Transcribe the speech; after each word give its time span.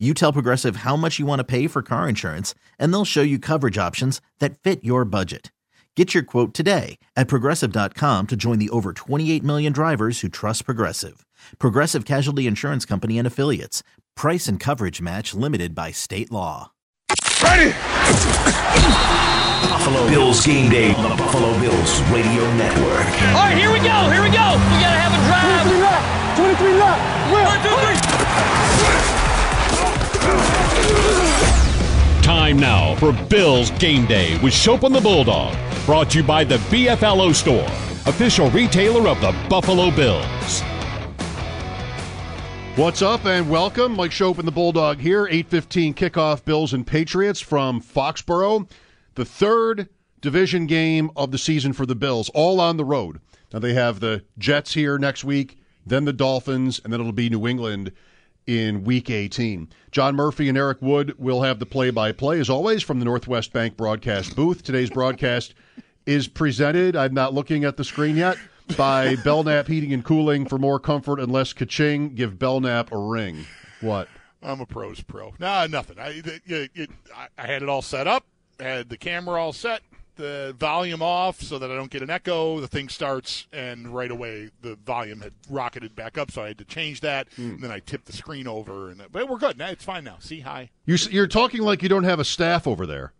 You 0.00 0.12
tell 0.12 0.32
Progressive 0.32 0.76
how 0.76 0.96
much 0.96 1.20
you 1.20 1.24
want 1.24 1.38
to 1.38 1.44
pay 1.44 1.68
for 1.68 1.80
car 1.80 2.08
insurance, 2.08 2.52
and 2.80 2.92
they'll 2.92 3.04
show 3.04 3.22
you 3.22 3.38
coverage 3.38 3.78
options 3.78 4.20
that 4.40 4.58
fit 4.58 4.82
your 4.82 5.04
budget. 5.04 5.52
Get 5.94 6.12
your 6.12 6.24
quote 6.24 6.52
today 6.52 6.98
at 7.14 7.28
progressive.com 7.28 8.26
to 8.26 8.34
join 8.36 8.58
the 8.58 8.70
over 8.70 8.92
28 8.92 9.44
million 9.44 9.72
drivers 9.72 10.20
who 10.20 10.28
trust 10.28 10.64
Progressive. 10.64 11.24
Progressive 11.60 12.04
Casualty 12.04 12.48
Insurance 12.48 12.84
Company 12.84 13.18
and 13.18 13.26
Affiliates. 13.26 13.84
Price 14.16 14.48
and 14.48 14.58
coverage 14.58 15.00
match 15.00 15.32
limited 15.32 15.76
by 15.76 15.92
state 15.92 16.32
law. 16.32 16.72
Ready! 17.40 17.70
Buffalo 19.70 20.08
Bills 20.08 20.44
game 20.44 20.70
day 20.70 20.92
on 20.94 21.10
the 21.10 21.16
Buffalo 21.16 21.56
Bills 21.60 22.00
Radio 22.10 22.42
Network. 22.56 23.06
All 23.30 23.46
right, 23.46 23.56
here 23.56 23.70
we 23.70 23.78
go. 23.78 24.10
Here 24.10 24.22
we 24.22 24.34
go. 24.34 24.58
We 24.58 24.82
gotta 24.82 24.98
have 24.98 25.14
a 25.14 25.20
drive. 25.30 25.62
23 25.62 25.78
left. 25.78 26.36
23 26.58 26.74
left. 26.82 27.30
One, 27.30 27.62
two, 27.62 27.76
three. 27.86 28.93
Time 32.22 32.58
now 32.58 32.94
for 32.96 33.12
Bills 33.28 33.70
Game 33.72 34.06
Day 34.06 34.38
with 34.42 34.54
Schopp 34.54 34.82
on 34.84 34.92
the 34.92 35.00
Bulldog. 35.00 35.56
Brought 35.84 36.10
to 36.10 36.18
you 36.18 36.24
by 36.24 36.44
the 36.44 36.56
BFLO 36.56 37.34
Store, 37.34 37.66
official 38.06 38.48
retailer 38.50 39.08
of 39.08 39.20
the 39.20 39.34
Buffalo 39.48 39.90
Bills. 39.90 40.62
What's 42.76 43.02
up 43.02 43.24
and 43.24 43.48
welcome. 43.50 43.94
Mike 43.94 44.10
Schopp 44.10 44.38
and 44.38 44.48
the 44.48 44.52
Bulldog 44.52 44.98
here. 44.98 45.26
815 45.26 45.94
kickoff 45.94 46.44
Bills 46.44 46.72
and 46.72 46.86
Patriots 46.86 47.40
from 47.40 47.80
Foxborough. 47.80 48.68
The 49.14 49.24
third 49.24 49.88
division 50.20 50.66
game 50.66 51.10
of 51.14 51.30
the 51.30 51.38
season 51.38 51.72
for 51.72 51.86
the 51.86 51.94
Bills, 51.94 52.30
all 52.30 52.60
on 52.60 52.78
the 52.78 52.84
road. 52.84 53.20
Now 53.52 53.58
they 53.58 53.74
have 53.74 54.00
the 54.00 54.24
Jets 54.38 54.74
here 54.74 54.98
next 54.98 55.22
week, 55.22 55.58
then 55.84 56.04
the 56.04 56.12
Dolphins, 56.12 56.80
and 56.82 56.92
then 56.92 57.00
it'll 57.00 57.12
be 57.12 57.28
New 57.28 57.46
England 57.46 57.92
in 58.46 58.84
week 58.84 59.10
18. 59.10 59.68
John 59.90 60.16
Murphy 60.16 60.48
and 60.48 60.58
Eric 60.58 60.78
Wood 60.80 61.14
will 61.18 61.42
have 61.42 61.58
the 61.58 61.66
play 61.66 61.90
by 61.90 62.12
play, 62.12 62.40
as 62.40 62.50
always, 62.50 62.82
from 62.82 62.98
the 62.98 63.04
Northwest 63.04 63.52
Bank 63.52 63.76
broadcast 63.76 64.36
booth. 64.36 64.62
Today's 64.62 64.90
broadcast 64.90 65.54
is 66.06 66.28
presented, 66.28 66.96
I'm 66.96 67.14
not 67.14 67.32
looking 67.32 67.64
at 67.64 67.76
the 67.76 67.84
screen 67.84 68.16
yet, 68.16 68.36
by 68.76 69.16
Belknap 69.24 69.66
Heating 69.66 69.92
and 69.92 70.04
Cooling. 70.04 70.46
For 70.46 70.58
more 70.58 70.78
comfort 70.78 71.20
and 71.20 71.32
less 71.32 71.52
kaching, 71.52 72.14
give 72.14 72.38
Belknap 72.38 72.92
a 72.92 72.98
ring. 72.98 73.46
What? 73.80 74.08
I'm 74.42 74.60
a 74.60 74.66
pro's 74.66 75.00
pro. 75.00 75.32
Nah, 75.38 75.66
nothing. 75.68 75.98
I, 75.98 76.22
it, 76.44 76.70
it, 76.74 76.90
I 77.38 77.46
had 77.46 77.62
it 77.62 77.68
all 77.68 77.80
set 77.80 78.06
up, 78.06 78.26
had 78.60 78.90
the 78.90 78.98
camera 78.98 79.40
all 79.40 79.54
set, 79.54 79.80
the 80.16 80.54
volume 80.58 81.02
off 81.02 81.40
so 81.40 81.58
that 81.58 81.70
I 81.70 81.74
don't 81.76 81.90
get 81.90 82.02
an 82.02 82.10
echo. 82.10 82.60
The 82.60 82.68
thing 82.68 82.88
starts, 82.88 83.46
and 83.52 83.88
right 83.94 84.10
away 84.10 84.50
the 84.62 84.76
volume 84.76 85.20
had 85.20 85.32
rocketed 85.48 85.94
back 85.96 86.16
up, 86.18 86.30
so 86.30 86.42
I 86.42 86.48
had 86.48 86.58
to 86.58 86.64
change 86.64 87.00
that. 87.00 87.28
And 87.36 87.60
then 87.62 87.70
I 87.70 87.80
tipped 87.80 88.06
the 88.06 88.12
screen 88.12 88.46
over, 88.46 88.90
and 88.90 89.02
but 89.10 89.28
we're 89.28 89.38
good. 89.38 89.58
Now 89.58 89.68
it's 89.68 89.84
fine 89.84 90.04
now. 90.04 90.16
See, 90.20 90.40
hi. 90.40 90.70
You, 90.86 90.96
you're 91.10 91.26
talking 91.26 91.62
like 91.62 91.82
you 91.82 91.88
don't 91.88 92.04
have 92.04 92.20
a 92.20 92.24
staff 92.24 92.66
over 92.66 92.86
there. 92.86 93.12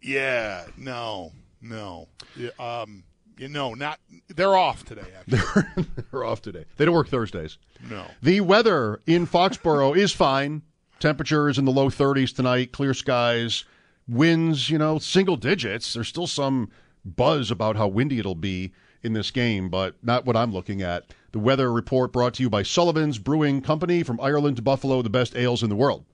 Yeah, 0.00 0.66
no, 0.76 1.32
no. 1.60 2.08
Yeah, 2.36 2.50
um, 2.58 3.02
you 3.36 3.48
know, 3.48 3.74
not. 3.74 3.98
They're 4.28 4.56
off 4.56 4.84
today. 4.84 5.06
Actually, 5.32 5.84
They're 6.10 6.24
off 6.24 6.40
today. 6.42 6.64
They 6.76 6.84
don't 6.84 6.94
work 6.94 7.08
Thursdays. 7.08 7.58
no. 7.90 8.04
The 8.22 8.40
weather 8.40 9.00
in 9.06 9.26
Foxborough 9.26 9.96
is 9.96 10.12
fine. 10.12 10.62
Temperature 11.00 11.48
is 11.48 11.58
in 11.58 11.64
the 11.64 11.70
low 11.72 11.90
30s 11.90 12.34
tonight, 12.34 12.72
clear 12.72 12.92
skies, 12.92 13.64
winds, 14.08 14.70
you 14.70 14.78
know, 14.78 14.98
single 14.98 15.36
digits. 15.36 15.92
There's 15.92 16.08
still 16.08 16.26
some 16.26 16.70
buzz 17.04 17.50
about 17.50 17.76
how 17.76 17.88
windy 17.88 18.18
it'll 18.18 18.34
be 18.34 18.72
in 19.02 19.12
this 19.12 19.30
game, 19.30 19.68
but 19.68 19.96
not 20.02 20.24
what 20.24 20.36
I'm 20.36 20.52
looking 20.52 20.82
at. 20.82 21.04
The 21.32 21.38
weather 21.38 21.72
report 21.72 22.12
brought 22.12 22.34
to 22.34 22.42
you 22.42 22.50
by 22.50 22.62
Sullivan's 22.62 23.18
Brewing 23.18 23.60
Company 23.60 24.02
from 24.02 24.20
Ireland 24.20 24.56
to 24.56 24.62
Buffalo, 24.62 25.02
the 25.02 25.10
best 25.10 25.36
ales 25.36 25.62
in 25.62 25.68
the 25.68 25.76
world. 25.76 26.04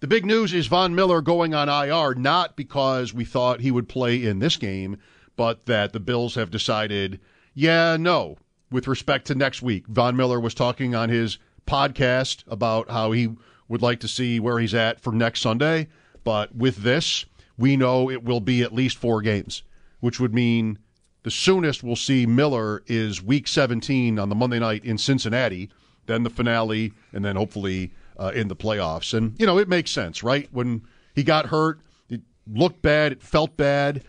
The 0.00 0.06
big 0.06 0.24
news 0.24 0.54
is 0.54 0.66
Von 0.66 0.94
Miller 0.94 1.20
going 1.20 1.52
on 1.52 1.68
IR, 1.68 2.14
not 2.14 2.56
because 2.56 3.12
we 3.12 3.24
thought 3.24 3.60
he 3.60 3.70
would 3.70 3.88
play 3.88 4.24
in 4.24 4.38
this 4.38 4.56
game, 4.56 4.96
but 5.36 5.66
that 5.66 5.92
the 5.92 6.00
Bills 6.00 6.36
have 6.36 6.50
decided, 6.50 7.20
yeah, 7.52 7.98
no, 7.98 8.38
with 8.70 8.88
respect 8.88 9.26
to 9.26 9.34
next 9.34 9.60
week. 9.60 9.86
Von 9.88 10.16
Miller 10.16 10.40
was 10.40 10.54
talking 10.54 10.94
on 10.94 11.10
his 11.10 11.38
podcast 11.66 12.44
about 12.46 12.90
how 12.90 13.12
he 13.12 13.28
would 13.68 13.82
like 13.82 14.00
to 14.00 14.08
see 14.08 14.40
where 14.40 14.58
he's 14.58 14.74
at 14.74 15.00
for 15.00 15.12
next 15.12 15.40
Sunday. 15.40 15.88
But 16.24 16.54
with 16.54 16.76
this, 16.76 17.26
we 17.60 17.76
know 17.76 18.10
it 18.10 18.24
will 18.24 18.40
be 18.40 18.62
at 18.62 18.72
least 18.72 18.96
four 18.96 19.20
games, 19.20 19.62
which 20.00 20.18
would 20.18 20.32
mean 20.32 20.78
the 21.24 21.30
soonest 21.30 21.82
we'll 21.82 21.94
see 21.94 22.24
Miller 22.24 22.82
is 22.86 23.22
week 23.22 23.46
17 23.46 24.18
on 24.18 24.30
the 24.30 24.34
Monday 24.34 24.58
night 24.58 24.82
in 24.82 24.96
Cincinnati, 24.96 25.68
then 26.06 26.22
the 26.22 26.30
finale, 26.30 26.94
and 27.12 27.22
then 27.22 27.36
hopefully 27.36 27.92
uh, 28.18 28.32
in 28.34 28.48
the 28.48 28.56
playoffs. 28.56 29.12
And, 29.12 29.38
you 29.38 29.44
know, 29.44 29.58
it 29.58 29.68
makes 29.68 29.90
sense, 29.90 30.22
right? 30.22 30.48
When 30.50 30.82
he 31.14 31.22
got 31.22 31.46
hurt, 31.46 31.80
it 32.08 32.22
looked 32.50 32.80
bad, 32.80 33.12
it 33.12 33.22
felt 33.22 33.58
bad. 33.58 34.04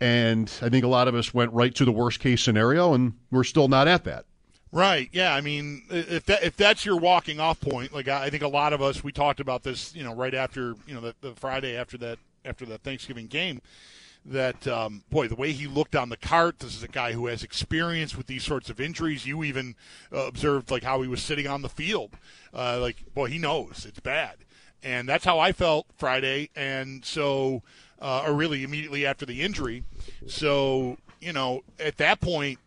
And 0.00 0.52
I 0.60 0.68
think 0.68 0.84
a 0.84 0.88
lot 0.88 1.06
of 1.06 1.14
us 1.14 1.32
went 1.32 1.52
right 1.52 1.74
to 1.76 1.84
the 1.84 1.92
worst 1.92 2.18
case 2.18 2.42
scenario, 2.42 2.92
and 2.92 3.14
we're 3.30 3.44
still 3.44 3.68
not 3.68 3.86
at 3.86 4.02
that. 4.02 4.24
Right. 4.72 5.08
Yeah. 5.12 5.32
I 5.32 5.40
mean, 5.40 5.84
if 5.88 6.26
that 6.26 6.42
if 6.42 6.56
that's 6.56 6.84
your 6.84 6.96
walking 6.96 7.38
off 7.40 7.60
point, 7.60 7.94
like 7.94 8.08
I 8.08 8.28
think 8.28 8.42
a 8.42 8.48
lot 8.48 8.72
of 8.72 8.82
us 8.82 9.02
we 9.02 9.12
talked 9.12 9.40
about 9.40 9.62
this, 9.62 9.94
you 9.94 10.02
know, 10.02 10.12
right 10.12 10.34
after 10.34 10.74
you 10.86 10.94
know 10.94 11.00
the, 11.00 11.14
the 11.22 11.32
Friday 11.34 11.76
after 11.76 11.96
that 11.98 12.18
after 12.46 12.64
the 12.64 12.78
Thanksgiving 12.78 13.26
game. 13.26 13.60
That 14.24 14.66
um, 14.66 15.04
boy, 15.08 15.28
the 15.28 15.36
way 15.36 15.52
he 15.52 15.68
looked 15.68 15.94
on 15.94 16.08
the 16.08 16.16
cart. 16.16 16.58
This 16.58 16.74
is 16.74 16.82
a 16.82 16.88
guy 16.88 17.12
who 17.12 17.26
has 17.26 17.44
experience 17.44 18.16
with 18.16 18.26
these 18.26 18.42
sorts 18.42 18.68
of 18.68 18.80
injuries. 18.80 19.24
You 19.24 19.44
even 19.44 19.76
uh, 20.12 20.26
observed 20.26 20.70
like 20.70 20.82
how 20.82 21.00
he 21.00 21.08
was 21.08 21.22
sitting 21.22 21.46
on 21.46 21.62
the 21.62 21.68
field. 21.68 22.16
Uh, 22.52 22.80
like, 22.80 23.14
boy, 23.14 23.26
he 23.26 23.38
knows 23.38 23.86
it's 23.88 24.00
bad, 24.00 24.38
and 24.82 25.08
that's 25.08 25.24
how 25.24 25.38
I 25.38 25.52
felt 25.52 25.86
Friday. 25.96 26.50
And 26.56 27.04
so, 27.04 27.62
uh, 28.00 28.24
or 28.26 28.34
really 28.34 28.64
immediately 28.64 29.06
after 29.06 29.26
the 29.26 29.42
injury. 29.42 29.84
So, 30.26 30.98
you 31.20 31.32
know, 31.32 31.62
at 31.78 31.96
that 31.98 32.20
point, 32.20 32.58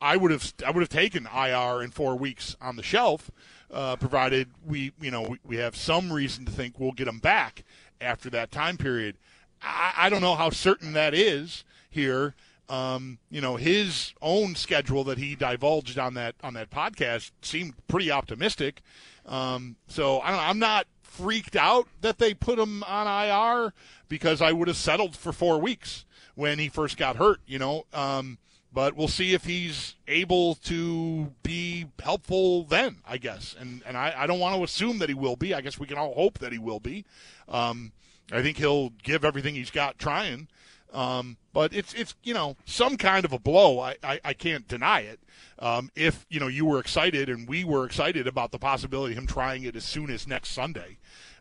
I 0.00 0.16
would 0.16 0.30
have 0.30 0.52
I 0.64 0.70
would 0.70 0.80
have 0.80 0.88
taken 0.88 1.26
IR 1.26 1.82
in 1.82 1.90
four 1.90 2.16
weeks 2.16 2.56
on 2.60 2.76
the 2.76 2.82
shelf, 2.82 3.30
uh, 3.70 3.96
provided 3.96 4.48
we 4.64 4.92
you 5.00 5.10
know 5.10 5.22
we, 5.22 5.38
we 5.44 5.56
have 5.56 5.76
some 5.76 6.12
reason 6.12 6.44
to 6.44 6.52
think 6.52 6.78
we'll 6.78 6.92
get 6.92 7.08
him 7.08 7.18
back 7.18 7.64
after 8.00 8.30
that 8.30 8.50
time 8.50 8.76
period. 8.76 9.16
I, 9.62 9.92
I 9.96 10.08
don't 10.08 10.20
know 10.20 10.34
how 10.34 10.50
certain 10.50 10.92
that 10.92 11.14
is 11.14 11.64
here. 11.90 12.34
Um, 12.68 13.18
you 13.30 13.40
know, 13.40 13.56
his 13.56 14.12
own 14.20 14.54
schedule 14.54 15.02
that 15.04 15.18
he 15.18 15.34
divulged 15.34 15.98
on 15.98 16.14
that 16.14 16.34
on 16.42 16.54
that 16.54 16.70
podcast 16.70 17.30
seemed 17.40 17.74
pretty 17.88 18.10
optimistic. 18.10 18.82
Um, 19.24 19.76
so 19.86 20.20
I 20.20 20.30
don't, 20.30 20.40
I'm 20.40 20.58
not 20.58 20.86
freaked 21.02 21.56
out 21.56 21.88
that 22.02 22.18
they 22.18 22.34
put 22.34 22.58
him 22.58 22.82
on 22.84 23.06
IR 23.06 23.72
because 24.08 24.42
I 24.42 24.52
would 24.52 24.68
have 24.68 24.76
settled 24.76 25.16
for 25.16 25.32
four 25.32 25.58
weeks 25.58 26.04
when 26.34 26.58
he 26.58 26.68
first 26.68 26.96
got 26.96 27.16
hurt. 27.16 27.40
You 27.46 27.58
know. 27.58 27.84
Um, 27.92 28.38
but 28.70 28.94
we'll 28.94 29.08
see 29.08 29.32
if 29.32 29.44
he's 29.44 29.94
able 30.06 30.54
to 30.56 31.32
be 31.42 31.86
helpful 31.98 32.64
then, 32.64 32.98
I 33.06 33.16
guess. 33.16 33.56
And 33.58 33.82
and 33.86 33.96
I, 33.96 34.14
I 34.16 34.26
don't 34.26 34.40
want 34.40 34.56
to 34.56 34.62
assume 34.62 34.98
that 34.98 35.08
he 35.08 35.14
will 35.14 35.36
be. 35.36 35.54
I 35.54 35.62
guess 35.62 35.78
we 35.78 35.86
can 35.86 35.96
all 35.96 36.14
hope 36.14 36.38
that 36.38 36.52
he 36.52 36.58
will 36.58 36.80
be. 36.80 37.04
Um, 37.48 37.92
I 38.30 38.42
think 38.42 38.58
he'll 38.58 38.90
give 38.90 39.24
everything 39.24 39.54
he's 39.54 39.70
got 39.70 39.98
trying. 39.98 40.48
Um, 40.92 41.36
but 41.52 41.74
it's 41.74 41.92
it's 41.92 42.14
you 42.22 42.32
know 42.32 42.56
some 42.64 42.96
kind 42.96 43.24
of 43.24 43.32
a 43.32 43.38
blow. 43.38 43.78
I, 43.78 43.96
I, 44.02 44.20
I 44.24 44.32
can't 44.32 44.66
deny 44.66 45.00
it. 45.00 45.20
Um, 45.58 45.90
if 45.94 46.24
you 46.30 46.40
know 46.40 46.48
you 46.48 46.64
were 46.64 46.80
excited 46.80 47.28
and 47.28 47.46
we 47.46 47.62
were 47.64 47.84
excited 47.84 48.26
about 48.26 48.52
the 48.52 48.58
possibility 48.58 49.12
of 49.12 49.18
him 49.18 49.26
trying 49.26 49.64
it 49.64 49.76
as 49.76 49.84
soon 49.84 50.08
as 50.10 50.26
next 50.26 50.50
Sunday, 50.50 50.96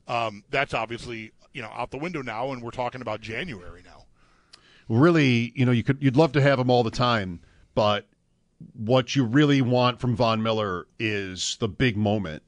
um, 0.08 0.44
that's 0.50 0.74
obviously 0.74 1.32
you 1.54 1.62
know 1.62 1.72
out 1.74 1.92
the 1.92 1.98
window 1.98 2.22
now, 2.22 2.52
and 2.52 2.62
we're 2.62 2.72
talking 2.72 3.02
about 3.02 3.22
January 3.22 3.84
now 3.86 3.98
really, 4.90 5.52
you 5.56 5.66
know, 5.66 5.72
you 5.72 5.84
could 5.84 5.98
you'd 6.02 6.16
love 6.16 6.32
to 6.34 6.42
have 6.42 6.60
him 6.60 6.70
all 6.70 6.84
the 6.84 6.92
time, 6.92 7.40
but 7.76 8.08
what 8.74 9.16
you 9.16 9.24
really 9.24 9.62
want 9.62 10.00
from 10.00 10.16
Von 10.16 10.42
Miller 10.42 10.88
is 11.00 11.58
the 11.60 11.68
big 11.68 11.98
moment, 11.98 12.44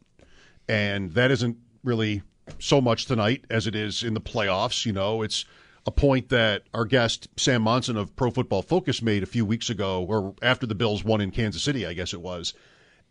and 0.68 1.12
that 1.14 1.32
isn't 1.32 1.58
really 1.84 2.24
so 2.60 2.82
much 2.82 3.06
tonight 3.06 3.46
as 3.50 3.68
it 3.68 3.76
is 3.76 4.04
in 4.04 4.14
the 4.14 4.22
playoffs. 4.22 4.86
You 4.86 4.94
know, 4.94 5.22
it's 5.22 5.46
a 5.86 5.92
point 5.92 6.30
that 6.30 6.64
our 6.74 6.86
guest 6.86 7.28
Sam 7.38 7.62
Monson 7.62 7.98
of 7.98 8.16
Pro 8.16 8.32
Football 8.32 8.62
Focus 8.62 9.02
made 9.02 9.24
a 9.24 9.28
few 9.28 9.46
weeks 9.46 9.70
ago, 9.70 10.06
or 10.08 10.36
after 10.42 10.66
the 10.66 10.76
Bills 10.76 11.04
won 11.04 11.22
in 11.22 11.32
Kansas 11.32 11.64
City, 11.64 11.86
I 11.86 11.94
guess 11.94 12.14
it 12.14 12.22
was, 12.22 12.54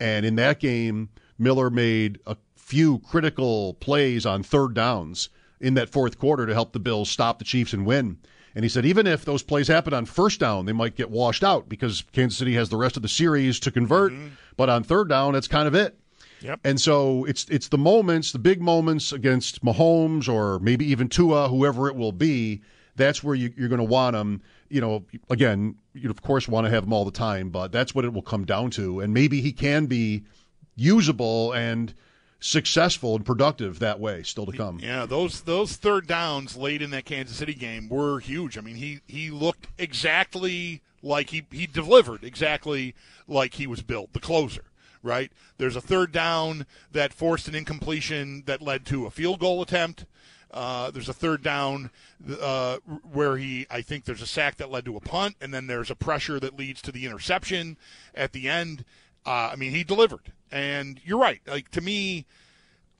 and 0.01 0.25
in 0.25 0.37
that 0.37 0.61
game, 0.61 1.09
Miller 1.39 1.71
made 1.71 2.19
a 2.27 2.37
few 2.57 2.99
critical 2.99 3.75
plays 3.75 4.27
on 4.27 4.43
third 4.43 4.75
downs 4.75 5.29
in 5.61 5.75
that 5.75 5.89
fourth 5.89 6.19
quarter 6.19 6.47
to 6.47 6.55
help 6.55 6.73
the 6.73 6.79
Bills 6.79 7.11
stop 7.11 7.39
the 7.39 7.45
Chiefs 7.45 7.73
and 7.73 7.87
win. 7.87 8.19
And 8.55 8.65
he 8.65 8.69
said 8.69 8.85
even 8.85 9.07
if 9.07 9.25
those 9.25 9.43
plays 9.43 9.69
happen 9.69 9.95
on 9.95 10.05
first 10.05 10.41
down, 10.41 10.67
they 10.67 10.73
might 10.73 10.97
get 10.97 11.11
washed 11.11 11.45
out 11.45 11.69
because 11.69 12.05
Kansas 12.13 12.39
City 12.39 12.55
has 12.55 12.69
the 12.69 12.77
rest 12.77 12.97
of 12.97 13.03
the 13.03 13.09
series 13.09 13.61
to 13.61 13.71
convert. 13.71 14.13
Mm-hmm. 14.13 14.29
But 14.57 14.69
on 14.69 14.83
third 14.83 15.09
down, 15.09 15.35
that's 15.35 15.49
kind 15.49 15.69
of 15.69 15.75
it. 15.75 15.99
Yep. 16.41 16.61
And 16.65 16.81
so 16.81 17.25
it's 17.25 17.47
it's 17.49 17.69
the 17.69 17.79
moments, 17.79 18.33
the 18.33 18.39
big 18.39 18.61
moments 18.61 19.13
against 19.13 19.65
Mahomes 19.65 20.29
or 20.29 20.59
maybe 20.61 20.85
even 20.87 21.09
Tua, 21.09 21.49
whoever 21.49 21.89
it 21.89 21.97
will 21.97 22.13
be. 22.13 22.63
That's 22.97 23.23
where 23.23 23.35
you, 23.35 23.53
are 23.61 23.69
going 23.69 23.79
to 23.79 23.85
want 23.85 24.15
them. 24.15 24.43
You 24.69 24.81
know, 24.81 25.05
again, 25.31 25.77
you 25.95 26.11
of 26.11 26.23
course 26.23 26.49
want 26.49 26.67
to 26.67 26.71
have 26.71 26.85
them 26.85 26.93
all 26.93 27.05
the 27.05 27.11
time, 27.11 27.51
but 27.51 27.73
that's 27.73 27.95
what 27.95 28.05
it 28.05 28.13
will 28.13 28.23
come 28.23 28.45
down 28.45 28.71
to. 28.73 29.01
And 29.01 29.15
maybe 29.15 29.41
he 29.41 29.53
can 29.53 29.87
be 29.87 30.25
usable 30.77 31.53
and 31.53 31.95
successful 32.41 33.17
and 33.17 33.25
productive 33.25 33.81
that 33.81 33.99
way 33.99 34.23
still 34.23 34.47
to 34.47 34.57
come. 34.57 34.79
Yeah, 34.81 35.07
those 35.07 35.43
those 35.43 35.77
third 35.77 36.07
downs 36.07 36.57
late 36.57 36.83
in 36.83 36.91
that 36.91 37.05
Kansas 37.05 37.37
City 37.37 37.55
game 37.55 37.89
were 37.89 38.21
huge. 38.21 38.57
I 38.59 38.61
mean, 38.61 38.77
he 38.77 39.01
he 39.07 39.31
looked 39.31 39.69
exactly 39.79 40.83
like 41.03 41.31
he 41.31 41.45
he 41.51 41.67
delivered 41.67 42.23
exactly 42.25 42.95
like 43.27 43.55
he 43.55 43.67
was 43.67 43.83
built, 43.83 44.13
the 44.13 44.21
closer 44.21 44.63
right? 45.03 45.33
There's 45.57 45.77
a 45.77 45.81
third 45.81 46.13
down 46.13 46.67
that 46.93 47.13
forced 47.13 47.49
an 47.49 47.55
incompletion 47.55 48.43
that 48.47 48.63
led 48.63 48.87
to 48.87 49.07
a 49.07 49.11
field 49.11 49.41
goal 49.41 49.63
attempt. 49.63 50.07
Uh, 50.51 50.91
there's 50.91 51.09
a 51.09 51.15
third 51.15 51.43
down 51.43 51.91
uh, 52.41 52.79
where 53.13 53.37
he, 53.37 53.67
I 53.71 53.83
think 53.83 54.05
there's 54.05 54.23
a 54.23 54.27
sack 54.27 54.57
that 54.57 54.71
led 54.71 54.85
to 54.87 54.97
a 54.97 55.01
punt, 55.01 55.37
and 55.41 55.53
then 55.53 55.67
there's 55.67 55.91
a 55.91 55.95
pressure 55.95 56.41
that 56.41 56.59
leads 56.59 56.81
to 56.83 56.93
the 56.93 57.05
interception 57.05 57.77
at 58.15 58.33
the 58.33 58.49
end. 58.49 58.85
Uh, 59.27 59.51
I 59.53 59.57
mean, 59.57 59.73
he 59.73 59.85
delivered. 59.85 60.33
And 60.51 61.01
you're 61.05 61.19
right. 61.19 61.41
Like, 61.47 61.71
to 61.73 61.83
me, 61.83 62.25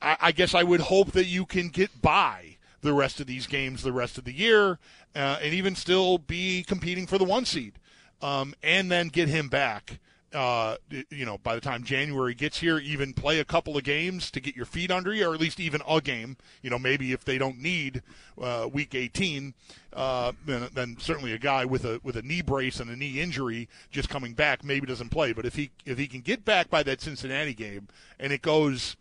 I, 0.03 0.17
I, 0.21 0.33
guess 0.33 0.55
I 0.55 0.63
would 0.63 0.81
hope 0.81 1.13
that 1.13 1.25
you 1.25 1.47
can 1.47 1.69
get 1.69 2.03
by 2.03 2.57
the 2.83 2.93
rest 2.93 3.21
of 3.21 3.27
these 3.27 3.47
games 3.47 3.83
the 3.83 3.93
rest 3.93 4.19
of 4.19 4.25
the 4.25 4.33
year 4.33 4.79
uh, 5.15 5.39
and 5.43 5.53
even 5.53 5.75
still 5.75 6.19
be 6.19 6.63
competing 6.63 7.07
for 7.07 7.19
the 7.19 7.25
one 7.25 7.45
seed 7.45 7.75
um, 8.23 8.55
and 8.63 8.91
then 8.91 9.09
get 9.09 9.29
him 9.29 9.49
back 9.49 9.99
uh, 10.35 10.77
you 11.11 11.25
know, 11.25 11.39
by 11.39 11.55
the 11.55 11.61
time 11.61 11.83
January 11.85 12.35
gets 12.35 12.59
here, 12.59 12.79
even 12.79 13.15
play 13.15 13.41
a 13.41 13.45
couple 13.45 13.77
of 13.77 13.85
games 13.85 14.31
to 14.31 14.41
get 14.41 14.55
your 14.55 14.67
feet 14.67 14.91
under 14.91 15.15
you, 15.15 15.27
or 15.27 15.35
at 15.35 15.41
least 15.41 15.59
even 15.59 15.81
a 15.89 16.01
game. 16.01 16.37
You 16.63 16.71
know, 16.71 16.79
maybe 16.79 17.13
if 17.13 17.25
they 17.25 17.39
don't 17.39 17.59
need 17.59 18.03
uh, 18.41 18.69
week 18.71 18.95
18, 18.95 19.55
uh, 19.95 20.33
then, 20.45 20.69
then 20.75 20.97
certainly 21.01 21.33
a 21.33 21.39
guy 21.39 21.65
with 21.65 21.85
a 21.85 22.01
with 22.03 22.17
a 22.17 22.23
knee 22.23 22.43
brace 22.43 22.79
and 22.79 22.91
a 22.91 22.97
knee 22.97 23.21
injury 23.21 23.69
just 23.91 24.11
coming 24.11 24.35
back 24.35 24.63
maybe 24.63 24.87
doesn't 24.87 25.09
play. 25.09 25.33
But 25.33 25.47
if 25.47 25.55
he 25.55 25.71
if 25.87 25.97
he 25.97 26.07
can 26.07 26.21
get 26.21 26.45
back 26.45 26.69
by 26.69 26.83
that 26.83 27.01
Cincinnati 27.01 27.55
game 27.55 27.89
and 28.21 28.33
it 28.33 28.43
goes, 28.43 28.97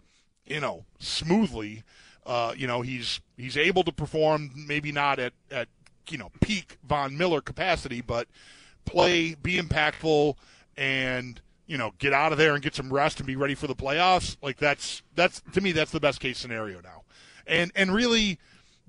you 0.46 0.62
know, 0.62 0.86
smoothly, 1.00 1.84
uh, 2.26 2.54
you 2.56 2.68
know, 2.68 2.82
he's 2.82 3.20
he's 3.36 3.58
able 3.58 3.84
to 3.84 3.92
perform. 3.92 4.52
Maybe 4.56 4.94
not 4.94 5.20
at 5.20 5.34
at 5.52 5.68
you 6.10 6.18
know 6.18 6.32
peak 6.40 6.78
Von 6.88 7.18
Miller 7.18 7.42
capacity, 7.42 8.00
but 8.00 8.30
play, 8.86 9.36
be 9.36 9.58
impactful 9.58 10.36
and 10.78 11.42
you 11.66 11.78
know 11.78 11.94
get 12.00 12.14
out 12.14 12.32
of 12.32 12.38
there 12.38 12.54
and 12.54 12.64
get 12.64 12.76
some 12.76 12.92
rest 12.92 13.20
and 13.20 13.28
be 13.28 13.36
ready 13.36 13.56
for 13.56 13.68
the 13.68 13.76
playoffs 13.76 14.38
like 14.42 14.58
that's 14.58 15.02
that's 15.16 15.42
to 15.54 15.62
me 15.62 15.72
that's 15.72 15.92
the 15.92 16.00
best 16.00 16.20
case 16.20 16.38
scenario 16.38 16.80
now. 16.82 17.04
And 17.46 17.72
and 17.76 17.94
really 17.94 18.40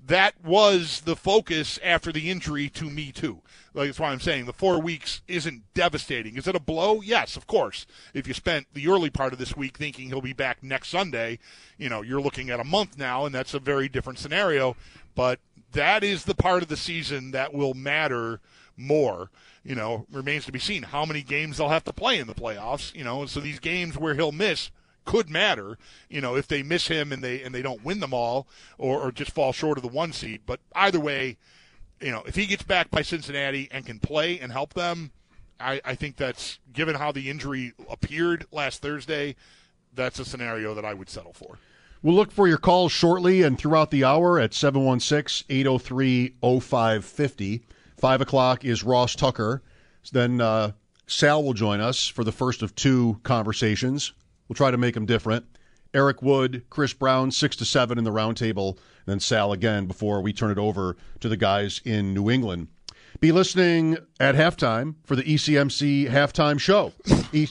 that 0.05 0.33
was 0.43 1.01
the 1.01 1.15
focus 1.15 1.77
after 1.83 2.11
the 2.11 2.31
injury 2.31 2.69
to 2.69 2.89
me 2.89 3.11
too. 3.11 3.41
Like 3.73 3.87
that's 3.87 3.99
why 3.99 4.11
i'm 4.11 4.19
saying 4.19 4.45
the 4.45 4.53
four 4.53 4.79
weeks 4.79 5.21
isn't 5.27 5.63
devastating. 5.73 6.37
Is 6.37 6.47
it 6.47 6.55
a 6.55 6.59
blow? 6.59 7.01
Yes 7.01 7.35
of 7.35 7.47
course. 7.47 7.85
If 8.13 8.27
you 8.27 8.33
spent 8.33 8.67
the 8.73 8.87
early 8.87 9.09
part 9.09 9.33
of 9.33 9.39
this 9.39 9.57
week 9.57 9.77
thinking 9.77 10.07
he'll 10.07 10.21
be 10.21 10.33
back 10.33 10.63
next 10.63 10.89
sunday 10.89 11.39
you 11.77 11.89
know 11.89 12.01
you're 12.01 12.21
looking 12.21 12.49
at 12.49 12.59
a 12.59 12.65
month 12.65 12.97
now 12.97 13.25
and 13.25 13.35
that's 13.35 13.53
a 13.53 13.59
very 13.59 13.89
different 13.89 14.19
scenario. 14.19 14.75
But 15.15 15.39
that 15.73 16.03
is 16.03 16.23
the 16.23 16.35
part 16.35 16.63
of 16.63 16.69
the 16.69 16.77
season 16.77 17.31
that 17.31 17.53
will 17.53 17.73
matter 17.73 18.39
more 18.77 19.29
you 19.63 19.75
know, 19.75 20.05
remains 20.11 20.45
to 20.45 20.51
be 20.51 20.59
seen 20.59 20.83
how 20.83 21.05
many 21.05 21.21
games 21.21 21.57
they'll 21.57 21.69
have 21.69 21.83
to 21.85 21.93
play 21.93 22.19
in 22.19 22.27
the 22.27 22.35
playoffs. 22.35 22.93
You 22.95 23.03
know, 23.03 23.25
so 23.25 23.39
these 23.39 23.59
games 23.59 23.97
where 23.97 24.15
he'll 24.15 24.31
miss 24.31 24.71
could 25.05 25.29
matter. 25.29 25.77
You 26.09 26.21
know, 26.21 26.35
if 26.35 26.47
they 26.47 26.63
miss 26.63 26.87
him 26.87 27.11
and 27.11 27.23
they 27.23 27.41
and 27.41 27.53
they 27.53 27.61
don't 27.61 27.83
win 27.83 27.99
them 27.99 28.13
all, 28.13 28.47
or, 28.77 28.99
or 28.99 29.11
just 29.11 29.31
fall 29.31 29.53
short 29.53 29.77
of 29.77 29.83
the 29.83 29.89
one 29.89 30.13
seed. 30.13 30.41
But 30.45 30.59
either 30.75 30.99
way, 30.99 31.37
you 32.01 32.11
know, 32.11 32.23
if 32.25 32.35
he 32.35 32.45
gets 32.45 32.63
back 32.63 32.89
by 32.91 33.01
Cincinnati 33.01 33.67
and 33.71 33.85
can 33.85 33.99
play 33.99 34.39
and 34.39 34.51
help 34.51 34.73
them, 34.73 35.11
I, 35.59 35.81
I 35.83 35.95
think 35.95 36.15
that's 36.15 36.59
given 36.71 36.95
how 36.95 37.11
the 37.11 37.29
injury 37.29 37.73
appeared 37.89 38.45
last 38.51 38.81
Thursday, 38.81 39.35
that's 39.93 40.19
a 40.19 40.25
scenario 40.25 40.73
that 40.73 40.85
I 40.85 40.93
would 40.93 41.09
settle 41.09 41.33
for. 41.33 41.57
We'll 42.01 42.15
look 42.15 42.31
for 42.31 42.47
your 42.47 42.57
calls 42.57 42.93
shortly 42.93 43.41
and 43.41 43.57
throughout 43.57 43.91
the 43.91 44.05
hour 44.05 44.39
at 44.39 44.53
716 44.53 45.45
803 45.49 46.35
0550. 46.41 47.63
Five 47.99 48.21
o'clock 48.21 48.63
is 48.63 48.83
Ross 48.83 49.13
Tucker. 49.13 49.61
Then 50.13 50.39
uh, 50.39 50.71
Sal 51.05 51.43
will 51.43 51.53
join 51.53 51.81
us 51.81 52.07
for 52.07 52.23
the 52.23 52.31
first 52.31 52.61
of 52.61 52.73
two 52.73 53.19
conversations. 53.23 54.13
We'll 54.47 54.55
try 54.55 54.71
to 54.71 54.77
make 54.77 54.93
them 54.93 55.05
different. 55.05 55.45
Eric 55.93 56.21
Wood, 56.21 56.63
Chris 56.69 56.93
Brown, 56.93 57.29
six 57.31 57.55
to 57.57 57.65
seven 57.65 57.97
in 57.97 58.05
the 58.05 58.11
roundtable, 58.11 58.77
then 59.05 59.19
Sal 59.19 59.51
again 59.51 59.85
before 59.85 60.21
we 60.21 60.31
turn 60.31 60.49
it 60.51 60.57
over 60.57 60.95
to 61.19 61.27
the 61.27 61.35
guys 61.35 61.81
in 61.83 62.13
New 62.13 62.29
England. 62.29 62.67
Be 63.19 63.31
listening 63.33 63.97
at 64.19 64.35
halftime 64.35 64.95
for 65.03 65.15
the 65.17 65.23
ECMC 65.23 66.09
halftime 66.09 66.59
show. 66.59 66.93
E- 67.33 67.47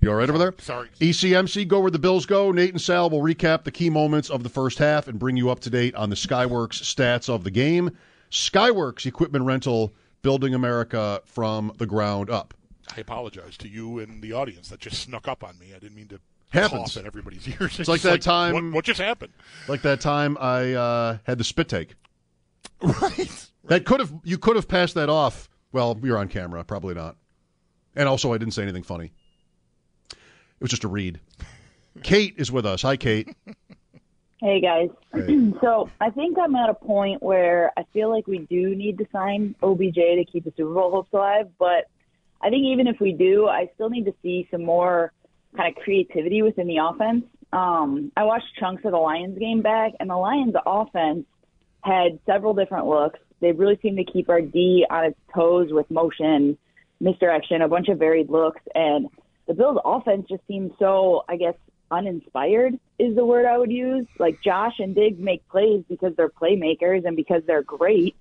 you 0.00 0.10
all 0.10 0.16
right 0.16 0.28
over 0.30 0.38
there? 0.38 0.54
Sorry. 0.58 0.88
ECMC, 0.98 1.68
go 1.68 1.78
where 1.80 1.90
the 1.90 1.98
Bills 1.98 2.24
go. 2.24 2.50
Nate 2.50 2.70
and 2.70 2.80
Sal 2.80 3.10
will 3.10 3.20
recap 3.20 3.64
the 3.64 3.70
key 3.70 3.90
moments 3.90 4.30
of 4.30 4.42
the 4.42 4.48
first 4.48 4.78
half 4.78 5.06
and 5.06 5.18
bring 5.18 5.36
you 5.36 5.50
up 5.50 5.60
to 5.60 5.70
date 5.70 5.94
on 5.94 6.08
the 6.08 6.16
Skyworks 6.16 6.82
stats 6.82 7.28
of 7.28 7.44
the 7.44 7.50
game. 7.50 7.96
Skyworks 8.30 9.06
Equipment 9.06 9.44
Rental, 9.44 9.94
building 10.22 10.54
America 10.54 11.20
from 11.24 11.72
the 11.78 11.86
ground 11.86 12.30
up. 12.30 12.54
I 12.96 13.00
apologize 13.00 13.56
to 13.58 13.68
you 13.68 13.98
and 13.98 14.22
the 14.22 14.32
audience 14.32 14.68
that 14.68 14.80
just 14.80 15.02
snuck 15.02 15.28
up 15.28 15.44
on 15.44 15.58
me. 15.58 15.68
I 15.74 15.78
didn't 15.78 15.94
mean 15.94 16.08
to 16.08 16.20
Happens. 16.50 16.96
in 16.96 17.06
everybody's 17.06 17.46
ears. 17.60 17.78
It's, 17.78 17.88
like 17.88 18.02
that 18.02 18.10
like, 18.12 18.20
time. 18.20 18.54
What, 18.54 18.74
what, 18.74 18.84
just 18.84 19.00
happened? 19.00 19.32
Like 19.68 19.82
that 19.82 20.00
time 20.00 20.36
I 20.40 20.72
uh, 20.74 21.18
had 21.24 21.38
the 21.38 21.44
spit 21.44 21.68
take. 21.68 21.94
Right. 22.82 23.46
That 23.64 23.84
could 23.84 24.00
have 24.00 24.10
you 24.24 24.38
could 24.38 24.56
have 24.56 24.66
passed 24.66 24.94
that 24.94 25.10
off. 25.10 25.50
Well, 25.70 25.98
you're 26.02 26.16
on 26.16 26.28
camera, 26.28 26.64
probably 26.64 26.94
not. 26.94 27.16
And 27.94 28.08
also, 28.08 28.32
I 28.32 28.38
didn't 28.38 28.54
say 28.54 28.62
anything 28.62 28.82
funny. 28.82 29.12
It 30.10 30.16
was 30.60 30.70
just 30.70 30.84
a 30.84 30.88
read. 30.88 31.20
Kate 32.02 32.34
is 32.38 32.50
with 32.50 32.64
us. 32.64 32.80
Hi, 32.82 32.96
Kate. 32.96 33.28
Hey 34.42 34.62
guys. 34.62 34.88
Hey. 35.12 35.52
so 35.60 35.90
I 36.00 36.08
think 36.08 36.38
I'm 36.38 36.56
at 36.56 36.70
a 36.70 36.74
point 36.74 37.22
where 37.22 37.74
I 37.76 37.84
feel 37.92 38.08
like 38.08 38.26
we 38.26 38.38
do 38.38 38.74
need 38.74 38.96
to 38.96 39.06
sign 39.12 39.54
OBJ 39.62 39.94
to 39.94 40.24
keep 40.32 40.44
the 40.44 40.52
Super 40.56 40.72
Bowl 40.72 40.90
hopes 40.90 41.12
alive. 41.12 41.48
But 41.58 41.90
I 42.40 42.48
think 42.48 42.64
even 42.64 42.86
if 42.86 42.98
we 43.00 43.12
do, 43.12 43.48
I 43.48 43.68
still 43.74 43.90
need 43.90 44.06
to 44.06 44.14
see 44.22 44.48
some 44.50 44.64
more 44.64 45.12
kind 45.54 45.76
of 45.76 45.82
creativity 45.82 46.40
within 46.40 46.68
the 46.68 46.78
offense. 46.78 47.26
Um, 47.52 48.12
I 48.16 48.22
watched 48.22 48.46
chunks 48.58 48.82
of 48.86 48.92
the 48.92 48.96
Lions 48.96 49.38
game 49.38 49.60
back, 49.60 49.92
and 50.00 50.08
the 50.08 50.16
Lions 50.16 50.54
offense 50.64 51.26
had 51.82 52.18
several 52.24 52.54
different 52.54 52.86
looks. 52.86 53.18
They 53.40 53.52
really 53.52 53.78
seemed 53.82 53.98
to 53.98 54.10
keep 54.10 54.30
our 54.30 54.40
D 54.40 54.86
on 54.88 55.04
its 55.04 55.18
toes 55.34 55.68
with 55.70 55.90
motion, 55.90 56.56
misdirection, 56.98 57.60
a 57.60 57.68
bunch 57.68 57.88
of 57.88 57.98
varied 57.98 58.30
looks, 58.30 58.62
and 58.74 59.08
the 59.46 59.52
Bills 59.52 59.78
offense 59.84 60.28
just 60.30 60.46
seemed 60.46 60.70
so, 60.78 61.24
I 61.28 61.36
guess, 61.36 61.54
uninspired 61.90 62.78
is 62.98 63.14
the 63.14 63.24
word 63.24 63.46
I 63.46 63.58
would 63.58 63.72
use. 63.72 64.06
Like 64.18 64.40
Josh 64.42 64.74
and 64.78 64.94
Diggs 64.94 65.18
make 65.18 65.46
plays 65.48 65.84
because 65.88 66.14
they're 66.16 66.28
playmakers 66.28 67.04
and 67.04 67.16
because 67.16 67.42
they're 67.46 67.62
great. 67.62 68.16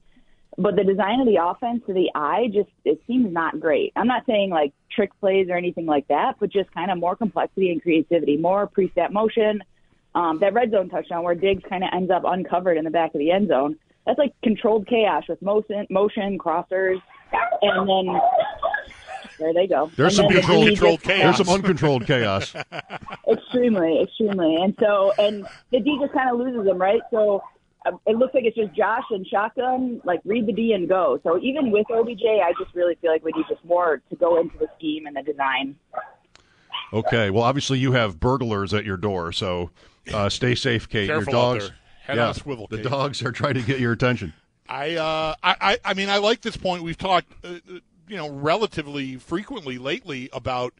But 0.57 0.75
the 0.75 0.83
design 0.83 1.21
of 1.21 1.27
the 1.27 1.37
offense 1.41 1.83
to 1.87 1.93
the 1.93 2.09
eye 2.15 2.49
just 2.51 2.69
it 2.83 3.01
seems 3.07 3.31
not 3.31 3.59
great. 3.59 3.93
I'm 3.95 4.07
not 4.07 4.25
saying 4.25 4.49
like 4.49 4.73
trick 4.91 5.11
plays 5.19 5.47
or 5.49 5.55
anything 5.55 5.85
like 5.85 6.07
that, 6.07 6.35
but 6.39 6.51
just 6.51 6.71
kind 6.73 6.91
of 6.91 6.97
more 6.97 7.15
complexity 7.15 7.71
and 7.71 7.81
creativity, 7.81 8.37
more 8.37 8.67
preset 8.67 9.11
motion. 9.11 9.63
Um, 10.15 10.39
that 10.39 10.53
red 10.53 10.71
zone 10.71 10.89
touchdown 10.89 11.23
where 11.23 11.35
Diggs 11.35 11.63
kind 11.69 11.83
of 11.83 11.91
ends 11.93 12.11
up 12.11 12.23
uncovered 12.25 12.77
in 12.77 12.83
the 12.83 12.89
back 12.89 13.13
of 13.13 13.19
the 13.19 13.31
end 13.31 13.47
zone. 13.47 13.77
That's 14.05 14.17
like 14.17 14.33
controlled 14.41 14.87
chaos 14.87 15.23
with 15.29 15.41
motion, 15.41 15.85
motion 15.89 16.37
crossers, 16.39 17.01
and 17.61 17.87
then 17.87 18.19
there 19.39 19.53
they 19.53 19.67
go. 19.67 19.89
There's 19.95 20.19
and 20.19 20.27
some 20.27 20.33
controlled, 20.33 20.67
controlled 20.67 21.01
chaos. 21.01 21.37
There's 21.37 21.47
some 21.47 21.55
uncontrolled 21.55 22.05
chaos. 22.05 22.53
extremely, 23.31 24.01
extremely. 24.03 24.55
And 24.57 24.75
so, 24.79 25.13
and 25.17 25.47
the 25.71 25.79
D 25.79 25.97
just 25.99 26.13
kind 26.13 26.29
of 26.29 26.39
loses 26.39 26.65
them, 26.65 26.77
right? 26.77 27.01
So 27.11 27.41
uh, 27.85 27.91
it 28.05 28.17
looks 28.17 28.33
like 28.33 28.43
it's 28.43 28.57
just 28.57 28.73
Josh 28.75 29.05
and 29.11 29.25
shotgun, 29.25 30.01
like 30.03 30.19
read 30.25 30.45
the 30.45 30.53
D 30.53 30.73
and 30.73 30.87
go. 30.87 31.19
So 31.23 31.39
even 31.41 31.71
with 31.71 31.89
OBJ, 31.89 32.23
I 32.25 32.53
just 32.59 32.75
really 32.75 32.95
feel 33.01 33.11
like 33.11 33.23
we 33.23 33.31
need 33.35 33.45
just 33.49 33.63
more 33.63 34.01
to 34.09 34.15
go 34.15 34.39
into 34.39 34.57
the 34.57 34.67
scheme 34.77 35.05
and 35.05 35.15
the 35.15 35.23
design. 35.23 35.75
Okay. 36.91 37.29
Well, 37.29 37.43
obviously 37.43 37.79
you 37.79 37.93
have 37.93 38.19
burglars 38.19 38.73
at 38.73 38.85
your 38.85 38.97
door, 38.97 39.31
so 39.31 39.71
uh, 40.13 40.29
stay 40.29 40.55
safe, 40.55 40.89
Kate. 40.89 41.07
Careful 41.07 41.33
your 41.33 41.41
dogs, 41.41 41.71
Head 42.03 42.17
yeah, 42.17 42.27
on 42.27 42.33
swivel. 42.33 42.67
The 42.67 42.77
Kate. 42.77 42.89
dogs 42.89 43.23
are 43.23 43.31
trying 43.31 43.55
to 43.55 43.61
get 43.61 43.79
your 43.79 43.93
attention. 43.93 44.33
I, 44.67 44.95
uh, 44.95 45.35
I, 45.41 45.55
I, 45.61 45.77
I 45.85 45.93
mean, 45.95 46.09
I 46.09 46.17
like 46.17 46.41
this 46.41 46.57
point. 46.57 46.83
We've 46.83 46.97
talked, 46.97 47.31
uh, 47.43 47.47
uh 47.47 47.79
you 48.09 48.17
know, 48.17 48.29
relatively 48.29 49.15
frequently 49.15 49.77
lately 49.77 50.29
about 50.33 50.73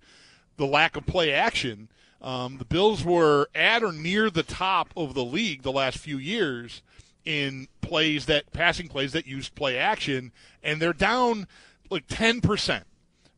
the 0.58 0.66
lack 0.66 0.96
of 0.96 1.06
play 1.06 1.32
action. 1.32 1.90
Um, 2.22 2.58
the 2.58 2.66
Bills 2.66 3.04
were 3.04 3.48
at 3.56 3.84
or 3.84 3.94
near 3.94 4.30
the 4.30 4.44
top 4.44 4.92
of 4.98 5.14
the 5.14 5.24
league 5.24 5.62
the 5.62 5.72
last 5.72 5.98
few 5.98 6.18
years 6.18 6.82
in 7.24 7.68
plays 7.82 8.26
that 8.26 8.52
passing 8.52 8.88
plays 8.88 9.14
that 9.14 9.26
use 9.26 9.48
play 9.50 9.78
action, 9.78 10.32
and 10.64 10.82
they're 10.82 10.92
down 10.92 11.48
like 11.90 12.08
ten 12.08 12.42
percent. 12.42 12.86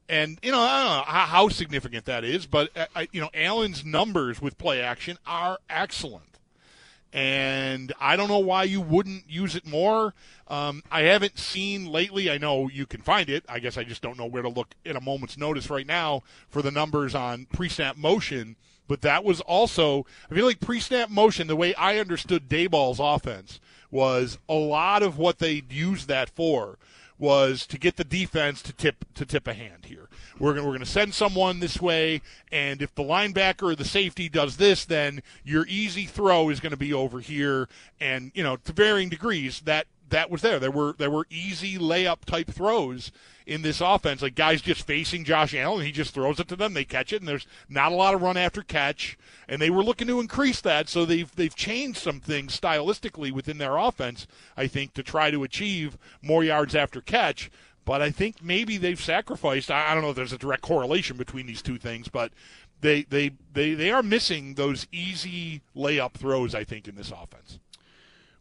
And 0.09 0.39
you 0.41 0.51
know, 0.51 0.59
I 0.59 0.83
don't 0.83 0.97
know 0.97 1.11
how, 1.11 1.25
how 1.25 1.49
significant 1.49 2.05
that 2.05 2.23
is, 2.23 2.45
but 2.45 2.69
uh, 2.75 3.05
you 3.11 3.21
know, 3.21 3.29
Allen's 3.33 3.85
numbers 3.85 4.41
with 4.41 4.57
play 4.57 4.81
action 4.81 5.17
are 5.27 5.59
excellent 5.69 6.30
and 7.13 7.91
I 7.99 8.15
don't 8.15 8.29
know 8.29 8.39
why 8.39 8.63
you 8.63 8.79
wouldn't 8.79 9.29
use 9.29 9.55
it 9.55 9.65
more. 9.67 10.13
Um, 10.47 10.83
I 10.91 11.01
haven't 11.01 11.37
seen 11.37 11.87
lately. 11.87 12.29
I 12.29 12.37
know 12.37 12.69
you 12.69 12.85
can 12.85 13.01
find 13.01 13.29
it. 13.29 13.43
I 13.49 13.59
guess 13.59 13.77
I 13.77 13.83
just 13.83 14.01
don't 14.01 14.17
know 14.17 14.25
where 14.25 14.41
to 14.41 14.49
look 14.49 14.75
in 14.85 14.95
a 14.95 15.01
moment's 15.01 15.37
notice 15.37 15.69
right 15.69 15.87
now 15.87 16.23
for 16.49 16.61
the 16.61 16.71
numbers 16.71 17.13
on 17.13 17.47
pre-snap 17.51 17.97
motion. 17.97 18.55
But 18.87 19.01
that 19.01 19.23
was 19.23 19.41
also, 19.41 20.05
I 20.29 20.35
feel 20.35 20.45
like 20.45 20.59
pre-snap 20.59 21.09
motion. 21.09 21.47
The 21.47 21.55
way 21.55 21.73
I 21.75 21.97
understood 21.97 22.49
Daboll's 22.49 22.99
offense 22.99 23.59
was 23.89 24.37
a 24.47 24.53
lot 24.53 25.03
of 25.03 25.17
what 25.17 25.39
they 25.39 25.63
used 25.69 26.07
that 26.07 26.29
for 26.29 26.77
was 27.17 27.67
to 27.67 27.77
get 27.77 27.97
the 27.97 28.03
defense 28.03 28.61
to 28.63 28.73
tip 28.73 29.05
to 29.13 29.25
tip 29.25 29.47
a 29.47 29.53
hand 29.53 29.85
here. 29.85 30.09
We're 30.41 30.55
going 30.55 30.65
we're 30.65 30.77
to 30.79 30.85
send 30.87 31.13
someone 31.13 31.59
this 31.59 31.79
way, 31.79 32.23
and 32.51 32.81
if 32.81 32.95
the 32.95 33.03
linebacker 33.03 33.61
or 33.61 33.75
the 33.75 33.85
safety 33.85 34.27
does 34.27 34.57
this, 34.57 34.85
then 34.85 35.21
your 35.43 35.67
easy 35.67 36.05
throw 36.05 36.49
is 36.49 36.59
going 36.59 36.71
to 36.71 36.77
be 36.77 36.93
over 36.93 37.19
here, 37.19 37.69
and 37.99 38.31
you 38.33 38.41
know 38.41 38.55
to 38.57 38.73
varying 38.73 39.09
degrees 39.09 39.61
that 39.65 39.85
that 40.09 40.31
was 40.31 40.41
there. 40.41 40.59
There 40.59 40.71
were 40.71 40.95
there 40.97 41.11
were 41.11 41.27
easy 41.29 41.77
layup 41.77 42.25
type 42.25 42.49
throws 42.49 43.11
in 43.45 43.61
this 43.61 43.81
offense. 43.81 44.23
Like 44.23 44.33
guys 44.33 44.63
just 44.63 44.87
facing 44.87 45.25
Josh 45.25 45.53
Allen, 45.53 45.85
he 45.85 45.91
just 45.91 46.13
throws 46.13 46.39
it 46.39 46.47
to 46.47 46.55
them, 46.55 46.73
they 46.73 46.85
catch 46.85 47.13
it, 47.13 47.21
and 47.21 47.27
there's 47.27 47.45
not 47.69 47.91
a 47.91 47.95
lot 47.95 48.15
of 48.15 48.23
run 48.23 48.37
after 48.37 48.63
catch. 48.63 49.19
And 49.47 49.61
they 49.61 49.69
were 49.69 49.83
looking 49.83 50.07
to 50.07 50.19
increase 50.19 50.61
that, 50.61 50.89
so 50.89 51.05
they've 51.05 51.33
they've 51.35 51.55
changed 51.55 51.99
some 51.99 52.19
things 52.19 52.59
stylistically 52.59 53.31
within 53.31 53.59
their 53.59 53.77
offense, 53.77 54.25
I 54.57 54.65
think, 54.65 54.95
to 54.95 55.03
try 55.03 55.29
to 55.29 55.43
achieve 55.43 55.99
more 56.21 56.43
yards 56.43 56.73
after 56.73 56.99
catch. 56.99 57.51
But 57.83 58.01
I 58.01 58.11
think 58.11 58.43
maybe 58.43 58.77
they've 58.77 59.01
sacrificed. 59.01 59.71
I, 59.71 59.93
don't 59.93 60.03
know 60.03 60.11
if 60.11 60.15
there's 60.15 60.33
a 60.33 60.37
direct 60.37 60.61
correlation 60.61 61.17
between 61.17 61.47
these 61.47 61.61
two 61.61 61.77
things, 61.77 62.07
but 62.07 62.31
they 62.81 63.03
they 63.03 63.31
they, 63.53 63.73
they 63.73 63.91
are 63.91 64.03
missing 64.03 64.53
those 64.53 64.87
easy 64.91 65.61
layup 65.75 66.13
throws. 66.13 66.53
I 66.53 66.63
think 66.63 66.87
in 66.87 66.95
this 66.95 67.11
offense. 67.11 67.59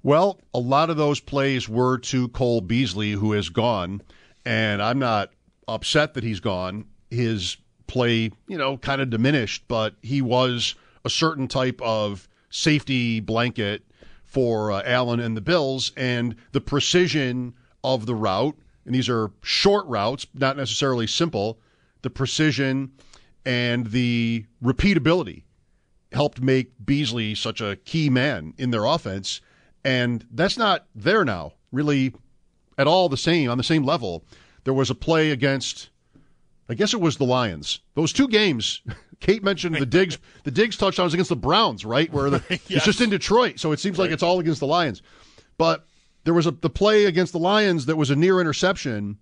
Well, 0.03 0.41
a 0.55 0.59
lot 0.59 0.89
of 0.89 0.97
those 0.97 1.21
plays 1.21 1.69
were 1.69 1.99
to 1.99 2.29
Cole 2.29 2.61
Beasley, 2.63 3.13
who 3.13 3.33
has 3.33 3.51
gone 3.51 4.03
and 4.45 4.83
I'm 4.83 4.99
not 4.99 5.31
upset 5.69 6.15
that 6.15 6.25
he's 6.25 6.41
gone. 6.41 6.87
His 7.11 7.57
play, 7.87 8.31
you 8.49 8.59
know, 8.59 8.77
kind 8.77 9.01
of 9.01 9.11
diminished, 9.11 9.65
but 9.69 9.95
he 10.03 10.23
was 10.23 10.75
a 11.05 11.11
certain 11.11 11.49
type 11.49 11.81
of 11.83 12.29
safety 12.51 13.21
blanket 13.21 13.85
for 14.25 14.71
uh, 14.71 14.83
Allen 14.85 15.21
and 15.21 15.37
the 15.37 15.41
Bills, 15.41 15.93
and 15.97 16.37
the 16.53 16.61
precision 16.61 17.55
of 17.83 18.07
the 18.07 18.15
route, 18.15 18.57
and 18.91 18.95
these 18.97 19.09
are 19.09 19.31
short 19.41 19.87
routes, 19.87 20.27
not 20.35 20.57
necessarily 20.57 21.07
simple, 21.07 21.61
the 22.03 22.11
precision 22.11 22.91
and 23.47 23.87
the 23.93 24.45
repeatability 24.61 25.45
helped 26.11 26.41
make 26.41 26.73
Beasley 26.85 27.37
such 27.37 27.61
a 27.61 27.77
key 27.85 28.11
man 28.11 28.53
in 28.59 28.73
their 28.73 28.85
offense, 28.85 29.43
and 29.85 30.27
that's 30.33 30.59
not 30.59 30.87
there 30.93 31.25
now, 31.25 31.53
really 31.71 32.13
at 32.79 32.89
all 32.89 33.09
the 33.09 33.17
same 33.17 33.49
on 33.49 33.59
the 33.59 33.63
same 33.63 33.85
level. 33.85 34.25
There 34.65 34.75
was 34.75 34.91
a 34.91 34.97
play 34.97 35.31
against, 35.31 35.91
I 36.69 36.75
guess 36.75 36.93
it 36.93 37.01
was 37.01 37.17
the 37.17 37.25
Lions. 37.25 37.83
Those 37.95 38.13
two 38.13 38.27
games. 38.27 38.83
Kate 39.21 39.45
mentioned 39.45 39.77
the 39.77 39.87
Diggs 39.87 40.19
the 40.43 40.51
Diggs 40.51 40.77
touchdowns 40.77 41.15
against 41.15 41.29
the 41.29 41.37
Browns, 41.37 41.85
right? 41.85 42.13
Where 42.13 42.29
the, 42.29 42.43
yes. 42.49 42.61
it's 42.71 42.87
just 42.87 43.01
in 43.01 43.11
Detroit, 43.11 43.61
so 43.61 43.71
it 43.71 43.79
seems 43.79 43.99
right. 43.99 44.07
like 44.07 44.11
it's 44.11 44.25
all 44.25 44.41
against 44.41 44.59
the 44.59 44.67
Lions. 44.67 45.01
But 45.59 45.87
there 46.31 46.35
was 46.37 46.47
a 46.47 46.53
the 46.53 46.71
play 46.71 47.07
against 47.07 47.33
the 47.33 47.41
Lions 47.41 47.87
that 47.87 47.97
was 47.97 48.09
a 48.09 48.15
near 48.15 48.41
interception 48.41 49.19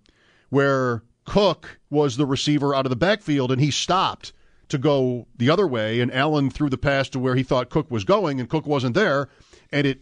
where 0.49 1.01
Cook 1.25 1.79
was 1.89 2.17
the 2.17 2.25
receiver 2.27 2.75
out 2.75 2.85
of 2.85 2.91
the 2.91 2.95
backfield 2.95 3.51
and 3.51 3.59
he 3.59 3.71
stopped 3.71 4.31
to 4.67 4.77
go 4.77 5.25
the 5.35 5.49
other 5.49 5.65
way 5.65 6.01
and 6.01 6.13
Allen 6.13 6.51
threw 6.51 6.69
the 6.69 6.77
pass 6.77 7.09
to 7.09 7.17
where 7.17 7.33
he 7.33 7.41
thought 7.41 7.71
Cook 7.71 7.89
was 7.89 8.03
going 8.03 8.39
and 8.39 8.47
Cook 8.47 8.67
wasn't 8.67 8.93
there 8.93 9.27
and 9.71 9.87
it 9.87 10.01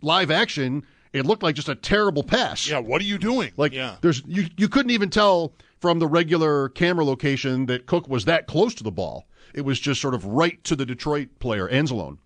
live 0.00 0.30
action 0.30 0.82
it 1.12 1.26
looked 1.26 1.42
like 1.42 1.56
just 1.56 1.68
a 1.68 1.74
terrible 1.74 2.22
pass. 2.22 2.66
Yeah, 2.66 2.78
what 2.78 3.02
are 3.02 3.04
you 3.04 3.18
doing? 3.18 3.52
Like 3.58 3.74
yeah. 3.74 3.96
there's 4.00 4.22
you 4.26 4.46
you 4.56 4.70
couldn't 4.70 4.92
even 4.92 5.10
tell 5.10 5.52
from 5.80 5.98
the 5.98 6.06
regular 6.06 6.70
camera 6.70 7.04
location 7.04 7.66
that 7.66 7.84
Cook 7.84 8.08
was 8.08 8.24
that 8.24 8.46
close 8.46 8.74
to 8.76 8.82
the 8.82 8.90
ball. 8.90 9.26
It 9.52 9.66
was 9.66 9.78
just 9.78 10.00
sort 10.00 10.14
of 10.14 10.24
right 10.24 10.64
to 10.64 10.74
the 10.74 10.86
Detroit 10.86 11.38
player, 11.38 11.68
Anzalone. 11.68 12.16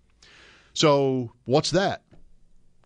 So 0.71 1.33
what's 1.43 1.71
that? 1.71 2.03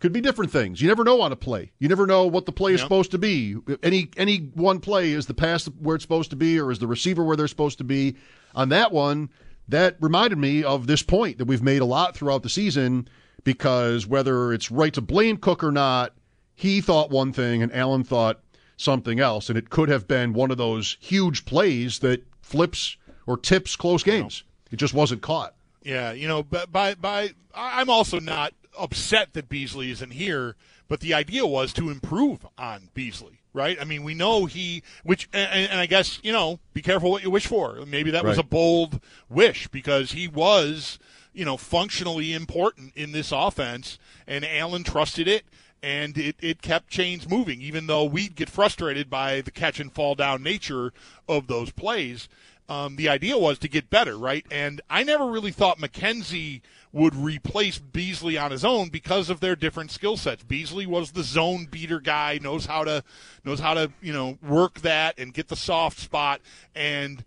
Could 0.06 0.14
be 0.14 0.22
different 0.22 0.52
things. 0.52 0.80
You 0.84 0.88
never 0.88 1.04
know 1.04 1.20
on 1.22 1.32
a 1.32 1.36
play. 1.36 1.72
You 1.80 1.90
never 1.90 2.06
know 2.06 2.28
what 2.28 2.46
the 2.46 2.52
play 2.52 2.74
is 2.74 2.80
yep. 2.80 2.86
supposed 2.86 3.10
to 3.10 3.18
be. 3.18 3.56
Any 3.82 4.12
any 4.18 4.52
one 4.54 4.80
play 4.80 5.14
is 5.14 5.26
the 5.26 5.34
pass 5.34 5.66
where 5.66 5.96
it's 5.96 6.04
supposed 6.04 6.30
to 6.30 6.36
be, 6.36 6.60
or 6.60 6.70
is 6.70 6.78
the 6.78 6.86
receiver 6.86 7.24
where 7.24 7.36
they're 7.36 7.48
supposed 7.48 7.80
to 7.80 7.84
be. 7.84 8.16
On 8.54 8.70
that 8.70 8.92
one, 8.92 9.32
that 9.68 9.98
reminded 10.00 10.38
me 10.38 10.64
of 10.64 10.86
this 10.86 11.02
point 11.02 11.40
that 11.40 11.46
we've 11.46 11.64
made 11.64 11.82
a 11.82 11.86
lot 11.86 12.16
throughout 12.16 12.44
the 12.44 12.50
season 12.50 13.08
because 13.44 14.06
whether 14.06 14.54
it's 14.54 14.70
right 14.70 14.94
to 14.94 15.02
blame 15.02 15.38
Cook 15.38 15.64
or 15.64 15.72
not, 15.72 16.14
he 16.54 16.82
thought 16.82 17.10
one 17.10 17.34
thing 17.34 17.64
and 17.64 17.74
Allen 17.74 18.04
thought 18.04 18.42
something 18.78 19.20
else. 19.20 19.50
And 19.50 19.58
it 19.58 19.72
could 19.72 19.90
have 19.90 20.08
been 20.08 20.34
one 20.34 20.52
of 20.52 20.60
those 20.60 20.98
huge 21.00 21.46
plays 21.46 21.98
that 22.00 22.24
flips 22.44 22.96
or 23.26 23.40
tips 23.40 23.76
close 23.76 24.04
games. 24.04 24.44
It 24.70 24.76
just 24.76 24.94
wasn't 24.94 25.24
caught. 25.24 25.56
Yeah, 25.82 26.12
you 26.12 26.28
know, 26.28 26.44
but 26.44 26.72
by 26.72 26.94
by 26.94 27.32
I'm 27.56 27.90
also 27.90 28.20
not 28.20 28.54
upset 28.78 29.34
that 29.34 29.50
Beasley 29.50 29.92
isn't 29.92 30.12
here, 30.12 30.56
but 30.88 31.00
the 31.00 31.14
idea 31.14 31.46
was 31.46 31.74
to 31.74 31.90
improve 31.90 32.46
on 32.58 32.90
Beasley, 32.94 33.40
right? 33.54 33.78
I 33.80 33.84
mean, 33.86 34.04
we 34.04 34.14
know 34.14 34.46
he, 34.46 34.84
which, 35.04 35.30
and, 35.34 35.70
and 35.72 35.80
I 35.80 35.86
guess 35.86 36.20
you 36.24 36.32
know, 36.32 36.60
be 36.74 36.82
careful 36.82 37.12
what 37.12 37.24
you 37.24 37.32
wish 37.32 37.48
for. 37.48 37.80
Maybe 37.86 38.12
that 38.12 38.24
right. 38.24 38.30
was 38.30 38.38
a 38.38 38.44
bold 38.44 39.00
wish 39.30 39.68
because 39.68 40.12
he 40.12 40.28
was 40.28 41.00
you 41.36 41.46
know, 41.46 41.58
functionally 41.58 42.34
important 42.34 42.94
in 42.96 43.12
this 43.12 43.32
offense, 43.32 44.00
and 44.26 44.46
Allen 44.46 44.84
trusted 44.84 45.28
it. 45.28 45.44
And 45.84 46.18
it, 46.18 46.36
it 46.40 46.64
kept 46.64 46.90
chains 46.90 47.30
moving, 47.30 47.62
even 47.62 47.86
though 47.86 48.06
we'd 48.06 48.36
get 48.36 48.50
frustrated 48.50 49.08
by 49.08 49.42
the 49.42 49.52
catch 49.52 49.80
and 49.80 49.92
fall 49.92 50.16
down 50.16 50.42
nature 50.42 50.94
of 51.30 51.46
those 51.46 51.70
plays. 51.70 52.28
Um, 52.68 52.96
the 52.96 53.10
idea 53.10 53.38
was 53.38 53.60
to 53.60 53.68
get 53.68 53.90
better, 53.90 54.18
right? 54.18 54.46
And 54.50 54.82
I 54.90 55.04
never 55.04 55.28
really 55.30 55.52
thought 55.52 55.78
McKenzie 55.78 56.62
would 56.92 57.14
replace 57.14 57.78
Beasley 57.78 58.38
on 58.38 58.52
his 58.52 58.66
own 58.66 58.90
because 58.90 59.30
of 59.30 59.40
their 59.40 59.56
different 59.56 59.92
skill 59.92 60.18
sets. 60.18 60.44
Beasley 60.44 60.86
was 60.86 61.12
the 61.12 61.24
zone 61.24 61.68
beater 61.70 62.00
guy, 62.00 62.40
knows 62.42 62.66
how 62.66 62.84
to 62.86 63.04
knows 63.44 63.60
how 63.60 63.74
to 63.76 63.92
you 64.02 64.14
know 64.14 64.38
work 64.42 64.82
that 64.82 65.20
and 65.20 65.34
get 65.34 65.50
the 65.50 65.56
soft 65.56 66.00
spot. 66.00 66.42
And 66.74 67.24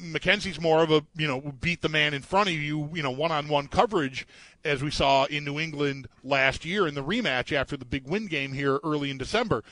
McKenzie's 0.00 0.60
more 0.60 0.82
of 0.82 0.90
a 0.90 1.04
you 1.14 1.28
know 1.28 1.40
beat 1.60 1.82
the 1.82 1.88
man 1.88 2.14
in 2.14 2.22
front 2.22 2.48
of 2.48 2.54
you, 2.54 2.90
you 2.92 3.02
know, 3.02 3.10
one-on-one 3.10 3.68
coverage, 3.68 4.26
as 4.64 4.82
we 4.82 4.90
saw 4.90 5.26
in 5.26 5.44
New 5.44 5.60
England 5.60 6.08
last 6.24 6.64
year 6.64 6.86
in 6.86 6.94
the 6.94 7.04
rematch 7.04 7.52
after 7.52 7.76
the 7.76 7.84
big 7.84 8.08
win 8.08 8.26
game 8.26 8.52
here 8.52 8.80
early 8.82 9.10
in 9.10 9.18
December. 9.18 9.62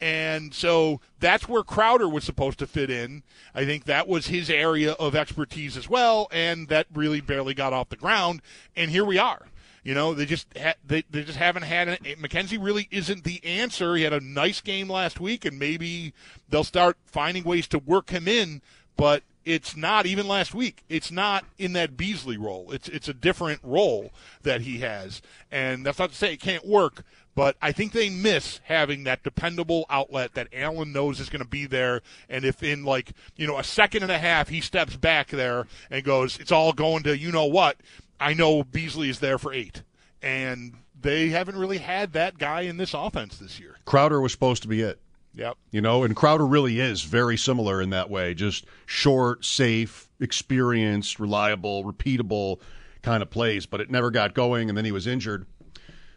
And 0.00 0.52
so 0.52 1.00
that's 1.20 1.48
where 1.48 1.62
Crowder 1.62 2.08
was 2.08 2.24
supposed 2.24 2.58
to 2.58 2.66
fit 2.66 2.90
in. 2.90 3.22
I 3.54 3.64
think 3.64 3.84
that 3.84 4.06
was 4.06 4.26
his 4.26 4.50
area 4.50 4.92
of 4.92 5.16
expertise 5.16 5.76
as 5.76 5.88
well, 5.88 6.28
and 6.30 6.68
that 6.68 6.86
really 6.92 7.20
barely 7.20 7.54
got 7.54 7.72
off 7.72 7.88
the 7.88 7.96
ground. 7.96 8.42
And 8.76 8.90
here 8.90 9.04
we 9.04 9.18
are. 9.18 9.46
You 9.82 9.94
know, 9.94 10.14
they 10.14 10.26
just 10.26 10.48
ha- 10.58 10.74
they 10.84 11.04
they 11.08 11.22
just 11.22 11.38
haven't 11.38 11.62
had 11.62 11.86
it. 11.86 12.02
McKenzie 12.20 12.58
really 12.60 12.88
isn't 12.90 13.22
the 13.22 13.42
answer. 13.44 13.94
He 13.94 14.02
had 14.02 14.12
a 14.12 14.20
nice 14.20 14.60
game 14.60 14.90
last 14.90 15.20
week, 15.20 15.44
and 15.44 15.60
maybe 15.60 16.12
they'll 16.48 16.64
start 16.64 16.96
finding 17.06 17.44
ways 17.44 17.68
to 17.68 17.78
work 17.78 18.10
him 18.10 18.26
in. 18.26 18.62
But 18.96 19.22
it's 19.46 19.76
not 19.76 20.06
even 20.06 20.26
last 20.26 20.54
week. 20.54 20.82
It's 20.88 21.12
not 21.12 21.44
in 21.56 21.72
that 21.74 21.96
Beasley 21.96 22.36
role. 22.36 22.72
It's 22.72 22.88
it's 22.88 23.08
a 23.08 23.14
different 23.14 23.60
role 23.62 24.12
that 24.42 24.62
he 24.62 24.78
has, 24.78 25.22
and 25.50 25.86
that's 25.86 26.00
not 26.00 26.10
to 26.10 26.16
say 26.16 26.34
it 26.34 26.40
can't 26.40 26.66
work. 26.66 27.04
But 27.36 27.56
I 27.62 27.70
think 27.70 27.92
they 27.92 28.10
miss 28.10 28.60
having 28.64 29.04
that 29.04 29.22
dependable 29.22 29.86
outlet 29.88 30.34
that 30.34 30.48
Allen 30.52 30.92
knows 30.92 31.20
is 31.20 31.28
going 31.28 31.42
to 31.42 31.48
be 31.48 31.66
there. 31.66 32.00
And 32.28 32.44
if 32.44 32.62
in 32.62 32.84
like 32.84 33.12
you 33.36 33.46
know 33.46 33.56
a 33.56 33.64
second 33.64 34.02
and 34.02 34.12
a 34.12 34.18
half 34.18 34.48
he 34.48 34.60
steps 34.60 34.96
back 34.96 35.28
there 35.28 35.66
and 35.90 36.04
goes, 36.04 36.38
it's 36.40 36.52
all 36.52 36.72
going 36.72 37.04
to 37.04 37.16
you 37.16 37.30
know 37.30 37.46
what, 37.46 37.76
I 38.18 38.34
know 38.34 38.64
Beasley 38.64 39.08
is 39.08 39.20
there 39.20 39.38
for 39.38 39.52
eight, 39.52 39.84
and 40.20 40.74
they 41.00 41.28
haven't 41.28 41.56
really 41.56 41.78
had 41.78 42.14
that 42.14 42.36
guy 42.36 42.62
in 42.62 42.78
this 42.78 42.94
offense 42.94 43.38
this 43.38 43.60
year. 43.60 43.76
Crowder 43.84 44.20
was 44.20 44.32
supposed 44.32 44.62
to 44.62 44.68
be 44.68 44.80
it. 44.80 44.98
Yep. 45.36 45.58
You 45.70 45.82
know, 45.82 46.02
and 46.02 46.16
Crowder 46.16 46.46
really 46.46 46.80
is 46.80 47.02
very 47.02 47.36
similar 47.36 47.82
in 47.82 47.90
that 47.90 48.08
way. 48.08 48.32
Just 48.32 48.64
short, 48.86 49.44
safe, 49.44 50.08
experienced, 50.18 51.20
reliable, 51.20 51.84
repeatable 51.84 52.60
kind 53.02 53.22
of 53.22 53.30
plays, 53.30 53.66
but 53.66 53.80
it 53.80 53.90
never 53.90 54.10
got 54.10 54.34
going, 54.34 54.68
and 54.68 54.76
then 54.76 54.86
he 54.86 54.92
was 54.92 55.06
injured. 55.06 55.46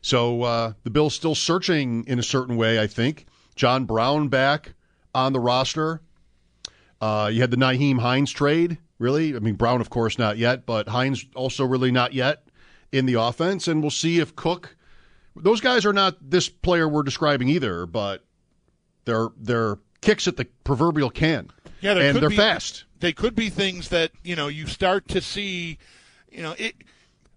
So 0.01 0.43
uh, 0.43 0.73
the 0.83 0.89
Bills 0.89 1.13
still 1.13 1.35
searching 1.35 2.05
in 2.07 2.17
a 2.17 2.23
certain 2.23 2.55
way, 2.55 2.79
I 2.79 2.87
think. 2.87 3.25
John 3.55 3.83
Brown 3.83 4.29
back 4.29 4.73
on 5.13 5.33
the 5.33 5.39
roster. 5.41 6.01
Uh, 7.01 7.29
you 7.31 7.41
had 7.41 7.51
the 7.51 7.57
Nyheim 7.57 7.99
Hines 7.99 8.31
trade, 8.31 8.77
really. 8.99 9.35
I 9.35 9.39
mean, 9.39 9.55
Brown, 9.55 9.81
of 9.81 9.89
course, 9.89 10.17
not 10.17 10.37
yet, 10.37 10.65
but 10.65 10.87
Hines 10.87 11.25
also 11.35 11.65
really 11.65 11.91
not 11.91 12.13
yet 12.13 12.47
in 12.93 13.05
the 13.05 13.15
offense. 13.15 13.67
And 13.67 13.81
we'll 13.81 13.91
see 13.91 14.19
if 14.19 14.35
Cook 14.37 14.77
those 15.35 15.61
guys 15.61 15.85
are 15.85 15.93
not 15.93 16.17
this 16.21 16.49
player 16.49 16.87
we're 16.87 17.03
describing 17.03 17.49
either, 17.49 17.85
but 17.85 18.25
they're 19.05 19.29
they're 19.37 19.77
kicks 20.01 20.27
at 20.27 20.37
the 20.37 20.45
proverbial 20.63 21.09
can. 21.09 21.49
Yeah, 21.81 21.97
and 21.97 22.17
they're 22.17 22.29
be- 22.29 22.35
fast. 22.35 22.85
They 22.99 23.13
could 23.13 23.35
be 23.35 23.49
things 23.49 23.89
that 23.89 24.11
you 24.23 24.35
know 24.35 24.47
you 24.47 24.67
start 24.67 25.07
to 25.09 25.21
see. 25.21 25.77
You 26.31 26.43
know, 26.43 26.55
it. 26.57 26.75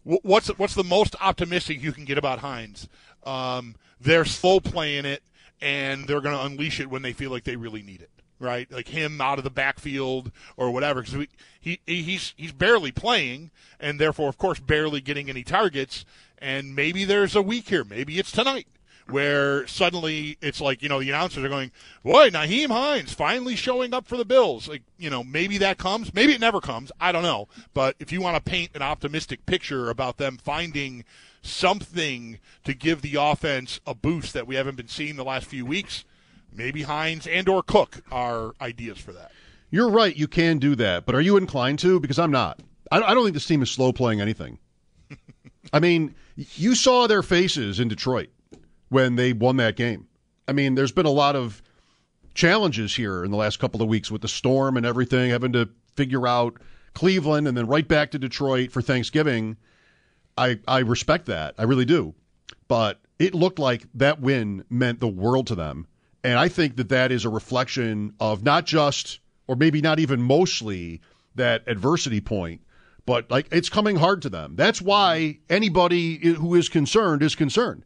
What's 0.04 0.49
what's 0.59 0.75
the 0.75 0.85
most 0.85 1.14
optimistic 1.21 1.81
you 1.81 1.92
can 1.92 2.04
get 2.04 2.19
about 2.19 2.40
Hines? 2.40 2.88
Um, 3.25 3.76
they're 4.00 4.25
slow 4.25 4.59
playing 4.59 5.04
it, 5.04 5.23
and 5.61 6.09
they're 6.09 6.21
going 6.21 6.37
to 6.37 6.45
unleash 6.45 6.81
it 6.81 6.90
when 6.90 7.02
they 7.02 7.12
feel 7.12 7.31
like 7.31 7.45
they 7.45 7.57
really 7.57 7.83
need 7.83 8.02
it. 8.02 8.11
Right, 8.40 8.71
like 8.73 8.88
him 8.88 9.21
out 9.21 9.38
of 9.38 9.45
the 9.45 9.50
backfield 9.50 10.33
or 10.57 10.73
whatever, 10.73 11.02
because 11.02 11.28
he, 11.61 11.78
he 11.87 12.02
he's 12.02 12.35
he's 12.37 12.50
barely 12.50 12.90
playing, 12.90 13.52
and 13.78 14.00
therefore, 14.00 14.28
of 14.28 14.37
course, 14.37 14.59
barely 14.59 15.00
getting 15.00 15.31
any 15.31 15.45
targets. 15.45 16.04
And 16.38 16.75
maybe 16.75 17.04
there's 17.04 17.37
a 17.37 17.42
week 17.42 17.69
here. 17.69 17.85
Maybe 17.85 18.19
it's 18.19 18.33
tonight 18.33 18.66
where 19.09 19.66
suddenly 19.66 20.38
it's 20.40 20.61
like 20.61 20.82
you 20.82 20.88
know 20.88 21.00
the 21.00 21.09
announcers 21.09 21.44
are 21.44 21.49
going, 21.49 21.71
"Boy, 22.02 22.30
Nyheim 22.30 22.68
Hines 22.68 23.12
finally 23.12 23.56
showing 23.56 23.92
up 23.94 24.06
for 24.06 24.16
the 24.16 24.25
Bills." 24.25 24.68
Like 24.68 24.82
you 24.99 25.11
know 25.11 25.25
maybe 25.25 25.59
that 25.59 25.78
comes, 25.78 26.14
maybe 26.14 26.32
it 26.32 26.40
never 26.40 26.61
comes. 26.61 26.92
I 27.00 27.12
don't 27.12 27.23
know. 27.23 27.49
But 27.75 27.97
if 27.99 28.12
you 28.12 28.21
want 28.21 28.37
to 28.42 28.50
paint 28.50 28.71
an 28.75 28.82
optimistic 28.82 29.47
picture 29.47 29.90
about 29.90 30.18
them 30.18 30.38
finding 30.42 31.04
something 31.42 32.38
to 32.64 32.75
give 32.75 33.02
the 33.02 33.16
offense 33.16 33.80
a 33.87 33.94
boost 33.94 34.32
that 34.32 34.47
we 34.47 34.54
haven't 34.54 34.76
been 34.76 34.88
seeing 34.88 35.16
the 35.16 35.25
last 35.25 35.47
few 35.47 35.66
weeks, 35.66 36.04
maybe 36.52 36.82
Hines 36.82 37.26
and 37.26 37.49
or 37.49 37.62
Cook 37.62 38.02
are 38.11 38.54
ideas 38.61 38.99
for 38.99 39.12
that. 39.12 39.32
You're 39.71 39.90
right. 39.90 40.14
You 40.14 40.28
can 40.28 40.59
do 40.59 40.75
that, 40.76 41.06
but 41.06 41.14
are 41.14 41.21
you 41.21 41.37
inclined 41.37 41.78
to? 41.80 41.99
Because 41.99 42.18
I'm 42.18 42.30
not. 42.30 42.61
I 42.90 43.14
don't 43.14 43.25
think 43.25 43.32
this 43.32 43.47
team 43.47 43.62
is 43.62 43.71
slow 43.71 43.90
playing 43.90 44.21
anything. 44.21 44.59
I 45.73 45.80
mean, 45.80 46.14
you 46.37 46.75
saw 46.75 47.06
their 47.06 47.23
faces 47.23 47.80
in 47.80 47.88
Detroit 47.88 48.28
when 48.92 49.16
they 49.16 49.32
won 49.32 49.56
that 49.56 49.75
game. 49.75 50.06
I 50.46 50.52
mean, 50.52 50.75
there's 50.75 50.92
been 50.92 51.06
a 51.06 51.11
lot 51.11 51.34
of 51.34 51.62
challenges 52.34 52.94
here 52.94 53.25
in 53.25 53.30
the 53.30 53.38
last 53.38 53.58
couple 53.58 53.80
of 53.80 53.88
weeks 53.88 54.11
with 54.11 54.20
the 54.20 54.28
storm 54.28 54.76
and 54.76 54.84
everything, 54.84 55.30
having 55.30 55.52
to 55.54 55.70
figure 55.96 56.26
out 56.26 56.61
Cleveland 56.92 57.49
and 57.49 57.56
then 57.56 57.66
right 57.66 57.88
back 57.88 58.11
to 58.11 58.18
Detroit 58.18 58.70
for 58.70 58.82
Thanksgiving. 58.82 59.56
I 60.37 60.58
I 60.68 60.80
respect 60.80 61.26
that. 61.26 61.54
I 61.56 61.62
really 61.62 61.87
do. 61.87 62.14
But 62.68 63.00
it 63.18 63.34
looked 63.34 63.58
like 63.58 63.87
that 63.94 64.20
win 64.20 64.64
meant 64.68 65.00
the 65.00 65.08
world 65.08 65.46
to 65.46 65.54
them. 65.54 65.87
And 66.22 66.38
I 66.38 66.49
think 66.49 66.76
that 66.76 66.90
that 66.90 67.11
is 67.12 67.25
a 67.25 67.30
reflection 67.30 68.12
of 68.20 68.42
not 68.42 68.66
just, 68.66 69.20
or 69.49 69.56
maybe 69.56 69.80
not 69.80 69.99
even 69.99 70.20
mostly, 70.20 71.00
that 71.34 71.64
adversity 71.66 72.20
point, 72.20 72.61
but 73.06 73.30
like 73.30 73.49
it's 73.50 73.70
coming 73.70 73.96
hard 73.96 74.20
to 74.22 74.28
them. 74.28 74.54
That's 74.54 74.82
why 74.82 75.38
anybody 75.49 76.16
who 76.34 76.54
is 76.54 76.68
concerned 76.68 77.22
is 77.22 77.34
concerned 77.34 77.84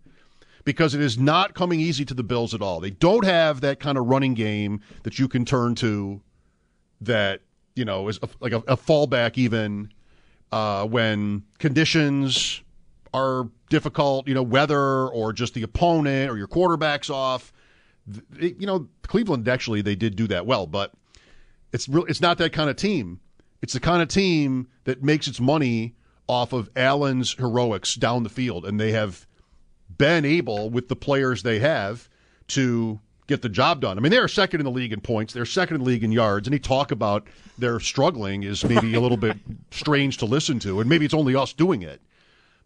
because 0.66 0.94
it 0.94 1.00
is 1.00 1.16
not 1.16 1.54
coming 1.54 1.78
easy 1.78 2.04
to 2.04 2.12
the 2.12 2.24
Bills 2.24 2.52
at 2.52 2.60
all. 2.60 2.80
They 2.80 2.90
don't 2.90 3.24
have 3.24 3.60
that 3.60 3.78
kind 3.78 3.96
of 3.96 4.06
running 4.06 4.34
game 4.34 4.80
that 5.04 5.16
you 5.16 5.28
can 5.28 5.44
turn 5.44 5.76
to 5.76 6.20
that, 7.00 7.40
you 7.76 7.84
know, 7.84 8.08
is 8.08 8.18
a, 8.20 8.28
like 8.40 8.52
a, 8.52 8.58
a 8.66 8.76
fallback 8.76 9.38
even 9.38 9.92
uh, 10.50 10.84
when 10.84 11.44
conditions 11.60 12.62
are 13.14 13.48
difficult, 13.70 14.26
you 14.26 14.34
know, 14.34 14.42
weather 14.42 15.06
or 15.06 15.32
just 15.32 15.54
the 15.54 15.62
opponent 15.62 16.32
or 16.32 16.36
your 16.36 16.48
quarterback's 16.48 17.10
off. 17.10 17.52
Th- 18.36 18.56
you 18.58 18.66
know, 18.66 18.88
Cleveland 19.02 19.46
actually 19.46 19.82
they 19.82 19.94
did 19.94 20.16
do 20.16 20.26
that 20.26 20.46
well, 20.46 20.66
but 20.66 20.92
it's 21.72 21.88
real. 21.88 22.04
It's 22.06 22.20
not 22.20 22.38
that 22.38 22.52
kind 22.52 22.68
of 22.68 22.74
team. 22.74 23.20
It's 23.62 23.72
the 23.72 23.80
kind 23.80 24.02
of 24.02 24.08
team 24.08 24.66
that 24.82 25.00
makes 25.00 25.28
its 25.28 25.38
money 25.38 25.94
off 26.26 26.52
of 26.52 26.70
Allen's 26.74 27.34
heroics 27.34 27.94
down 27.94 28.24
the 28.24 28.28
field, 28.28 28.66
and 28.66 28.80
they 28.80 28.90
have 28.90 29.28
been 29.98 30.24
able 30.24 30.70
with 30.70 30.88
the 30.88 30.96
players 30.96 31.42
they 31.42 31.58
have 31.58 32.08
to 32.48 33.00
get 33.26 33.42
the 33.42 33.48
job 33.48 33.80
done. 33.80 33.98
I 33.98 34.00
mean, 34.00 34.10
they're 34.10 34.28
second 34.28 34.60
in 34.60 34.64
the 34.64 34.70
league 34.70 34.92
in 34.92 35.00
points. 35.00 35.32
They're 35.32 35.44
second 35.44 35.76
in 35.76 35.82
the 35.82 35.86
league 35.86 36.04
in 36.04 36.12
yards. 36.12 36.46
Any 36.46 36.58
talk 36.58 36.92
about 36.92 37.26
their 37.58 37.80
struggling 37.80 38.44
is 38.44 38.64
maybe 38.64 38.94
a 38.94 39.00
little 39.00 39.16
bit 39.16 39.36
strange 39.70 40.18
to 40.18 40.26
listen 40.26 40.58
to, 40.60 40.80
and 40.80 40.88
maybe 40.88 41.04
it's 41.04 41.14
only 41.14 41.34
us 41.34 41.52
doing 41.52 41.82
it. 41.82 42.00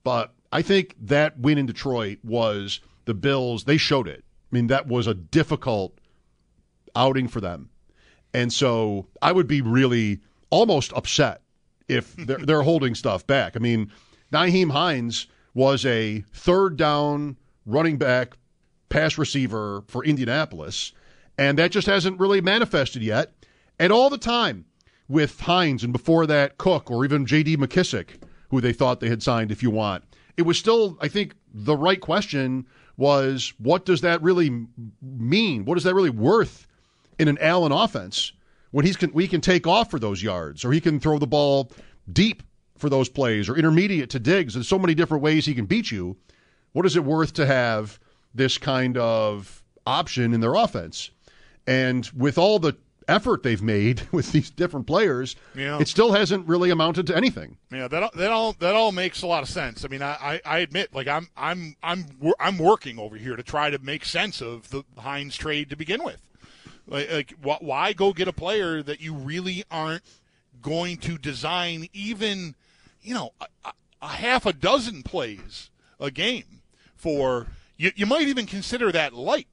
But 0.04 0.32
I 0.52 0.62
think 0.62 0.96
that 1.00 1.38
win 1.38 1.58
in 1.58 1.66
Detroit 1.66 2.18
was 2.22 2.80
the 3.04 3.14
Bills. 3.14 3.64
They 3.64 3.76
showed 3.76 4.08
it. 4.08 4.24
I 4.52 4.54
mean, 4.54 4.66
that 4.66 4.86
was 4.86 5.06
a 5.06 5.14
difficult 5.14 5.98
outing 6.94 7.28
for 7.28 7.40
them. 7.40 7.70
And 8.34 8.52
so 8.52 9.06
I 9.22 9.32
would 9.32 9.46
be 9.46 9.60
really 9.60 10.20
almost 10.50 10.92
upset 10.94 11.42
if 11.88 12.14
they're, 12.16 12.38
they're 12.38 12.62
holding 12.62 12.94
stuff 12.94 13.26
back. 13.26 13.56
I 13.56 13.60
mean, 13.60 13.90
Nyheim 14.32 14.70
Hines 14.70 15.26
was 15.54 15.84
a 15.84 16.24
third 16.32 16.76
down 16.76 17.36
running 17.66 17.98
back 17.98 18.36
pass 18.88 19.18
receiver 19.18 19.84
for 19.88 20.04
Indianapolis, 20.04 20.92
and 21.38 21.58
that 21.58 21.70
just 21.70 21.86
hasn't 21.86 22.20
really 22.20 22.40
manifested 22.40 23.02
yet. 23.02 23.32
And 23.78 23.92
all 23.92 24.10
the 24.10 24.18
time 24.18 24.66
with 25.08 25.40
Hines 25.40 25.82
and 25.82 25.92
before 25.92 26.26
that 26.26 26.58
Cook 26.58 26.90
or 26.90 27.04
even 27.04 27.26
J.D. 27.26 27.56
McKissic, 27.56 28.22
who 28.50 28.60
they 28.60 28.72
thought 28.72 29.00
they 29.00 29.08
had 29.08 29.22
signed, 29.22 29.50
if 29.50 29.62
you 29.62 29.70
want, 29.70 30.04
it 30.36 30.42
was 30.42 30.58
still, 30.58 30.96
I 31.00 31.08
think, 31.08 31.34
the 31.52 31.76
right 31.76 32.00
question 32.00 32.66
was 32.96 33.54
what 33.58 33.84
does 33.84 34.02
that 34.02 34.22
really 34.22 34.66
mean? 35.00 35.64
What 35.64 35.78
is 35.78 35.84
that 35.84 35.94
really 35.94 36.10
worth 36.10 36.66
in 37.18 37.28
an 37.28 37.38
Allen 37.40 37.72
offense 37.72 38.32
when 38.70 38.84
he's 38.84 38.96
can, 38.96 39.12
we 39.12 39.26
can 39.26 39.40
take 39.40 39.66
off 39.66 39.90
for 39.90 39.98
those 39.98 40.22
yards 40.22 40.64
or 40.64 40.72
he 40.72 40.80
can 40.80 41.00
throw 41.00 41.18
the 41.18 41.26
ball 41.26 41.70
deep 42.12 42.42
for 42.80 42.88
those 42.88 43.08
plays 43.08 43.48
or 43.48 43.56
intermediate 43.56 44.10
to 44.10 44.18
Diggs? 44.18 44.54
There's 44.54 44.68
so 44.68 44.78
many 44.78 44.94
different 44.94 45.22
ways 45.22 45.46
he 45.46 45.54
can 45.54 45.66
beat 45.66 45.90
you. 45.90 46.16
What 46.72 46.86
is 46.86 46.96
it 46.96 47.04
worth 47.04 47.32
to 47.34 47.46
have 47.46 47.98
this 48.34 48.58
kind 48.58 48.96
of 48.96 49.62
option 49.86 50.32
in 50.34 50.40
their 50.40 50.54
offense? 50.54 51.10
And 51.66 52.08
with 52.16 52.38
all 52.38 52.58
the 52.58 52.76
effort 53.08 53.42
they've 53.42 53.62
made 53.62 54.02
with 54.12 54.30
these 54.32 54.50
different 54.50 54.86
players, 54.86 55.34
Yeah. 55.56 55.78
it 55.80 55.88
still 55.88 56.12
hasn't 56.12 56.46
really 56.46 56.70
amounted 56.70 57.06
to 57.08 57.16
anything. 57.16 57.56
Yeah, 57.72 57.88
that 57.88 58.12
that 58.14 58.30
all 58.30 58.52
that 58.60 58.74
all 58.74 58.92
makes 58.92 59.22
a 59.22 59.26
lot 59.26 59.42
of 59.42 59.48
sense. 59.48 59.84
I 59.84 59.88
mean, 59.88 60.02
I, 60.02 60.40
I, 60.44 60.58
admit, 60.58 60.94
like 60.94 61.08
I'm 61.08 61.28
I'm 61.36 61.74
I'm 61.82 62.06
I'm 62.38 62.58
working 62.58 62.98
over 62.98 63.16
here 63.16 63.36
to 63.36 63.42
try 63.42 63.70
to 63.70 63.78
make 63.80 64.04
sense 64.04 64.40
of 64.40 64.70
the 64.70 64.84
Hines 64.98 65.36
trade 65.36 65.70
to 65.70 65.76
begin 65.76 66.04
with. 66.04 66.20
Like, 66.86 67.10
like 67.12 67.32
wh- 67.42 67.62
why 67.62 67.92
go 67.92 68.12
get 68.12 68.28
a 68.28 68.32
player 68.32 68.82
that 68.82 69.00
you 69.00 69.14
really 69.14 69.64
aren't 69.70 70.02
going 70.62 70.98
to 70.98 71.18
design 71.18 71.88
even, 71.92 72.54
you 73.02 73.14
know, 73.14 73.32
a, 73.40 73.72
a, 74.02 74.08
half 74.08 74.46
a 74.46 74.52
dozen 74.52 75.02
plays 75.02 75.70
a 75.98 76.10
game 76.10 76.62
for? 76.94 77.46
You, 77.76 77.92
you 77.96 78.06
might 78.06 78.28
even 78.28 78.46
consider 78.46 78.92
that 78.92 79.14
light 79.14 79.48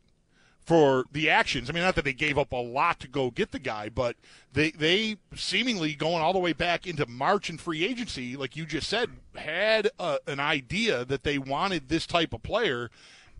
for 0.67 1.05
the 1.13 1.29
actions. 1.29 1.69
I 1.69 1.73
mean, 1.73 1.83
not 1.83 1.95
that 1.95 2.03
they 2.03 2.11
gave 2.11 2.37
up 2.37 2.51
a 2.51 2.57
lot 2.57 2.99
to 2.99 3.07
go 3.07 3.31
get 3.31 3.51
the 3.51 3.59
guy, 3.59 3.87
but 3.87 4.17
they 4.51 4.71
they 4.71 5.15
seemingly 5.33 5.93
going 5.93 6.21
all 6.21 6.33
the 6.33 6.39
way 6.39 6.51
back 6.51 6.85
into 6.85 7.05
March 7.05 7.49
and 7.49 7.59
free 7.59 7.85
agency, 7.85 8.35
like 8.35 8.57
you 8.57 8.65
just 8.65 8.89
said, 8.89 9.11
had 9.35 9.89
a, 9.97 10.19
an 10.27 10.41
idea 10.41 11.05
that 11.05 11.23
they 11.23 11.37
wanted 11.37 11.87
this 11.87 12.05
type 12.05 12.33
of 12.33 12.43
player, 12.43 12.91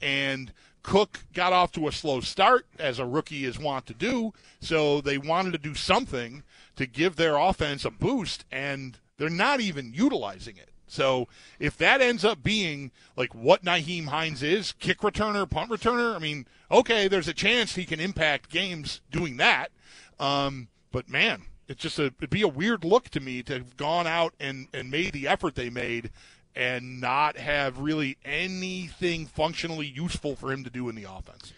and 0.02 0.54
Cook 0.84 1.26
got 1.34 1.52
off 1.52 1.74
to 1.74 1.90
a 1.90 1.92
slow 1.92 2.22
start 2.22 2.66
as 2.80 2.98
a 2.98 3.06
rookie 3.06 3.44
is 3.44 3.60
wont 3.60 3.88
to 3.88 3.94
do. 3.94 4.34
So 4.62 5.02
they 5.02 5.18
wanted 5.18 5.52
to 5.52 5.58
do 5.58 5.76
something 5.76 6.44
to 6.78 6.86
give 6.86 7.18
their 7.18 7.36
offense 7.36 7.84
a 7.84 7.92
boost, 7.92 8.46
and 8.50 9.00
they're 9.18 9.30
not 9.30 9.60
even 9.60 9.94
utilizing 9.94 10.58
it. 10.58 10.70
So 10.88 11.28
if 11.60 11.78
that 11.78 12.02
ends 12.02 12.24
up 12.24 12.44
being 12.44 12.92
like 13.16 13.36
what 13.36 13.64
Nyheim 13.64 14.06
Hines 14.06 14.42
is, 14.42 14.72
kick 14.74 15.00
returner, 15.00 15.50
punt 15.50 15.70
returner, 15.70 16.16
I 16.16 16.20
mean, 16.20 16.48
okay, 16.72 17.08
there's 17.08 17.28
a 17.28 17.34
chance 17.34 17.76
he 17.76 17.86
can 17.86 18.00
impact 18.00 18.50
games 18.50 19.02
doing 19.12 19.38
that. 19.38 19.72
Um, 20.20 20.70
but 20.92 21.10
man, 21.10 21.44
it's 21.68 21.82
just 21.82 22.00
a 22.00 22.06
it'd 22.06 22.30
be 22.30 22.42
a 22.42 22.48
weird 22.48 22.86
look 22.86 23.10
to 23.10 23.20
me 23.20 23.44
to 23.44 23.54
have 23.54 23.76
gone 23.76 24.08
out 24.08 24.34
and, 24.40 24.68
and 24.74 24.90
made 24.90 25.12
the 25.12 25.28
effort 25.28 25.56
they 25.56 25.70
made 25.70 26.10
and 26.56 27.02
not 27.02 27.38
have 27.38 27.80
really 27.80 28.18
anything 28.26 29.26
functionally 29.26 29.86
useful 29.86 30.36
for 30.36 30.52
him 30.52 30.64
to 30.64 30.70
do 30.70 30.90
in 30.90 30.96
the 30.96 31.04
offense. 31.04 31.54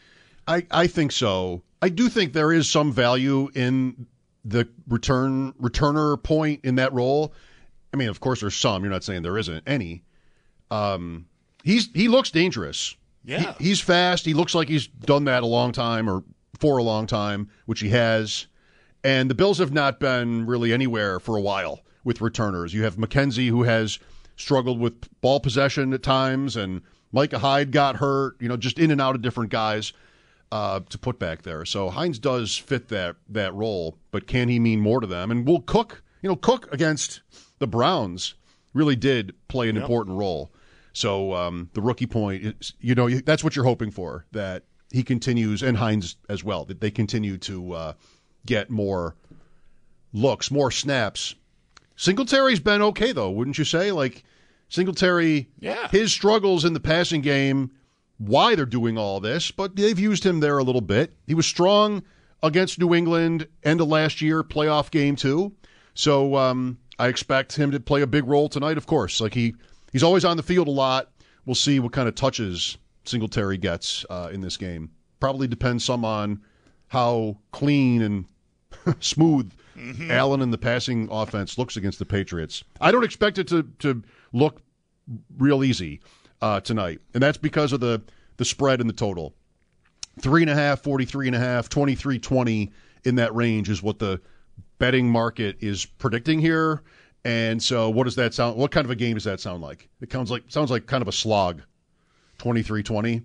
I, 0.48 0.66
I 0.72 0.88
think 0.88 1.12
so. 1.12 1.62
I 1.82 1.90
do 1.90 2.10
think 2.10 2.34
there 2.34 2.52
is 2.52 2.68
some 2.68 2.92
value 2.92 3.50
in 3.54 4.08
the 4.44 4.68
return 4.88 5.54
returner 5.54 6.22
point 6.22 6.62
in 6.64 6.76
that 6.76 6.92
role. 6.92 7.34
I 7.94 7.98
mean, 7.98 8.10
of 8.10 8.20
course, 8.20 8.42
there's 8.42 8.56
some. 8.56 8.84
You're 8.84 8.92
not 8.92 9.04
saying 9.04 9.24
there 9.24 9.38
isn't 9.38 9.64
any. 9.68 10.04
Um, 10.72 11.28
he's 11.64 11.90
he 11.94 12.08
looks 12.08 12.32
dangerous. 12.32 12.96
Yeah. 13.26 13.54
He- 13.58 13.66
he's 13.66 13.82
fast. 13.82 14.26
He 14.26 14.34
looks 14.34 14.54
like 14.56 14.68
he's 14.70 14.88
done 14.88 15.26
that 15.26 15.44
a 15.44 15.48
long 15.48 15.72
time 15.72 16.10
or 16.10 16.24
for 16.60 16.78
a 16.78 16.84
long 16.84 17.08
time, 17.08 17.50
which 17.66 17.80
he 17.80 17.90
has. 17.90 18.48
And 19.04 19.30
the 19.30 19.36
Bills 19.36 19.60
have 19.60 19.72
not 19.72 20.00
been 20.00 20.46
really 20.46 20.74
anywhere 20.74 21.20
for 21.20 21.38
a 21.38 21.42
while 21.42 21.80
with 22.04 22.22
returners. 22.22 22.74
You 22.74 22.84
have 22.84 22.98
McKenzie, 22.98 23.48
who 23.50 23.64
has 23.64 23.98
struggled 24.36 24.80
with 24.80 24.94
ball 25.22 25.40
possession 25.40 25.94
at 25.94 26.04
times, 26.04 26.56
and 26.58 26.82
Micah 27.12 27.40
Hyde 27.40 27.72
got 27.72 27.96
hurt. 27.98 28.36
You 28.42 28.50
know, 28.50 28.58
just 28.58 28.78
in 28.78 28.92
and 28.92 29.00
out 29.02 29.16
of 29.16 29.22
different 29.22 29.52
guys 29.52 29.94
uh, 30.52 30.82
to 30.90 30.98
put 30.98 31.18
back 31.18 31.44
there. 31.44 31.64
So 31.66 31.90
Hines 31.90 32.20
does 32.20 32.58
fit 32.58 32.90
that 32.90 33.16
that 33.30 33.54
role, 33.54 33.98
but 34.12 34.28
can 34.28 34.50
he 34.50 34.60
mean 34.60 34.80
more 34.82 35.00
to 35.00 35.08
them? 35.08 35.32
And 35.32 35.48
will 35.48 35.62
Cook, 35.62 36.04
you 36.22 36.30
know, 36.30 36.36
Cook 36.36 36.72
against 36.72 37.22
the 37.60 37.68
Browns 37.68 38.36
really 38.74 38.96
did 38.96 39.34
play 39.48 39.70
an 39.70 39.78
important 39.78 40.18
role. 40.18 40.52
So 40.94 41.34
um, 41.34 41.70
the 41.74 41.82
rookie 41.82 42.08
point, 42.08 42.44
is, 42.44 42.74
you 42.80 42.96
know, 42.96 43.10
that's 43.10 43.44
what 43.44 43.56
you're 43.56 43.66
hoping 43.66 43.92
for 43.92 44.26
that 44.32 44.64
he 44.92 45.04
continues, 45.04 45.62
and 45.62 45.78
Hines 45.78 46.16
as 46.30 46.44
well, 46.44 46.66
that 46.66 46.82
they 46.82 46.92
continue 46.92 47.38
to 47.38 47.74
uh, 47.74 47.94
get 48.46 48.70
more 48.70 49.16
looks, 50.14 50.50
more 50.50 50.72
snaps. 50.72 51.36
Singletary's 51.96 52.60
been 52.60 52.82
okay 52.82 53.12
though, 53.12 53.30
wouldn't 53.30 53.58
you 53.58 53.66
say? 53.66 53.92
Like 53.92 54.24
Singletary, 54.70 55.50
yeah. 55.60 55.88
his 55.90 56.12
struggles 56.12 56.66
in 56.66 56.74
the 56.74 56.80
passing 56.80 57.22
game, 57.22 57.72
why 58.18 58.56
they're 58.56 58.66
doing 58.66 58.98
all 58.98 59.20
this, 59.20 59.52
but 59.52 59.76
they've 59.76 60.00
used 60.00 60.26
him 60.26 60.40
there 60.40 60.58
a 60.58 60.64
little 60.64 60.82
bit. 60.82 61.14
He 61.28 61.34
was 61.34 61.46
strong 61.46 62.04
against 62.42 62.80
New 62.80 62.94
England 62.94 63.48
end 63.64 63.82
of 63.82 63.88
last 63.88 64.22
year, 64.22 64.44
playoff 64.44 64.92
game 64.92 65.16
too. 65.16 65.54
So 65.94 66.36
um, 66.36 66.78
I 66.98 67.08
expect 67.08 67.56
him 67.56 67.72
to 67.72 67.80
play 67.80 68.02
a 68.02 68.08
big 68.08 68.26
role 68.28 68.50
tonight. 68.50 68.78
Of 68.78 68.88
course, 68.88 69.22
like 69.22 69.34
he 69.34 69.56
he's 69.92 70.04
always 70.04 70.26
on 70.26 70.38
the 70.38 70.44
field 70.44 70.68
a 70.68 70.72
lot. 70.72 71.12
We'll 71.46 71.56
see 71.56 71.80
what 71.80 71.92
kind 71.92 72.08
of 72.08 72.16
touches 72.16 72.78
Singletary 73.06 73.58
gets 73.58 74.06
uh, 74.10 74.30
in 74.32 74.42
this 74.42 74.58
game. 74.58 74.92
Probably 75.20 75.48
depends 75.48 75.84
some 75.84 76.06
on 76.06 76.42
how 76.88 77.38
clean 77.52 78.02
and 78.02 78.26
smooth 79.00 79.52
mm-hmm. 79.78 80.12
Allen 80.12 80.42
and 80.42 80.54
the 80.54 80.58
passing 80.58 81.08
offense 81.12 81.58
looks 81.58 81.78
against 81.78 82.00
the 82.00 82.06
Patriots. 82.06 82.64
I 82.82 82.92
don't 82.92 83.04
expect 83.04 83.38
it 83.38 83.48
to 83.48 83.64
to 83.80 84.04
look 84.34 84.62
real 85.38 85.64
easy 85.64 86.02
uh, 86.42 86.60
tonight, 86.60 87.02
and 87.14 87.24
that's 87.24 87.38
because 87.38 87.74
of 87.74 87.80
the 87.80 88.02
the 88.38 88.46
spread 88.46 88.82
and 88.82 88.90
the 88.90 88.94
total. 88.94 89.34
Three 90.20 90.42
and 90.42 90.50
a 90.50 90.56
half, 90.56 90.82
43 90.82 91.28
and 91.28 91.36
a 91.36 91.40
half, 91.40 91.70
23 91.70 92.20
20 92.20 92.72
in 93.06 93.16
that 93.16 93.34
range 93.34 93.70
is 93.70 93.82
what 93.82 94.00
the 94.00 94.20
betting 94.80 95.10
market 95.10 95.58
is 95.60 95.86
predicting 95.86 96.40
here. 96.40 96.82
And 97.26 97.62
so, 97.62 97.90
what 97.90 98.06
does 98.06 98.16
that 98.16 98.34
sound? 98.34 98.58
What 98.58 98.72
kind 98.72 98.86
of 98.86 98.92
a 98.92 98.96
game 98.96 99.16
does 99.16 99.26
that 99.26 99.40
sound 99.40 99.62
like? 99.62 99.90
It 100.02 100.12
sounds 100.12 100.32
like 100.32 100.44
sounds 100.48 100.72
like 100.72 100.88
kind 100.88 101.02
of 101.02 101.08
a 101.08 101.12
slog. 101.12 101.62
23-20. 102.40 103.14
You 103.14 103.22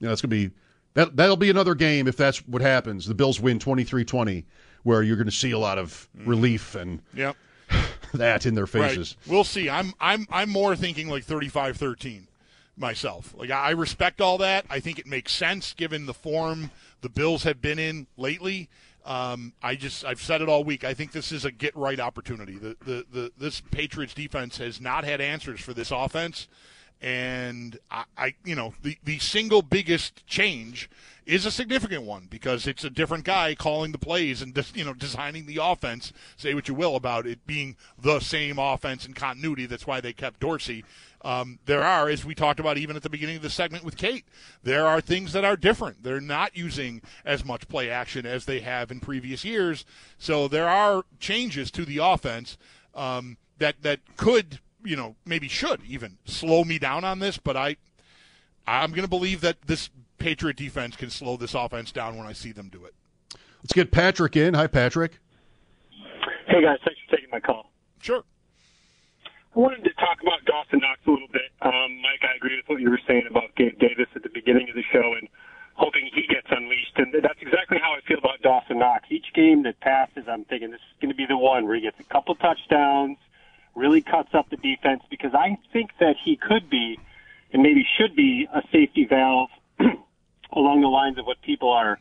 know, 0.00 0.08
that's 0.08 0.22
gonna 0.22 0.30
be 0.30 0.50
that 0.94 1.16
that'll 1.16 1.36
be 1.36 1.50
another 1.50 1.74
game 1.74 2.08
if 2.08 2.16
that's 2.16 2.38
what 2.48 2.62
happens. 2.62 3.06
The 3.06 3.14
Bills 3.14 3.40
win 3.40 3.58
23-20, 3.58 4.44
where 4.82 5.02
you're 5.02 5.16
going 5.16 5.26
to 5.26 5.32
see 5.32 5.50
a 5.50 5.58
lot 5.58 5.78
of 5.78 6.08
mm-hmm. 6.16 6.30
relief 6.30 6.74
and 6.74 7.02
yep. 7.12 7.36
that 8.14 8.46
in 8.46 8.54
their 8.54 8.66
faces. 8.66 9.16
Right. 9.26 9.32
We'll 9.32 9.44
see. 9.44 9.68
I'm 9.68 9.92
I'm 10.00 10.26
I'm 10.30 10.48
more 10.48 10.74
thinking 10.74 11.08
like 11.08 11.26
35-13 11.26 12.22
myself. 12.76 13.34
Like 13.36 13.50
I 13.50 13.70
respect 13.70 14.20
all 14.20 14.38
that. 14.38 14.64
I 14.70 14.80
think 14.80 14.98
it 14.98 15.06
makes 15.06 15.32
sense 15.32 15.74
given 15.74 16.06
the 16.06 16.14
form 16.14 16.70
the 17.02 17.08
Bills 17.08 17.42
have 17.42 17.60
been 17.60 17.78
in 17.78 18.06
lately. 18.16 18.70
Um, 19.04 19.52
I 19.62 19.74
just 19.74 20.04
I've 20.04 20.22
said 20.22 20.40
it 20.40 20.48
all 20.48 20.64
week. 20.64 20.82
I 20.82 20.94
think 20.94 21.12
this 21.12 21.30
is 21.30 21.44
a 21.44 21.50
get 21.50 21.76
right 21.76 22.00
opportunity. 22.00 22.56
The, 22.56 22.76
the 22.84 23.06
the 23.10 23.32
this 23.36 23.60
Patriots 23.60 24.14
defense 24.14 24.56
has 24.58 24.80
not 24.80 25.04
had 25.04 25.20
answers 25.20 25.60
for 25.60 25.74
this 25.74 25.90
offense, 25.90 26.48
and 27.02 27.78
I, 27.90 28.04
I 28.16 28.34
you 28.44 28.54
know 28.54 28.74
the 28.82 28.96
the 29.04 29.18
single 29.18 29.60
biggest 29.60 30.26
change 30.26 30.88
is 31.26 31.46
a 31.46 31.50
significant 31.50 32.02
one 32.04 32.26
because 32.30 32.66
it's 32.66 32.84
a 32.84 32.90
different 32.90 33.24
guy 33.24 33.54
calling 33.54 33.92
the 33.92 33.98
plays 33.98 34.42
and 34.42 34.56
you 34.74 34.84
know 34.84 34.94
designing 34.94 35.46
the 35.46 35.58
offense. 35.60 36.12
Say 36.36 36.54
what 36.54 36.68
you 36.68 36.74
will 36.74 36.96
about 36.96 37.26
it 37.26 37.46
being 37.46 37.76
the 38.00 38.20
same 38.20 38.58
offense 38.58 39.04
and 39.04 39.14
continuity. 39.14 39.66
That's 39.66 39.86
why 39.86 40.00
they 40.00 40.14
kept 40.14 40.40
Dorsey. 40.40 40.84
Um, 41.24 41.58
there 41.64 41.82
are, 41.82 42.10
as 42.10 42.22
we 42.24 42.34
talked 42.34 42.60
about 42.60 42.76
even 42.76 42.96
at 42.96 43.02
the 43.02 43.08
beginning 43.08 43.36
of 43.36 43.42
the 43.42 43.48
segment 43.48 43.82
with 43.82 43.96
Kate, 43.96 44.26
there 44.62 44.86
are 44.86 45.00
things 45.00 45.32
that 45.32 45.42
are 45.42 45.56
different. 45.56 46.02
They're 46.02 46.20
not 46.20 46.54
using 46.54 47.00
as 47.24 47.44
much 47.44 47.66
play 47.66 47.88
action 47.88 48.26
as 48.26 48.44
they 48.44 48.60
have 48.60 48.90
in 48.90 49.00
previous 49.00 49.42
years. 49.42 49.86
So 50.18 50.48
there 50.48 50.68
are 50.68 51.04
changes 51.18 51.70
to 51.72 51.86
the 51.86 51.98
offense 51.98 52.58
um, 52.94 53.38
that 53.58 53.76
that 53.82 54.00
could, 54.18 54.60
you 54.84 54.96
know, 54.96 55.16
maybe 55.24 55.48
should 55.48 55.80
even 55.88 56.18
slow 56.26 56.62
me 56.62 56.78
down 56.78 57.04
on 57.04 57.20
this. 57.20 57.38
But 57.38 57.56
I, 57.56 57.76
I'm 58.66 58.90
going 58.90 59.02
to 59.02 59.08
believe 59.08 59.40
that 59.40 59.62
this 59.62 59.88
Patriot 60.18 60.56
defense 60.56 60.94
can 60.94 61.08
slow 61.08 61.38
this 61.38 61.54
offense 61.54 61.90
down 61.90 62.18
when 62.18 62.26
I 62.26 62.34
see 62.34 62.52
them 62.52 62.68
do 62.68 62.84
it. 62.84 62.94
Let's 63.62 63.72
get 63.72 63.90
Patrick 63.90 64.36
in. 64.36 64.52
Hi, 64.52 64.66
Patrick. 64.66 65.18
Hey 66.46 66.60
guys, 66.62 66.78
thanks 66.84 67.00
for 67.08 67.16
taking 67.16 67.30
my 67.30 67.40
call. 67.40 67.72
Sure. 68.00 68.22
I 69.54 69.60
wanted 69.60 69.84
to 69.84 69.94
talk 69.94 70.18
about 70.20 70.44
Dawson 70.46 70.80
Knox 70.80 70.98
a 71.06 71.10
little 71.10 71.30
bit. 71.30 71.54
Um, 71.62 72.02
Mike, 72.02 72.26
I 72.26 72.34
agree 72.34 72.56
with 72.56 72.68
what 72.68 72.80
you 72.80 72.90
were 72.90 72.98
saying 73.06 73.28
about 73.30 73.54
Gabe 73.54 73.78
Davis 73.78 74.08
at 74.16 74.24
the 74.24 74.28
beginning 74.28 74.68
of 74.68 74.74
the 74.74 74.82
show 74.92 75.14
and 75.14 75.28
hoping 75.74 76.10
he 76.12 76.26
gets 76.26 76.48
unleashed. 76.50 76.94
And 76.96 77.14
that's 77.22 77.38
exactly 77.40 77.78
how 77.78 77.94
I 77.94 78.00
feel 78.00 78.18
about 78.18 78.42
Dawson 78.42 78.80
Knox. 78.80 79.04
Each 79.10 79.26
game 79.32 79.62
that 79.62 79.78
passes, 79.78 80.24
I'm 80.26 80.44
thinking 80.44 80.72
this 80.72 80.80
is 80.80 80.98
going 81.00 81.10
to 81.10 81.16
be 81.16 81.26
the 81.26 81.38
one 81.38 81.66
where 81.66 81.76
he 81.76 81.82
gets 81.82 82.00
a 82.00 82.04
couple 82.04 82.34
touchdowns, 82.34 83.16
really 83.76 84.02
cuts 84.02 84.34
up 84.34 84.50
the 84.50 84.56
defense, 84.56 85.04
because 85.08 85.34
I 85.34 85.56
think 85.72 85.90
that 86.00 86.16
he 86.24 86.34
could 86.34 86.68
be 86.68 86.98
and 87.52 87.62
maybe 87.62 87.86
should 87.96 88.16
be 88.16 88.48
a 88.52 88.60
safety 88.72 89.06
valve 89.08 89.50
along 90.52 90.80
the 90.80 90.88
lines 90.88 91.16
of 91.16 91.26
what 91.26 91.40
people 91.42 91.70
are 91.70 92.00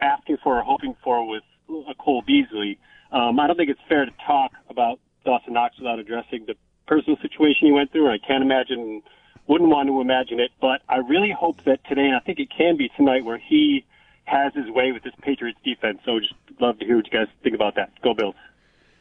asking 0.00 0.38
for 0.42 0.58
or 0.58 0.62
hoping 0.62 0.96
for 1.04 1.24
with 1.24 1.44
a 1.88 1.94
Cole 1.94 2.24
Beasley. 2.26 2.80
Um, 3.12 3.38
I 3.38 3.46
don't 3.46 3.56
think 3.56 3.70
it's 3.70 3.80
fair 3.88 4.04
to 4.04 4.12
talk 4.26 4.50
about 4.68 4.98
Dawson 5.28 5.52
Knox 5.52 5.76
without 5.76 5.98
addressing 5.98 6.46
the 6.46 6.54
personal 6.86 7.18
situation 7.20 7.66
he 7.66 7.72
went 7.72 7.92
through. 7.92 8.10
I 8.10 8.16
can't 8.16 8.42
imagine, 8.42 9.02
wouldn't 9.46 9.68
want 9.68 9.86
to 9.88 10.00
imagine 10.00 10.40
it. 10.40 10.52
But 10.58 10.80
I 10.88 10.96
really 10.96 11.34
hope 11.38 11.62
that 11.64 11.84
today, 11.86 12.06
and 12.06 12.16
I 12.16 12.20
think 12.20 12.38
it 12.38 12.48
can 12.50 12.78
be 12.78 12.88
tonight, 12.96 13.26
where 13.26 13.36
he 13.36 13.84
has 14.24 14.54
his 14.54 14.70
way 14.70 14.90
with 14.92 15.02
this 15.02 15.12
Patriots 15.20 15.58
defense. 15.62 15.98
So 16.06 16.18
just 16.18 16.32
love 16.60 16.78
to 16.78 16.86
hear 16.86 16.96
what 16.96 17.04
you 17.04 17.12
guys 17.12 17.28
think 17.42 17.54
about 17.54 17.74
that. 17.74 17.90
Go 18.00 18.14
Bills. 18.14 18.36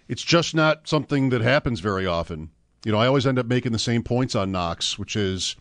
It's 0.09 0.21
just 0.21 0.53
not 0.53 0.85
something 0.89 1.29
that 1.29 1.39
happens 1.39 1.79
very 1.79 2.05
often. 2.05 2.49
You 2.83 2.91
know, 2.91 2.99
I 2.99 3.07
always 3.07 3.25
end 3.25 3.39
up 3.39 3.45
making 3.45 3.71
the 3.71 3.79
same 3.79 4.03
points 4.03 4.35
on 4.35 4.51
Knox, 4.51 4.99
which 4.99 5.15
is 5.15 5.55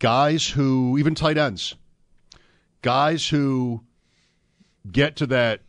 guys 0.00 0.50
who, 0.50 0.98
even 0.98 1.14
tight 1.14 1.38
ends, 1.38 1.76
guys 2.82 3.28
who 3.28 3.84
get 4.90 5.16
to 5.16 5.26
that 5.28 5.62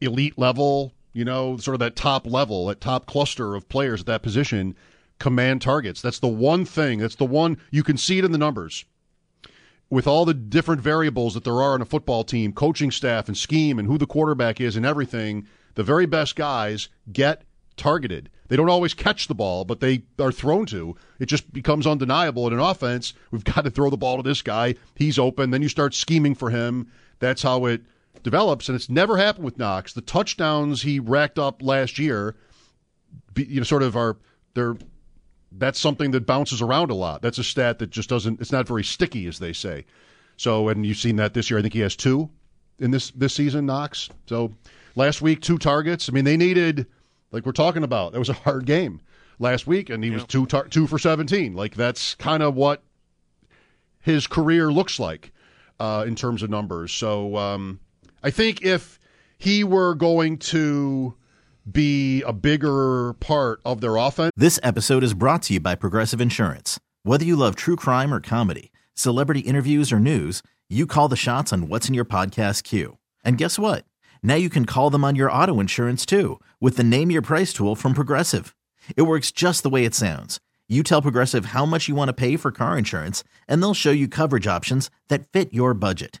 elite 0.00 0.38
level 0.38 0.92
you 1.16 1.24
know, 1.24 1.56
sort 1.56 1.74
of 1.74 1.78
that 1.78 1.96
top 1.96 2.26
level, 2.26 2.66
that 2.66 2.78
top 2.78 3.06
cluster 3.06 3.54
of 3.54 3.70
players 3.70 4.00
at 4.00 4.06
that 4.06 4.22
position 4.22 4.76
command 5.18 5.62
targets. 5.62 6.02
That's 6.02 6.18
the 6.18 6.28
one 6.28 6.66
thing, 6.66 6.98
that's 6.98 7.14
the 7.14 7.24
one 7.24 7.56
you 7.70 7.82
can 7.82 7.96
see 7.96 8.18
it 8.18 8.24
in 8.24 8.32
the 8.32 8.38
numbers. 8.38 8.84
With 9.88 10.06
all 10.06 10.26
the 10.26 10.34
different 10.34 10.82
variables 10.82 11.32
that 11.32 11.44
there 11.44 11.62
are 11.62 11.74
in 11.74 11.80
a 11.80 11.86
football 11.86 12.22
team, 12.22 12.52
coaching 12.52 12.90
staff 12.90 13.28
and 13.28 13.36
scheme 13.36 13.78
and 13.78 13.88
who 13.88 13.96
the 13.96 14.06
quarterback 14.06 14.60
is 14.60 14.76
and 14.76 14.84
everything, 14.84 15.46
the 15.74 15.82
very 15.82 16.04
best 16.04 16.36
guys 16.36 16.90
get 17.10 17.44
targeted. 17.78 18.28
They 18.48 18.56
don't 18.56 18.68
always 18.68 18.92
catch 18.92 19.26
the 19.26 19.34
ball, 19.34 19.64
but 19.64 19.80
they 19.80 20.02
are 20.18 20.32
thrown 20.32 20.66
to. 20.66 20.96
It 21.18 21.26
just 21.26 21.50
becomes 21.50 21.86
undeniable 21.86 22.46
in 22.46 22.52
an 22.52 22.60
offense. 22.60 23.14
We've 23.30 23.44
got 23.54 23.64
to 23.64 23.70
throw 23.70 23.88
the 23.88 23.96
ball 23.96 24.18
to 24.18 24.22
this 24.22 24.42
guy. 24.42 24.74
He's 24.94 25.18
open. 25.18 25.50
Then 25.50 25.62
you 25.62 25.70
start 25.70 25.94
scheming 25.94 26.34
for 26.34 26.50
him. 26.50 26.92
That's 27.20 27.42
how 27.42 27.64
it 27.64 27.80
develops, 28.26 28.68
and 28.68 28.74
it's 28.74 28.90
never 28.90 29.16
happened 29.16 29.44
with 29.44 29.56
Knox. 29.56 29.92
The 29.92 30.00
touchdowns 30.00 30.82
he 30.82 30.98
racked 30.98 31.38
up 31.38 31.62
last 31.62 31.96
year, 31.96 32.34
you 33.36 33.60
know, 33.60 33.62
sort 33.62 33.84
of 33.84 33.96
are 33.96 34.16
they're 34.54 34.76
that's 35.52 35.78
something 35.78 36.10
that 36.10 36.26
bounces 36.26 36.60
around 36.60 36.90
a 36.90 36.94
lot. 36.94 37.22
That's 37.22 37.38
a 37.38 37.44
stat 37.44 37.78
that 37.78 37.90
just 37.90 38.08
doesn't. 38.08 38.40
It's 38.40 38.50
not 38.50 38.66
very 38.66 38.82
sticky, 38.82 39.28
as 39.28 39.38
they 39.38 39.52
say. 39.52 39.84
So, 40.36 40.68
and 40.68 40.84
you've 40.84 40.96
seen 40.96 41.16
that 41.16 41.34
this 41.34 41.48
year. 41.48 41.60
I 41.60 41.62
think 41.62 41.72
he 41.72 41.80
has 41.80 41.94
two 41.94 42.28
in 42.80 42.90
this 42.90 43.12
this 43.12 43.32
season. 43.32 43.64
Knox. 43.64 44.10
So 44.26 44.52
last 44.96 45.22
week, 45.22 45.40
two 45.40 45.56
targets. 45.56 46.08
I 46.08 46.12
mean, 46.12 46.24
they 46.24 46.36
needed 46.36 46.86
like 47.30 47.46
we're 47.46 47.52
talking 47.52 47.84
about. 47.84 48.10
That 48.10 48.18
was 48.18 48.28
a 48.28 48.32
hard 48.32 48.66
game 48.66 49.00
last 49.38 49.68
week, 49.68 49.88
and 49.88 50.02
he 50.02 50.10
yeah. 50.10 50.16
was 50.16 50.24
two 50.24 50.46
tar- 50.46 50.66
two 50.66 50.88
for 50.88 50.98
seventeen. 50.98 51.54
Like 51.54 51.76
that's 51.76 52.16
kind 52.16 52.42
of 52.42 52.56
what 52.56 52.82
his 54.00 54.26
career 54.26 54.72
looks 54.72 54.98
like 54.98 55.30
uh, 55.78 56.04
in 56.08 56.16
terms 56.16 56.42
of 56.42 56.50
numbers. 56.50 56.92
So 56.92 57.36
um, 57.36 57.78
I 58.22 58.30
think 58.30 58.62
if 58.62 58.98
he 59.38 59.64
were 59.64 59.94
going 59.94 60.38
to 60.38 61.14
be 61.70 62.22
a 62.22 62.32
bigger 62.32 63.14
part 63.14 63.60
of 63.64 63.80
their 63.80 63.96
offense. 63.96 64.32
This 64.36 64.60
episode 64.62 65.02
is 65.02 65.14
brought 65.14 65.42
to 65.42 65.54
you 65.54 65.60
by 65.60 65.74
Progressive 65.74 66.20
Insurance. 66.20 66.78
Whether 67.02 67.24
you 67.24 67.36
love 67.36 67.56
true 67.56 67.76
crime 67.76 68.14
or 68.14 68.20
comedy, 68.20 68.72
celebrity 68.94 69.40
interviews 69.40 69.92
or 69.92 69.98
news, 69.98 70.42
you 70.68 70.86
call 70.86 71.08
the 71.08 71.16
shots 71.16 71.52
on 71.52 71.68
what's 71.68 71.88
in 71.88 71.94
your 71.94 72.04
podcast 72.04 72.62
queue. 72.62 72.98
And 73.24 73.38
guess 73.38 73.58
what? 73.58 73.84
Now 74.22 74.34
you 74.36 74.48
can 74.48 74.64
call 74.64 74.90
them 74.90 75.04
on 75.04 75.16
your 75.16 75.30
auto 75.30 75.60
insurance 75.60 76.06
too 76.06 76.40
with 76.60 76.76
the 76.76 76.84
Name 76.84 77.10
Your 77.10 77.22
Price 77.22 77.52
tool 77.52 77.76
from 77.76 77.94
Progressive. 77.94 78.54
It 78.96 79.02
works 79.02 79.30
just 79.32 79.62
the 79.62 79.70
way 79.70 79.84
it 79.84 79.94
sounds. 79.94 80.40
You 80.68 80.82
tell 80.82 81.02
Progressive 81.02 81.46
how 81.46 81.66
much 81.66 81.88
you 81.88 81.94
want 81.94 82.08
to 82.08 82.12
pay 82.12 82.36
for 82.36 82.50
car 82.50 82.76
insurance, 82.76 83.22
and 83.46 83.62
they'll 83.62 83.74
show 83.74 83.92
you 83.92 84.08
coverage 84.08 84.48
options 84.48 84.90
that 85.08 85.30
fit 85.32 85.52
your 85.54 85.74
budget. 85.74 86.20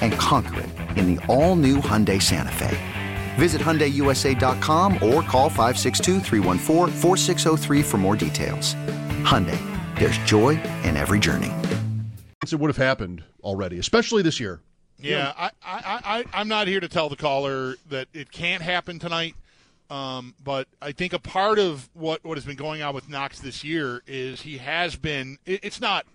And 0.00 0.12
conquer 0.14 0.60
it 0.60 0.98
in 0.98 1.14
the 1.14 1.26
all 1.26 1.56
new 1.56 1.78
Hyundai 1.78 2.22
Santa 2.22 2.52
Fe. 2.52 2.78
Visit 3.34 3.60
HyundaiUSA.com 3.60 4.94
or 4.94 5.22
call 5.22 5.48
562 5.50 6.20
for 7.82 7.98
more 7.98 8.16
details. 8.16 8.74
Hyundai, 9.24 9.58
there's 9.98 10.18
joy 10.18 10.50
in 10.84 10.96
every 10.96 11.18
journey. 11.18 11.52
It 12.42 12.54
would 12.54 12.68
have 12.68 12.76
happened 12.76 13.24
already, 13.42 13.78
especially 13.78 14.22
this 14.22 14.38
year. 14.38 14.60
Yeah, 14.98 15.32
I, 15.36 15.50
I, 15.64 16.00
I, 16.04 16.24
I'm 16.32 16.48
not 16.48 16.68
here 16.68 16.80
to 16.80 16.88
tell 16.88 17.08
the 17.08 17.16
caller 17.16 17.74
that 17.90 18.08
it 18.14 18.30
can't 18.30 18.62
happen 18.62 18.98
tonight. 18.98 19.34
Um, 19.90 20.34
but 20.42 20.66
I 20.80 20.92
think 20.92 21.12
a 21.12 21.18
part 21.18 21.58
of 21.58 21.90
what, 21.92 22.24
what 22.24 22.38
has 22.38 22.44
been 22.44 22.56
going 22.56 22.82
on 22.82 22.94
with 22.94 23.08
Knox 23.08 23.40
this 23.40 23.62
year 23.64 24.02
is 24.06 24.40
he 24.40 24.58
has 24.58 24.96
been. 24.96 25.38
It, 25.44 25.60
it's 25.62 25.80
not 25.80 26.06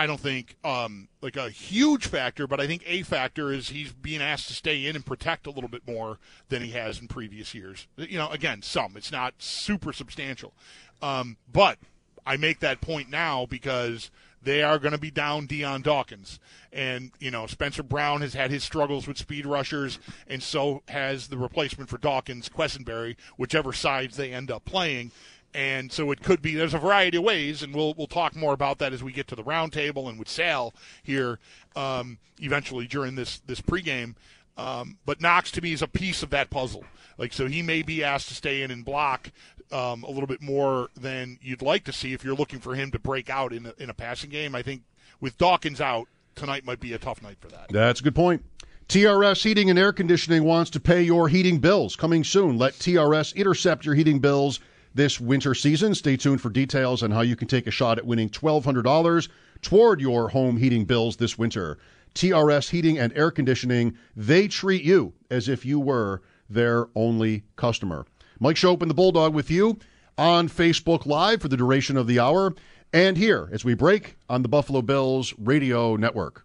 I 0.00 0.06
don't 0.06 0.18
think 0.18 0.56
um, 0.64 1.08
like 1.20 1.36
a 1.36 1.50
huge 1.50 2.06
factor, 2.06 2.46
but 2.46 2.58
I 2.58 2.66
think 2.66 2.82
a 2.86 3.02
factor 3.02 3.52
is 3.52 3.68
he's 3.68 3.92
being 3.92 4.22
asked 4.22 4.48
to 4.48 4.54
stay 4.54 4.86
in 4.86 4.96
and 4.96 5.04
protect 5.04 5.46
a 5.46 5.50
little 5.50 5.68
bit 5.68 5.86
more 5.86 6.18
than 6.48 6.62
he 6.62 6.70
has 6.70 6.98
in 7.00 7.06
previous 7.06 7.52
years. 7.52 7.86
You 7.98 8.16
know, 8.16 8.30
again, 8.30 8.62
some 8.62 8.96
it's 8.96 9.12
not 9.12 9.34
super 9.36 9.92
substantial, 9.92 10.54
um, 11.02 11.36
but 11.52 11.76
I 12.24 12.38
make 12.38 12.60
that 12.60 12.80
point 12.80 13.10
now 13.10 13.44
because 13.44 14.10
they 14.42 14.62
are 14.62 14.78
going 14.78 14.92
to 14.92 14.98
be 14.98 15.10
down 15.10 15.44
Dion 15.44 15.82
Dawkins, 15.82 16.40
and 16.72 17.10
you 17.20 17.30
know 17.30 17.46
Spencer 17.46 17.82
Brown 17.82 18.22
has 18.22 18.32
had 18.32 18.50
his 18.50 18.64
struggles 18.64 19.06
with 19.06 19.18
speed 19.18 19.44
rushers, 19.44 19.98
and 20.26 20.42
so 20.42 20.82
has 20.88 21.28
the 21.28 21.36
replacement 21.36 21.90
for 21.90 21.98
Dawkins, 21.98 22.48
Quessenberry, 22.48 23.16
whichever 23.36 23.74
sides 23.74 24.16
they 24.16 24.32
end 24.32 24.50
up 24.50 24.64
playing. 24.64 25.10
And 25.52 25.90
so 25.90 26.12
it 26.12 26.22
could 26.22 26.40
be 26.40 26.54
there's 26.54 26.74
a 26.74 26.78
variety 26.78 27.16
of 27.16 27.24
ways, 27.24 27.62
and 27.62 27.74
we'll 27.74 27.94
we'll 27.94 28.06
talk 28.06 28.36
more 28.36 28.52
about 28.52 28.78
that 28.78 28.92
as 28.92 29.02
we 29.02 29.12
get 29.12 29.26
to 29.28 29.34
the 29.34 29.42
roundtable 29.42 30.08
and 30.08 30.18
with 30.18 30.28
Sal 30.28 30.74
here 31.02 31.38
um, 31.74 32.18
eventually 32.38 32.86
during 32.86 33.16
this 33.16 33.40
this 33.46 33.60
pregame. 33.60 34.14
Um, 34.56 34.98
but 35.06 35.20
Knox 35.20 35.50
to 35.52 35.62
me 35.62 35.72
is 35.72 35.82
a 35.82 35.88
piece 35.88 36.22
of 36.22 36.30
that 36.30 36.50
puzzle. 36.50 36.84
Like 37.18 37.32
so, 37.32 37.46
he 37.46 37.62
may 37.62 37.82
be 37.82 38.04
asked 38.04 38.28
to 38.28 38.34
stay 38.34 38.62
in 38.62 38.70
and 38.70 38.84
block 38.84 39.32
um, 39.72 40.04
a 40.04 40.10
little 40.10 40.26
bit 40.26 40.40
more 40.42 40.88
than 40.96 41.38
you'd 41.42 41.62
like 41.62 41.84
to 41.84 41.92
see 41.92 42.12
if 42.12 42.24
you're 42.24 42.34
looking 42.34 42.60
for 42.60 42.74
him 42.74 42.90
to 42.92 42.98
break 42.98 43.28
out 43.28 43.52
in 43.52 43.66
a, 43.66 43.74
in 43.78 43.90
a 43.90 43.94
passing 43.94 44.30
game. 44.30 44.54
I 44.54 44.62
think 44.62 44.82
with 45.20 45.36
Dawkins 45.36 45.80
out 45.80 46.06
tonight 46.34 46.64
might 46.64 46.80
be 46.80 46.92
a 46.92 46.98
tough 46.98 47.22
night 47.22 47.38
for 47.40 47.48
that. 47.48 47.66
That's 47.70 48.00
a 48.00 48.04
good 48.04 48.14
point. 48.14 48.44
TRS 48.88 49.44
Heating 49.44 49.70
and 49.70 49.78
Air 49.78 49.92
Conditioning 49.92 50.42
wants 50.42 50.70
to 50.72 50.80
pay 50.80 51.02
your 51.02 51.28
heating 51.28 51.58
bills. 51.58 51.94
Coming 51.94 52.24
soon. 52.24 52.58
Let 52.58 52.74
TRS 52.74 53.36
intercept 53.36 53.84
your 53.84 53.94
heating 53.94 54.18
bills 54.18 54.58
this 54.94 55.20
winter 55.20 55.54
season. 55.54 55.94
Stay 55.94 56.16
tuned 56.16 56.40
for 56.40 56.50
details 56.50 57.02
on 57.02 57.10
how 57.10 57.20
you 57.20 57.36
can 57.36 57.48
take 57.48 57.66
a 57.66 57.70
shot 57.70 57.98
at 57.98 58.06
winning 58.06 58.28
$1,200 58.28 59.28
toward 59.62 60.00
your 60.00 60.28
home 60.28 60.56
heating 60.56 60.84
bills 60.84 61.16
this 61.16 61.38
winter. 61.38 61.78
TRS 62.14 62.70
Heating 62.70 62.98
and 62.98 63.16
Air 63.16 63.30
Conditioning, 63.30 63.96
they 64.16 64.48
treat 64.48 64.82
you 64.82 65.12
as 65.30 65.48
if 65.48 65.64
you 65.64 65.78
were 65.78 66.22
their 66.48 66.88
only 66.94 67.44
customer. 67.56 68.04
Mike 68.40 68.56
Schopp 68.56 68.82
and 68.82 68.90
the 68.90 68.94
Bulldog 68.94 69.34
with 69.34 69.50
you 69.50 69.78
on 70.18 70.48
Facebook 70.48 71.06
Live 71.06 71.40
for 71.40 71.48
the 71.48 71.56
duration 71.56 71.96
of 71.96 72.06
the 72.06 72.18
hour 72.18 72.54
and 72.92 73.16
here 73.16 73.48
as 73.52 73.64
we 73.64 73.74
break 73.74 74.16
on 74.28 74.42
the 74.42 74.48
Buffalo 74.48 74.82
Bills 74.82 75.32
Radio 75.38 75.96
Network. 75.96 76.44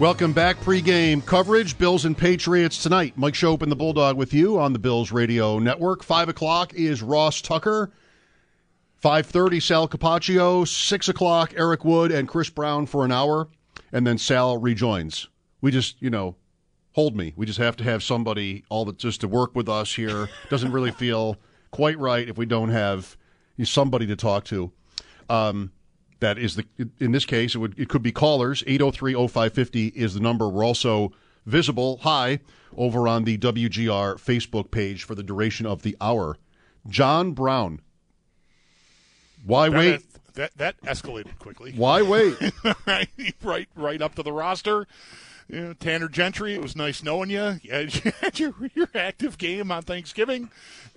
Welcome 0.00 0.32
back. 0.32 0.60
Pre-game 0.60 1.22
coverage. 1.22 1.78
Bills 1.78 2.04
and 2.04 2.18
Patriots 2.18 2.82
tonight. 2.82 3.12
Mike 3.14 3.34
Schopp 3.34 3.62
and 3.62 3.70
the 3.70 3.76
Bulldog 3.76 4.16
with 4.16 4.34
you 4.34 4.58
on 4.58 4.72
the 4.72 4.78
Bills 4.80 5.12
Radio 5.12 5.60
Network. 5.60 6.02
Five 6.02 6.28
o'clock 6.28 6.74
is 6.74 7.00
Ross 7.00 7.40
Tucker. 7.40 7.92
Five 8.96 9.26
thirty, 9.26 9.60
Sal 9.60 9.86
Capaccio. 9.86 10.66
Six 10.66 11.08
o'clock, 11.08 11.54
Eric 11.56 11.84
Wood 11.84 12.10
and 12.10 12.28
Chris 12.28 12.50
Brown 12.50 12.86
for 12.86 13.04
an 13.04 13.12
hour, 13.12 13.48
and 13.92 14.04
then 14.04 14.18
Sal 14.18 14.58
rejoins. 14.58 15.28
We 15.60 15.70
just, 15.70 16.02
you 16.02 16.10
know, 16.10 16.34
hold 16.92 17.16
me. 17.16 17.32
We 17.36 17.46
just 17.46 17.60
have 17.60 17.76
to 17.76 17.84
have 17.84 18.02
somebody 18.02 18.64
all 18.68 18.84
that 18.86 18.98
just 18.98 19.20
to 19.20 19.28
work 19.28 19.54
with 19.54 19.68
us 19.68 19.94
here. 19.94 20.28
Doesn't 20.50 20.72
really 20.72 20.90
feel 20.90 21.36
quite 21.70 21.98
right 22.00 22.28
if 22.28 22.36
we 22.36 22.46
don't 22.46 22.70
have 22.70 23.16
somebody 23.62 24.08
to 24.08 24.16
talk 24.16 24.44
to. 24.46 24.72
Um, 25.28 25.70
that 26.20 26.38
is 26.38 26.56
the 26.56 26.64
in 27.00 27.12
this 27.12 27.24
case 27.24 27.54
it 27.54 27.58
would 27.58 27.78
it 27.78 27.88
could 27.88 28.02
be 28.02 28.12
callers 28.12 28.62
803-0550 28.64 29.94
is 29.94 30.14
the 30.14 30.20
number. 30.20 30.48
We're 30.48 30.64
also 30.64 31.12
visible 31.46 31.98
high 31.98 32.40
over 32.76 33.06
on 33.06 33.24
the 33.24 33.38
WGR 33.38 34.16
Facebook 34.16 34.70
page 34.70 35.04
for 35.04 35.14
the 35.14 35.22
duration 35.22 35.66
of 35.66 35.82
the 35.82 35.96
hour. 36.00 36.36
John 36.88 37.32
Brown. 37.32 37.80
Why 39.44 39.68
that, 39.68 39.78
wait? 39.78 40.02
That 40.34 40.56
that 40.56 40.80
escalated 40.82 41.38
quickly. 41.38 41.72
Why 41.76 42.02
wait? 42.02 42.36
right, 42.86 43.08
right, 43.42 43.68
right 43.74 44.02
up 44.02 44.14
to 44.16 44.22
the 44.22 44.32
roster. 44.32 44.86
You 45.48 45.60
know, 45.60 45.72
Tanner 45.74 46.08
Gentry, 46.08 46.54
it 46.54 46.62
was 46.62 46.74
nice 46.74 47.02
knowing 47.02 47.30
you. 47.30 47.60
You 47.62 48.12
had 48.20 48.40
your, 48.40 48.54
your 48.74 48.88
active 48.94 49.36
game 49.36 49.70
on 49.70 49.82
Thanksgiving, 49.82 50.50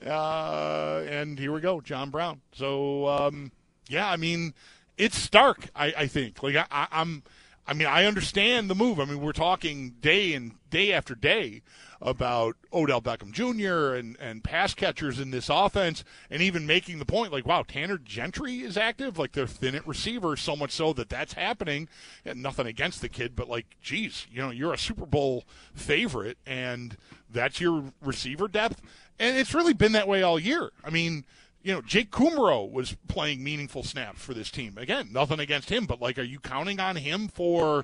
uh, 0.06 1.04
and 1.08 1.38
here 1.38 1.52
we 1.52 1.60
go, 1.60 1.82
John 1.82 2.10
Brown. 2.10 2.40
So, 2.54 3.08
um, 3.10 3.52
yeah, 3.90 4.10
I 4.10 4.16
mean, 4.16 4.54
it's 4.98 5.18
stark. 5.18 5.70
I, 5.76 5.94
I 5.98 6.08
think. 6.08 6.42
Like 6.44 6.56
I, 6.56 6.88
I'm. 6.92 7.24
I 7.70 7.74
mean, 7.74 7.88
I 7.88 8.06
understand 8.06 8.70
the 8.70 8.76
move. 8.76 8.98
I 8.98 9.04
mean, 9.04 9.20
we're 9.20 9.34
talking 9.34 9.96
day 10.00 10.34
and 10.34 10.54
day 10.70 10.94
after 10.94 11.16
day 11.16 11.64
about 12.02 12.56
Odell 12.72 13.02
Beckham 13.02 13.32
Jr. 13.32 13.96
and, 13.96 14.16
and 14.20 14.44
pass 14.44 14.74
catchers 14.74 15.20
in 15.20 15.32
this 15.32 15.50
offense, 15.50 16.06
and 16.30 16.42
even 16.42 16.66
making 16.66 17.00
the 17.00 17.06
point 17.06 17.34
like, 17.34 17.46
wow, 17.46 17.64
Tanner 17.68 17.98
Gentry 17.98 18.60
is 18.60 18.78
active. 18.78 19.18
Like 19.18 19.34
they're 19.34 19.48
thin 19.48 19.76
at 19.76 19.88
receiver, 19.88 20.38
so 20.38 20.56
much 20.56 20.72
so 20.72 20.94
that 20.94 21.10
that's 21.10 21.34
happening. 21.34 21.90
And 22.24 22.42
nothing 22.42 22.68
against 22.68 23.02
the 23.02 23.10
kid, 23.10 23.36
but 23.36 23.50
like, 23.50 23.66
geez, 23.82 24.28
you 24.32 24.42
know, 24.42 24.52
you're 24.52 24.74
a 24.74 24.78
Super 24.78 25.06
Bowl 25.06 25.44
favorite, 25.74 26.38
and 26.46 26.96
that's 27.30 27.60
your 27.60 27.92
receiver 28.02 28.48
depth. 28.48 28.82
And 29.20 29.38
it's 29.38 29.54
really 29.54 29.74
been 29.74 29.94
that 29.94 30.08
way 30.08 30.22
all 30.22 30.40
year. 30.40 30.72
I 30.86 30.90
mean, 30.90 31.26
you 31.68 31.74
know, 31.74 31.82
Jake 31.82 32.12
Kumerow 32.12 32.72
was 32.72 32.96
playing 33.10 33.44
meaningful 33.44 33.84
snaps 33.84 34.22
for 34.22 34.34
this 34.34 34.50
team. 34.50 34.78
Again, 34.78 35.10
nothing 35.12 35.42
against 35.42 35.70
him, 35.70 35.86
but 35.86 36.00
like, 36.00 36.18
are 36.18 36.24
you 36.24 36.40
counting 36.40 36.80
on 36.80 36.96
him 36.96 37.28
for 37.28 37.84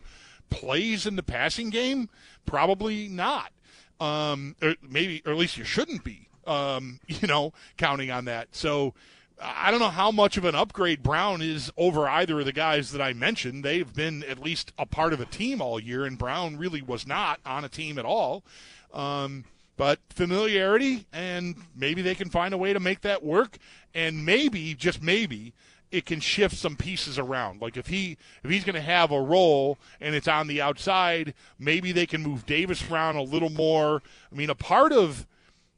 plays 0.49 1.05
in 1.05 1.17
the 1.17 1.21
passing 1.21 1.69
game? 1.69 2.07
Probably 2.45 3.09
not. 3.09 3.51
Um, 3.99 4.55
or 4.61 4.75
maybe, 4.81 5.21
or 5.25 5.33
at 5.33 5.37
least 5.37 5.57
you 5.57 5.65
shouldn't 5.65 6.05
be. 6.05 6.29
Um, 6.47 7.01
you 7.07 7.27
know, 7.27 7.51
counting 7.75 8.09
on 8.09 8.23
that. 8.23 8.55
So 8.55 8.93
I 9.41 9.69
don't 9.69 9.81
know 9.81 9.89
how 9.89 10.11
much 10.11 10.37
of 10.37 10.45
an 10.45 10.55
upgrade 10.55 11.03
Brown 11.03 11.41
is 11.41 11.69
over 11.75 12.07
either 12.07 12.39
of 12.39 12.45
the 12.45 12.53
guys 12.53 12.93
that 12.93 13.01
I 13.01 13.11
mentioned. 13.11 13.65
They've 13.65 13.93
been 13.93 14.23
at 14.23 14.39
least 14.39 14.71
a 14.77 14.85
part 14.85 15.11
of 15.11 15.19
a 15.19 15.25
team 15.25 15.61
all 15.61 15.77
year, 15.77 16.05
and 16.05 16.17
Brown 16.17 16.55
really 16.55 16.81
was 16.81 17.05
not 17.05 17.41
on 17.45 17.65
a 17.65 17.69
team 17.69 17.99
at 17.99 18.05
all. 18.05 18.45
Um, 18.93 19.43
but 19.77 19.99
familiarity, 20.09 21.05
and 21.11 21.55
maybe 21.75 22.01
they 22.01 22.15
can 22.15 22.29
find 22.29 22.53
a 22.53 22.57
way 22.57 22.73
to 22.73 22.79
make 22.79 23.01
that 23.01 23.23
work, 23.23 23.57
and 23.93 24.25
maybe, 24.25 24.75
just 24.75 25.01
maybe, 25.01 25.53
it 25.93 26.07
can 26.07 26.19
shift 26.19 26.55
some 26.55 26.75
pieces 26.75 27.19
around. 27.19 27.61
Like 27.61 27.77
if 27.77 27.87
he 27.87 28.17
if 28.43 28.49
he's 28.49 28.63
going 28.63 28.75
to 28.75 28.81
have 28.81 29.11
a 29.11 29.21
role 29.21 29.77
and 30.01 30.15
it's 30.15 30.27
on 30.27 30.47
the 30.47 30.59
outside, 30.59 31.35
maybe 31.59 31.91
they 31.91 32.07
can 32.07 32.23
move 32.23 32.47
Davis 32.47 32.89
around 32.89 33.15
a 33.15 33.21
little 33.21 33.51
more. 33.51 34.01
I 34.31 34.35
mean, 34.35 34.49
a 34.49 34.55
part 34.55 34.91
of 34.91 35.27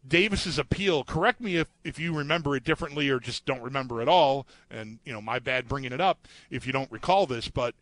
Davis's 0.07 0.57
appeal. 0.57 1.03
Correct 1.03 1.41
me 1.41 1.57
if, 1.57 1.67
if 1.83 1.99
you 1.99 2.15
remember 2.15 2.55
it 2.55 2.63
differently 2.63 3.09
or 3.09 3.19
just 3.19 3.45
don't 3.45 3.61
remember 3.61 4.01
at 4.01 4.07
all. 4.07 4.47
And 4.71 4.99
you 5.03 5.11
know, 5.11 5.21
my 5.21 5.37
bad 5.39 5.67
bringing 5.67 5.91
it 5.91 5.99
up 5.99 6.29
if 6.49 6.65
you 6.65 6.71
don't 6.71 6.91
recall 6.91 7.25
this, 7.25 7.49
but 7.49 7.75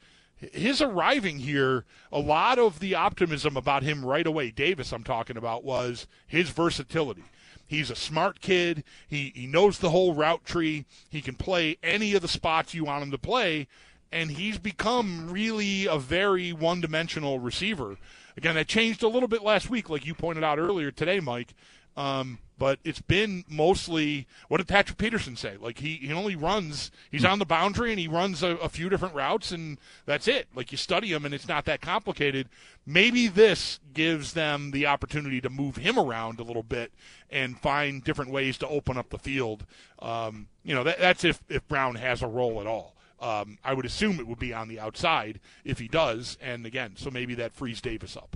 his 0.52 0.82
arriving 0.82 1.40
here, 1.40 1.86
a 2.12 2.20
lot 2.20 2.60
of 2.60 2.80
the 2.80 2.96
optimism 2.96 3.56
about 3.56 3.84
him 3.84 4.06
right 4.06 4.28
away, 4.28 4.52
Davis, 4.52 4.92
I'm 4.92 5.04
talking 5.04 5.38
about, 5.38 5.64
was 5.64 6.08
his 6.28 6.50
versatility. 6.50 7.24
He's 7.66 7.90
a 7.90 7.96
smart 7.96 8.42
kid. 8.42 8.84
He 9.08 9.32
he 9.36 9.48
knows 9.48 9.80
the 9.80 9.90
whole 9.90 10.14
route 10.14 10.46
tree. 10.46 10.86
He 11.10 11.22
can 11.22 11.36
play 11.36 11.78
any 11.82 12.14
of 12.14 12.22
the 12.22 12.28
spots 12.28 12.74
you 12.74 12.86
want 12.86 13.04
him 13.04 13.12
to 13.12 13.18
play, 13.18 13.68
and 14.12 14.32
he's 14.32 14.58
become 14.58 15.32
really 15.32 15.86
a 15.86 15.98
very 15.98 16.54
one-dimensional 16.54 17.40
receiver. 17.40 17.98
Again, 18.38 18.56
that 18.56 18.68
changed 18.68 19.02
a 19.02 19.08
little 19.08 19.30
bit 19.30 19.44
last 19.44 19.70
week, 19.70 19.90
like 19.90 20.06
you 20.06 20.14
pointed 20.14 20.44
out 20.44 20.60
earlier 20.60 20.92
today, 20.92 21.20
Mike. 21.20 21.54
Um, 21.96 22.40
but 22.58 22.80
it's 22.84 23.02
been 23.02 23.44
mostly 23.50 24.28
what 24.48 24.58
did 24.58 24.68
Patrick 24.68 24.98
Peterson 24.98 25.36
say? 25.36 25.58
Like 25.60 25.80
he, 25.80 25.96
he 25.96 26.14
only 26.14 26.36
runs, 26.36 26.92
he's 27.12 27.26
on 27.26 27.40
the 27.40 27.46
boundary 27.46 27.92
and 27.92 28.00
he 28.00 28.08
runs 28.08 28.44
a, 28.44 28.56
a, 28.58 28.70
few 28.70 28.90
different 28.90 29.16
routes 29.16 29.52
and 29.52 29.78
that's 30.06 30.28
it. 30.28 30.48
Like 30.56 30.72
you 30.72 30.78
study 30.78 31.12
him 31.12 31.26
and 31.26 31.34
it's 31.34 31.48
not 31.48 31.66
that 31.66 31.82
complicated. 31.82 32.50
Maybe 32.86 33.28
this 33.28 33.80
gives 33.94 34.34
them 34.34 34.72
the 34.72 34.86
opportunity 34.86 35.42
to 35.42 35.50
move 35.50 35.78
him 35.78 35.98
around 35.98 36.40
a 36.40 36.44
little 36.44 36.64
bit 36.64 36.92
and 37.30 37.60
find 37.60 38.04
different 38.04 38.32
ways 38.32 38.58
to 38.60 38.68
open 38.68 38.98
up 38.98 39.10
the 39.10 39.20
field. 39.20 39.66
Um, 40.00 40.48
you 40.64 40.76
know, 40.76 40.84
that, 40.84 41.00
that's 41.00 41.24
if, 41.24 41.42
if 41.50 41.68
Brown 41.68 41.96
has 41.96 42.22
a 42.22 42.28
role 42.28 42.62
at 42.62 42.68
all. 42.68 42.96
Um, 43.20 43.58
I 43.64 43.74
would 43.74 43.86
assume 43.86 44.20
it 44.20 44.28
would 44.28 44.40
be 44.40 44.54
on 44.54 44.68
the 44.68 44.80
outside 44.82 45.40
if 45.64 45.80
he 45.80 45.88
does. 45.88 46.38
And 46.42 46.66
again, 46.66 46.94
so 46.98 47.10
maybe 47.10 47.36
that 47.36 47.54
frees 47.54 47.80
Davis 47.80 48.18
up. 48.18 48.36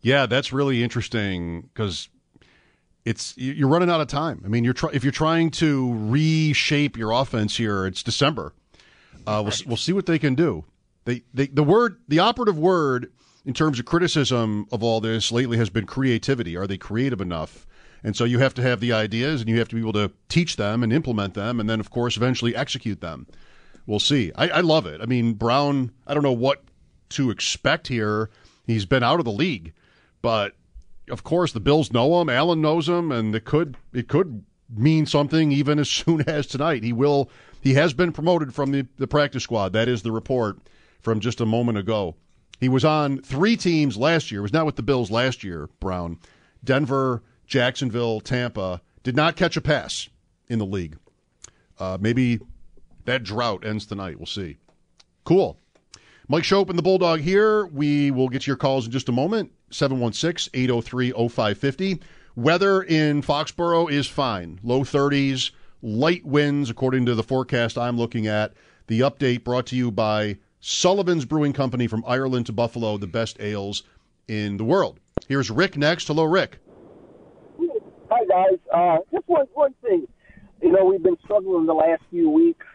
Yeah, 0.00 0.26
that's 0.26 0.52
really 0.52 0.82
interesting 0.82 1.62
because 1.62 2.08
it's 3.08 3.34
you're 3.38 3.68
running 3.68 3.88
out 3.88 4.02
of 4.02 4.06
time. 4.06 4.42
I 4.44 4.48
mean, 4.48 4.64
you're 4.64 4.74
try, 4.74 4.90
if 4.92 5.02
you're 5.02 5.12
trying 5.12 5.50
to 5.52 5.94
reshape 5.94 6.98
your 6.98 7.12
offense 7.12 7.56
here, 7.56 7.86
it's 7.86 8.02
December. 8.02 8.52
Uh, 9.26 9.42
we'll, 9.44 9.54
we'll 9.66 9.76
see 9.78 9.94
what 9.94 10.04
they 10.04 10.18
can 10.18 10.34
do. 10.34 10.64
They, 11.06 11.22
they 11.32 11.46
the 11.46 11.62
word 11.62 12.00
the 12.06 12.18
operative 12.18 12.58
word 12.58 13.10
in 13.46 13.54
terms 13.54 13.78
of 13.78 13.86
criticism 13.86 14.66
of 14.70 14.82
all 14.82 15.00
this 15.00 15.32
lately 15.32 15.56
has 15.56 15.70
been 15.70 15.86
creativity. 15.86 16.54
Are 16.54 16.66
they 16.66 16.76
creative 16.76 17.22
enough? 17.22 17.66
And 18.04 18.14
so 18.14 18.24
you 18.24 18.40
have 18.40 18.52
to 18.54 18.62
have 18.62 18.80
the 18.80 18.92
ideas 18.92 19.40
and 19.40 19.48
you 19.48 19.58
have 19.58 19.68
to 19.68 19.74
be 19.74 19.80
able 19.80 19.94
to 19.94 20.12
teach 20.28 20.56
them 20.56 20.82
and 20.82 20.92
implement 20.92 21.32
them 21.32 21.58
and 21.60 21.68
then 21.68 21.80
of 21.80 21.90
course 21.90 22.16
eventually 22.16 22.54
execute 22.54 23.00
them. 23.00 23.26
We'll 23.86 24.00
see. 24.00 24.32
I, 24.36 24.48
I 24.50 24.60
love 24.60 24.84
it. 24.84 25.00
I 25.00 25.06
mean, 25.06 25.32
Brown, 25.32 25.92
I 26.06 26.12
don't 26.12 26.22
know 26.22 26.30
what 26.30 26.62
to 27.10 27.30
expect 27.30 27.88
here. 27.88 28.28
He's 28.66 28.84
been 28.84 29.02
out 29.02 29.18
of 29.18 29.24
the 29.24 29.32
league, 29.32 29.72
but 30.20 30.52
of 31.10 31.24
course, 31.24 31.52
the 31.52 31.60
Bills 31.60 31.92
know 31.92 32.20
him. 32.20 32.28
Allen 32.28 32.60
knows 32.60 32.88
him, 32.88 33.10
and 33.12 33.34
it 33.34 33.44
could 33.44 33.76
it 33.92 34.08
could 34.08 34.44
mean 34.68 35.06
something 35.06 35.52
even 35.52 35.78
as 35.78 35.88
soon 35.88 36.22
as 36.22 36.46
tonight. 36.46 36.82
He 36.82 36.92
will. 36.92 37.30
He 37.60 37.74
has 37.74 37.92
been 37.92 38.12
promoted 38.12 38.54
from 38.54 38.70
the, 38.70 38.86
the 38.98 39.08
practice 39.08 39.42
squad. 39.42 39.72
That 39.72 39.88
is 39.88 40.02
the 40.02 40.12
report 40.12 40.58
from 41.00 41.18
just 41.18 41.40
a 41.40 41.46
moment 41.46 41.78
ago. 41.78 42.14
He 42.60 42.68
was 42.68 42.84
on 42.84 43.18
three 43.18 43.56
teams 43.56 43.96
last 43.96 44.30
year. 44.30 44.40
He 44.40 44.42
was 44.42 44.52
not 44.52 44.66
with 44.66 44.76
the 44.76 44.82
Bills 44.82 45.10
last 45.10 45.42
year. 45.42 45.68
Brown, 45.80 46.18
Denver, 46.62 47.22
Jacksonville, 47.46 48.20
Tampa 48.20 48.80
did 49.02 49.16
not 49.16 49.36
catch 49.36 49.56
a 49.56 49.60
pass 49.60 50.08
in 50.48 50.58
the 50.58 50.66
league. 50.66 50.98
Uh, 51.78 51.98
maybe 52.00 52.40
that 53.04 53.22
drought 53.22 53.64
ends 53.64 53.86
tonight. 53.86 54.18
We'll 54.18 54.26
see. 54.26 54.56
Cool. 55.24 55.58
Mike 56.30 56.42
Schopp 56.42 56.68
and 56.68 56.78
the 56.78 56.82
Bulldog 56.82 57.20
here. 57.20 57.64
We 57.66 58.10
will 58.10 58.28
get 58.28 58.42
to 58.42 58.46
your 58.48 58.56
calls 58.56 58.84
in 58.84 58.92
just 58.92 59.08
a 59.08 59.12
moment. 59.12 59.50
716 59.70 60.50
803 60.52 61.12
0550. 61.12 62.00
Weather 62.36 62.82
in 62.82 63.22
Foxborough 63.22 63.90
is 63.90 64.06
fine. 64.06 64.60
Low 64.62 64.82
30s, 64.82 65.52
light 65.80 66.26
winds, 66.26 66.68
according 66.68 67.06
to 67.06 67.14
the 67.14 67.22
forecast 67.22 67.78
I'm 67.78 67.96
looking 67.96 68.26
at. 68.26 68.52
The 68.88 69.00
update 69.00 69.42
brought 69.42 69.66
to 69.68 69.76
you 69.76 69.90
by 69.90 70.36
Sullivan's 70.60 71.24
Brewing 71.24 71.54
Company 71.54 71.86
from 71.86 72.04
Ireland 72.06 72.44
to 72.46 72.52
Buffalo, 72.52 72.98
the 72.98 73.06
best 73.06 73.40
ales 73.40 73.84
in 74.28 74.58
the 74.58 74.64
world. 74.64 75.00
Here's 75.28 75.50
Rick 75.50 75.78
next. 75.78 76.08
Hello, 76.08 76.24
Rick. 76.24 76.58
Hi, 78.10 78.24
guys. 78.26 78.58
Uh, 78.72 78.98
just 79.10 79.26
one, 79.28 79.46
one 79.54 79.74
thing. 79.82 80.06
You 80.60 80.72
know, 80.72 80.84
we've 80.84 81.02
been 81.02 81.16
struggling 81.24 81.64
the 81.64 81.74
last 81.74 82.02
few 82.10 82.28
weeks. 82.28 82.66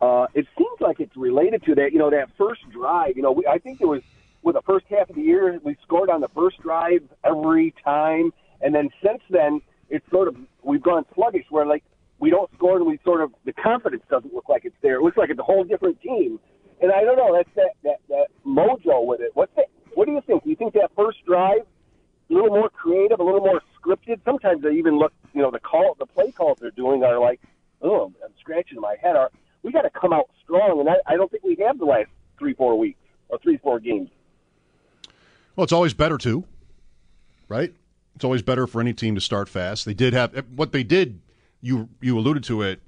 Uh, 0.00 0.26
it 0.34 0.46
seems 0.58 0.80
like 0.80 1.00
it's 1.00 1.16
related 1.16 1.64
to 1.64 1.74
that, 1.76 1.92
you 1.92 1.98
know, 1.98 2.10
that 2.10 2.30
first 2.36 2.68
drive. 2.70 3.16
You 3.16 3.22
know, 3.22 3.32
we, 3.32 3.46
I 3.46 3.58
think 3.58 3.80
it 3.80 3.86
was– 3.86 4.02
with 4.42 4.54
the 4.54 4.62
first 4.62 4.86
half 4.88 5.10
of 5.10 5.16
the 5.16 5.22
year, 5.22 5.58
we 5.64 5.76
scored 5.82 6.08
on 6.08 6.20
the 6.20 6.28
first 6.28 6.60
drive 6.60 7.02
every 7.24 7.74
time, 7.82 8.32
and 8.60 8.72
then 8.72 8.90
since 9.02 9.20
then, 9.28 9.60
it's 9.90 10.08
sort 10.08 10.28
of 10.28 10.36
we've 10.62 10.82
gone 10.82 11.04
sluggish. 11.16 11.46
Where 11.50 11.66
like 11.66 11.82
we 12.20 12.30
don't 12.30 12.48
score, 12.54 12.76
and 12.76 12.86
we 12.86 13.00
sort 13.02 13.22
of 13.22 13.34
the 13.44 13.52
confidence 13.52 14.04
doesn't 14.08 14.32
look 14.32 14.48
like 14.48 14.64
it's 14.64 14.76
there. 14.82 14.96
It 14.96 15.02
looks 15.02 15.16
like 15.16 15.30
it's 15.30 15.40
a 15.40 15.42
whole 15.42 15.64
different 15.64 16.00
team, 16.00 16.38
and 16.80 16.92
I 16.92 17.02
don't 17.02 17.16
know. 17.16 17.34
That's 17.34 17.48
that 17.56 17.70
that, 17.82 17.96
that 18.08 18.26
mojo 18.46 19.04
with 19.04 19.20
it. 19.20 19.32
What's 19.34 19.52
that? 19.56 19.64
What 19.94 20.06
do 20.06 20.12
you 20.12 20.20
think? 20.20 20.44
Do 20.44 20.50
you 20.50 20.54
think 20.54 20.74
that 20.74 20.92
first 20.94 21.24
drive 21.26 21.62
a 22.30 22.32
little 22.32 22.50
more 22.50 22.68
creative, 22.68 23.18
a 23.18 23.24
little 23.24 23.40
more 23.40 23.60
scripted? 23.80 24.20
Sometimes 24.24 24.62
they 24.62 24.74
even 24.74 24.96
look, 24.96 25.12
you 25.34 25.42
know, 25.42 25.50
the 25.50 25.58
call, 25.58 25.96
the 25.98 26.06
play 26.06 26.30
calls 26.30 26.58
they're 26.60 26.70
doing 26.70 27.02
are 27.02 27.18
like, 27.18 27.40
oh, 27.82 28.12
I'm 28.24 28.32
scratching 28.38 28.80
my 28.80 28.94
head. 29.02 29.16
Are 29.16 29.32
we 29.64 29.72
got 29.72 29.82
to 29.82 29.90
come 29.90 30.12
out 30.12 30.30
strong? 30.44 30.78
And 30.78 30.88
I, 30.88 30.98
I 31.04 31.16
don't 31.16 31.32
think 31.32 31.42
we 31.42 31.56
have 31.66 31.80
the 31.80 31.84
last 31.84 32.10
three, 32.38 32.54
four 32.54 32.78
weeks 32.78 33.00
or 33.28 33.38
three, 33.38 33.56
four 33.56 33.80
games. 33.80 34.10
Well, 35.55 35.55
it's 35.66 35.72
always 35.72 35.94
better 35.94 36.16
to, 36.18 36.44
right? 37.48 37.74
It's 38.14 38.24
always 38.24 38.40
better 38.40 38.68
for 38.68 38.80
any 38.80 38.92
team 38.92 39.16
to 39.16 39.20
start 39.20 39.48
fast. 39.48 39.84
They 39.84 39.94
did 39.94 40.12
have 40.12 40.46
what 40.54 40.70
they 40.70 40.84
did. 40.84 41.20
You 41.60 41.88
you 42.00 42.16
alluded 42.16 42.44
to 42.44 42.62
it. 42.62 42.80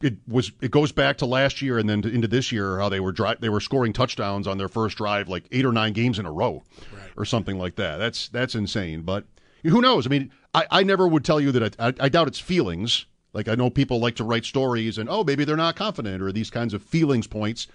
It 0.00 0.16
was 0.26 0.52
it 0.62 0.70
goes 0.70 0.90
back 0.90 1.18
to 1.18 1.26
last 1.26 1.60
year 1.60 1.76
and 1.76 1.90
then 1.90 2.02
into 2.08 2.28
this 2.28 2.50
year 2.50 2.78
how 2.78 2.88
they 2.88 2.98
were 2.98 3.12
dri- 3.12 3.36
they 3.40 3.50
were 3.50 3.60
scoring 3.60 3.92
touchdowns 3.92 4.46
on 4.46 4.56
their 4.56 4.68
first 4.68 4.96
drive 4.96 5.28
like 5.28 5.44
eight 5.52 5.66
or 5.66 5.72
nine 5.72 5.92
games 5.92 6.18
in 6.18 6.24
a 6.24 6.32
row, 6.32 6.62
right. 6.94 7.10
or 7.14 7.26
something 7.26 7.58
like 7.58 7.76
that. 7.76 7.98
That's 7.98 8.30
that's 8.30 8.54
insane. 8.54 9.02
But 9.02 9.26
who 9.62 9.82
knows? 9.82 10.06
I 10.06 10.08
mean, 10.08 10.32
I, 10.54 10.66
I 10.70 10.82
never 10.84 11.06
would 11.06 11.26
tell 11.26 11.42
you 11.42 11.52
that 11.52 11.78
I, 11.78 11.88
I, 11.88 11.94
I 12.00 12.08
doubt 12.08 12.26
it's 12.26 12.38
feelings. 12.38 13.04
Like 13.34 13.48
I 13.48 13.54
know 13.54 13.68
people 13.68 14.00
like 14.00 14.16
to 14.16 14.24
write 14.24 14.46
stories 14.46 14.96
and 14.96 15.10
oh 15.10 15.24
maybe 15.24 15.44
they're 15.44 15.58
not 15.58 15.76
confident 15.76 16.22
or 16.22 16.32
these 16.32 16.48
kinds 16.48 16.72
of 16.72 16.82
feelings 16.82 17.26
points 17.26 17.66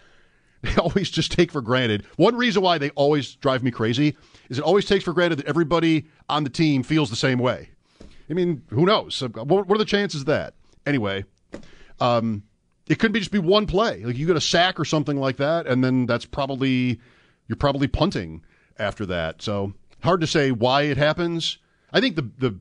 they 0.62 0.76
always 0.76 1.10
just 1.10 1.32
take 1.32 1.52
for 1.52 1.62
granted. 1.62 2.06
One 2.16 2.36
reason 2.36 2.62
why 2.62 2.78
they 2.78 2.90
always 2.92 3.36
drive 3.36 3.64
me 3.64 3.72
crazy 3.72 4.16
is 4.50 4.58
it 4.58 4.64
always 4.64 4.86
takes 4.86 5.04
for 5.04 5.14
granted 5.14 5.40
that 5.40 5.48
everybody 5.48 6.08
on 6.30 6.44
the 6.44 6.50
team 6.50 6.84
feels 6.84 7.10
the 7.10 7.16
same 7.16 7.40
way. 7.40 7.70
I 8.30 8.34
mean, 8.34 8.64
who 8.70 8.86
knows? 8.86 9.22
What 9.22 9.70
are 9.70 9.78
the 9.78 9.86
chances 9.86 10.22
of 10.22 10.28
that? 10.28 10.54
Anyway, 10.86 11.26
um, 12.00 12.44
it 12.88 13.00
could 13.00 13.12
be 13.12 13.20
just 13.20 13.32
be 13.32 13.40
one 13.40 13.68
play. 13.68 14.04
Like 14.04 14.18
you 14.18 14.28
get 14.28 14.36
a 14.36 14.42
sack 14.42 14.80
or 14.80 14.86
something 14.86 15.18
like 15.18 15.38
that, 15.38 15.68
and 15.68 15.84
then 15.84 16.06
that's 16.06 16.26
probably 16.26 17.00
you're 17.48 17.56
probably 17.56 17.88
punting 17.88 18.44
after 18.78 19.06
that. 19.06 19.42
So 19.42 19.74
hard 20.04 20.22
to 20.22 20.28
say 20.28 20.52
why 20.52 20.84
it 20.84 20.98
happens. 20.98 21.58
I 21.92 22.02
think 22.02 22.16
the 22.16 22.30
the 22.38 22.60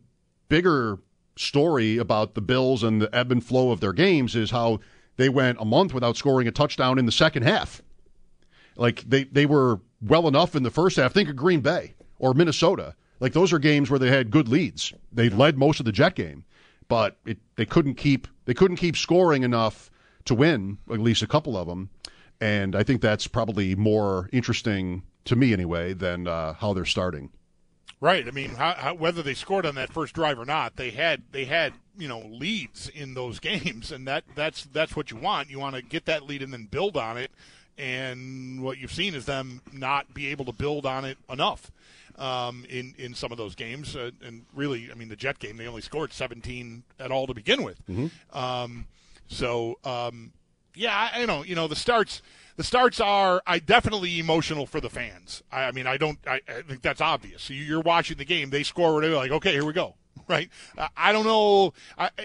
bigger 0.48 0.98
story 1.36 1.98
about 1.98 2.34
the 2.34 2.40
Bills 2.40 2.82
and 2.82 3.02
the 3.02 3.14
ebb 3.14 3.30
and 3.30 3.44
flow 3.44 3.70
of 3.70 3.80
their 3.80 3.92
games 3.92 4.34
is 4.34 4.50
how 4.50 4.80
they 5.16 5.28
went 5.28 5.58
a 5.60 5.64
month 5.64 5.92
without 5.92 6.16
scoring 6.16 6.48
a 6.48 6.52
touchdown 6.52 6.98
in 6.98 7.06
the 7.06 7.12
second 7.12 7.42
half. 7.42 7.82
Like 8.76 9.02
they, 9.08 9.24
they 9.24 9.46
were 9.46 9.80
well 10.00 10.28
enough 10.28 10.54
in 10.54 10.62
the 10.62 10.70
first 10.70 10.96
half. 10.96 11.12
Think 11.12 11.28
of 11.28 11.36
Green 11.36 11.60
Bay 11.60 11.94
or 12.18 12.34
Minnesota. 12.34 12.94
Like 13.20 13.32
those 13.32 13.52
are 13.52 13.58
games 13.58 13.90
where 13.90 13.98
they 13.98 14.10
had 14.10 14.30
good 14.30 14.48
leads. 14.48 14.92
They 15.12 15.28
led 15.28 15.56
most 15.56 15.80
of 15.80 15.86
the 15.86 15.92
Jet 15.92 16.14
game, 16.14 16.44
but 16.88 17.16
it, 17.24 17.38
they 17.56 17.64
couldn't 17.64 17.94
keep 17.94 18.28
they 18.44 18.54
couldn't 18.54 18.76
keep 18.76 18.96
scoring 18.96 19.42
enough 19.42 19.90
to 20.26 20.34
win 20.34 20.78
at 20.90 21.00
least 21.00 21.22
a 21.22 21.26
couple 21.26 21.56
of 21.56 21.66
them. 21.66 21.90
And 22.40 22.76
I 22.76 22.82
think 22.82 23.00
that's 23.00 23.26
probably 23.26 23.74
more 23.74 24.28
interesting 24.32 25.02
to 25.24 25.36
me 25.36 25.52
anyway 25.52 25.94
than 25.94 26.28
uh, 26.28 26.52
how 26.54 26.74
they're 26.74 26.84
starting. 26.84 27.30
Right. 27.98 28.28
I 28.28 28.30
mean, 28.30 28.50
how, 28.50 28.74
how, 28.74 28.94
whether 28.94 29.22
they 29.22 29.32
scored 29.32 29.64
on 29.64 29.74
that 29.76 29.92
first 29.92 30.14
drive 30.14 30.38
or 30.38 30.44
not, 30.44 30.76
they 30.76 30.90
had 30.90 31.22
they 31.32 31.46
had 31.46 31.72
you 31.96 32.08
know 32.08 32.20
leads 32.20 32.88
in 32.90 33.14
those 33.14 33.40
games, 33.40 33.90
and 33.90 34.06
that 34.06 34.24
that's 34.34 34.64
that's 34.64 34.94
what 34.94 35.10
you 35.10 35.16
want. 35.16 35.50
You 35.50 35.58
want 35.58 35.76
to 35.76 35.82
get 35.82 36.04
that 36.04 36.24
lead 36.24 36.42
and 36.42 36.52
then 36.52 36.66
build 36.66 36.96
on 36.96 37.16
it 37.16 37.30
and 37.78 38.62
what 38.62 38.78
you've 38.78 38.92
seen 38.92 39.14
is 39.14 39.24
them 39.26 39.60
not 39.72 40.12
be 40.14 40.28
able 40.28 40.44
to 40.46 40.52
build 40.52 40.86
on 40.86 41.04
it 41.04 41.18
enough. 41.30 41.70
um, 42.18 42.64
in 42.70 42.94
in 42.96 43.14
some 43.14 43.30
of 43.30 43.36
those 43.38 43.54
games. 43.54 43.94
Uh, 43.94 44.10
and 44.24 44.46
really, 44.54 44.88
I 44.90 44.94
mean, 44.94 45.08
the 45.10 45.16
Jet 45.16 45.38
game 45.38 45.58
they 45.58 45.66
only 45.66 45.82
scored 45.82 46.12
17 46.14 46.82
at 46.98 47.10
all 47.10 47.26
to 47.26 47.34
begin 47.34 47.62
with. 47.62 47.78
Um, 48.32 48.86
so 49.28 49.78
um, 49.84 50.32
yeah, 50.74 50.94
I, 51.12 51.22
I 51.22 51.26
know 51.26 51.42
you 51.44 51.54
know 51.54 51.68
the 51.68 51.76
starts. 51.76 52.22
The 52.56 52.64
starts 52.64 53.00
are 53.00 53.42
I 53.46 53.58
definitely 53.58 54.18
emotional 54.18 54.64
for 54.64 54.80
the 54.80 54.88
fans. 54.88 55.42
I, 55.52 55.64
I 55.64 55.72
mean, 55.72 55.86
I 55.86 55.98
don't. 55.98 56.18
I, 56.26 56.40
I 56.48 56.62
think 56.62 56.80
that's 56.80 57.02
obvious. 57.02 57.42
So 57.42 57.52
you're 57.52 57.82
watching 57.82 58.16
the 58.16 58.24
game, 58.24 58.48
they 58.48 58.62
score, 58.62 58.94
whatever. 58.94 59.16
Like, 59.16 59.30
okay, 59.30 59.52
here 59.52 59.66
we 59.66 59.74
go 59.74 59.94
right? 60.28 60.50
I 60.96 61.12
don't 61.12 61.24
know. 61.24 61.72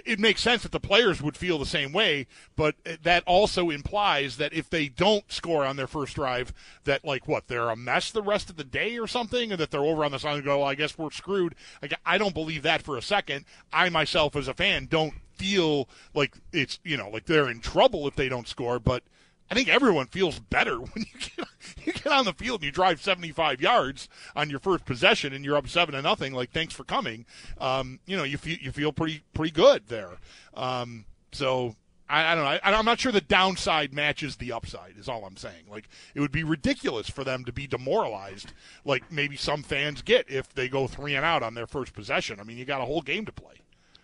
it 0.05 0.19
makes 0.19 0.41
sense 0.41 0.63
that 0.63 0.71
the 0.71 0.79
players 0.79 1.21
would 1.21 1.37
feel 1.37 1.57
the 1.57 1.65
same 1.65 1.91
way, 1.91 2.27
but 2.55 2.75
that 3.03 3.23
also 3.25 3.69
implies 3.69 4.37
that 4.37 4.53
if 4.53 4.69
they 4.69 4.87
don't 4.87 5.31
score 5.31 5.65
on 5.65 5.75
their 5.75 5.87
first 5.87 6.15
drive, 6.15 6.53
that 6.85 7.05
like 7.05 7.27
what 7.27 7.47
they're 7.47 7.69
a 7.69 7.75
mess 7.75 8.11
the 8.11 8.21
rest 8.21 8.49
of 8.49 8.57
the 8.57 8.63
day 8.63 8.97
or 8.97 9.07
something, 9.07 9.51
and 9.51 9.59
that 9.59 9.71
they're 9.71 9.81
over 9.81 10.03
on 10.03 10.11
the 10.11 10.19
side 10.19 10.35
and 10.35 10.45
go, 10.45 10.59
well, 10.59 10.67
I 10.67 10.75
guess 10.75 10.97
we're 10.97 11.11
screwed. 11.11 11.55
Like, 11.81 11.93
I 12.05 12.17
don't 12.17 12.33
believe 12.33 12.63
that 12.63 12.81
for 12.81 12.97
a 12.97 13.01
second. 13.01 13.45
I 13.71 13.89
myself, 13.89 14.35
as 14.35 14.47
a 14.47 14.53
fan, 14.53 14.87
don't 14.89 15.13
feel 15.35 15.89
like 16.13 16.35
it's 16.53 16.79
you 16.83 16.95
know 16.95 17.09
like 17.09 17.25
they're 17.25 17.49
in 17.49 17.59
trouble 17.59 18.07
if 18.07 18.15
they 18.15 18.29
don't 18.29 18.47
score, 18.47 18.79
but 18.79 19.03
I 19.51 19.53
think 19.53 19.67
everyone 19.67 20.07
feels 20.07 20.39
better 20.39 20.77
when 20.79 21.05
you 21.13 21.19
get, 21.19 21.47
you 21.85 21.93
get 21.93 22.07
on 22.07 22.23
the 22.23 22.33
field 22.33 22.61
and 22.61 22.65
you 22.65 22.71
drive 22.71 23.01
75 23.01 23.61
yards 23.61 24.07
on 24.33 24.49
your 24.49 24.59
first 24.59 24.85
possession 24.85 25.33
and 25.33 25.43
you're 25.43 25.57
up 25.57 25.67
seven 25.67 25.93
to 25.93 26.01
nothing. 26.01 26.33
Like, 26.33 26.51
thanks 26.51 26.73
for 26.73 26.85
coming. 26.85 27.25
Um, 27.59 27.99
you 28.05 28.15
know, 28.15 28.23
you 28.23 28.37
feel 28.37 28.57
you 28.57 28.71
feel 28.71 28.93
pretty 28.93 29.23
pretty 29.33 29.51
good 29.51 29.89
there. 29.89 30.17
Um, 30.53 31.03
so 31.33 31.75
I, 32.09 32.31
I, 32.31 32.35
don't 32.35 32.45
know. 32.45 32.59
I, 32.63 32.79
am 32.79 32.85
not 32.85 33.01
sure 33.01 33.11
the 33.11 33.19
downside 33.19 33.93
matches 33.93 34.37
the 34.37 34.53
upside. 34.53 34.97
Is 34.97 35.09
all 35.09 35.25
I'm 35.25 35.35
saying. 35.35 35.65
Like, 35.69 35.89
it 36.15 36.21
would 36.21 36.31
be 36.31 36.45
ridiculous 36.45 37.09
for 37.09 37.25
them 37.25 37.43
to 37.43 37.51
be 37.51 37.67
demoralized, 37.67 38.53
like 38.85 39.11
maybe 39.11 39.35
some 39.35 39.63
fans 39.63 40.01
get 40.01 40.29
if 40.29 40.53
they 40.53 40.69
go 40.69 40.87
three 40.87 41.15
and 41.15 41.25
out 41.25 41.43
on 41.43 41.55
their 41.55 41.67
first 41.67 41.93
possession. 41.93 42.39
I 42.39 42.43
mean, 42.43 42.57
you 42.57 42.63
got 42.63 42.79
a 42.79 42.85
whole 42.85 43.01
game 43.01 43.25
to 43.25 43.33
play. 43.33 43.55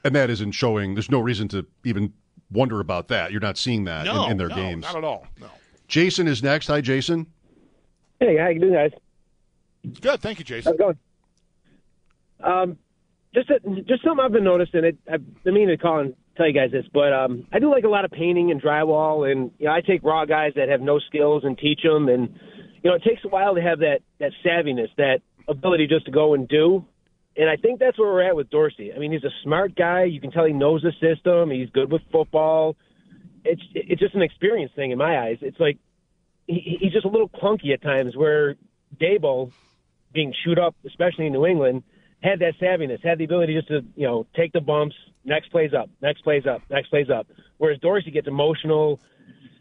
And 0.04 0.14
that 0.14 0.30
isn't 0.30 0.52
showing. 0.52 0.93
There's 0.93 1.12
no 1.12 1.20
reason 1.20 1.48
to 1.50 1.66
even 1.86 2.14
wonder 2.52 2.80
about 2.80 3.08
that. 3.10 3.32
You're 3.32 3.41
not 3.41 3.58
seeing 3.58 3.86
that 3.86 4.06
no, 4.06 4.26
in, 4.26 4.32
in, 4.32 4.38
their 4.38 4.50
no, 4.50 4.56
games. 4.56 4.84
Not 4.84 4.95
at 4.95 5.04
all. 5.04 5.28
No. 5.39 5.48
Jason 5.88 6.28
is 6.28 6.43
next. 6.43 6.68
Hi, 6.68 6.82
Jason. 6.82 7.28
Hey, 8.20 8.38
how 8.38 8.48
you 8.48 8.60
doing, 8.60 8.74
guys? 8.74 8.91
Good, 10.02 10.22
thank 10.22 10.39
you, 10.39 10.45
Jason. 10.45 10.74
How's 10.74 10.76
it 10.76 10.80
going? 10.80 10.98
Um, 12.43 12.78
just 13.34 13.50
a, 13.50 13.60
just 13.82 14.04
something 14.04 14.24
I've 14.24 14.32
been 14.32 14.43
noticing. 14.43 14.84
It, 14.84 14.98
I've 15.12 15.43
been 15.43 15.54
meaning 15.54 15.70
to 15.70 15.78
call 15.78 16.00
and 16.00 16.16
tell 16.36 16.48
you 16.48 16.54
guys 16.54 16.72
this, 16.72 16.86
but 16.93 17.14
um, 17.14 17.48
I 17.52 17.60
do 17.60 17.70
like 17.70 17.84
a 17.84 17.89
lot 17.89 18.06
of 18.06 18.12
painting 18.12 18.52
and 18.52 18.62
drywall, 18.62 19.30
and 19.30 19.52
you 19.60 19.66
know, 19.66 19.72
I 19.72 19.82
take 19.82 20.04
raw 20.04 20.26
guys 20.26 20.54
that 20.56 20.70
have 20.70 20.82
no 20.82 21.00
skills 21.00 21.43
and 21.43 21.58
teach 21.58 21.82
them, 21.84 22.10
and 22.10 22.39
you 22.84 22.89
know, 22.89 22.95
it 22.95 23.04
takes 23.04 23.24
a 23.24 23.28
while 23.28 23.56
to 23.56 23.62
have 23.62 23.80
that 23.80 24.00
that 24.20 24.32
savviness, 24.45 24.89
that 24.98 25.22
ability 25.48 25.88
just 25.88 26.06
to 26.06 26.12
go 26.12 26.34
and 26.34 26.48
do. 26.48 26.86
And 27.38 27.50
I 27.50 27.56
think 27.56 27.80
that's 27.80 28.00
where 28.00 28.08
we're 28.08 28.24
at 28.24 28.36
with 28.36 28.50
Dorsey. 28.50 28.92
I 28.94 28.98
mean, 28.98 29.12
he's 29.12 29.24
a 29.24 29.34
smart 29.44 29.76
guy. 29.76 30.06
You 30.06 30.20
can 30.20 30.32
tell 30.32 30.46
he 30.46 30.54
knows 30.54 30.82
the 30.82 30.92
system. 31.00 31.52
He's 31.52 31.70
good 31.70 31.92
with 31.92 32.02
football. 32.12 32.76
It's 33.46 33.62
it's 33.76 34.02
just 34.02 34.16
an 34.16 34.24
experience 34.24 34.72
thing 34.76 34.92
in 34.92 34.98
my 34.98 35.20
eyes. 35.20 35.38
It's 35.42 35.60
like 35.60 35.78
he, 36.48 36.78
he's 36.82 36.92
just 36.92 37.06
a 37.06 37.10
little 37.10 37.30
clunky 37.30 37.74
at 37.74 37.82
times. 37.84 38.16
Where 38.16 38.56
Daboll, 39.00 39.52
being 40.14 40.34
chewed 40.44 40.58
up, 40.58 40.76
especially 40.86 41.28
in 41.28 41.34
New 41.34 41.46
England, 41.46 41.84
had 42.24 42.40
that 42.40 42.56
savviness, 42.60 43.04
had 43.04 43.20
the 43.20 43.26
ability 43.26 43.54
just 43.54 43.68
to 43.68 43.86
you 43.96 44.08
know 44.08 44.26
take 44.36 44.52
the 44.52 44.62
bumps. 44.62 44.96
Next 45.24 45.50
plays 45.50 45.74
up, 45.74 45.90
next 46.02 46.22
plays 46.24 46.46
up, 46.48 46.62
next 46.72 46.90
plays 46.90 47.10
up. 47.10 47.28
Whereas 47.58 47.80
Dorsey 47.80 48.12
gets 48.12 48.28
emotional. 48.28 49.00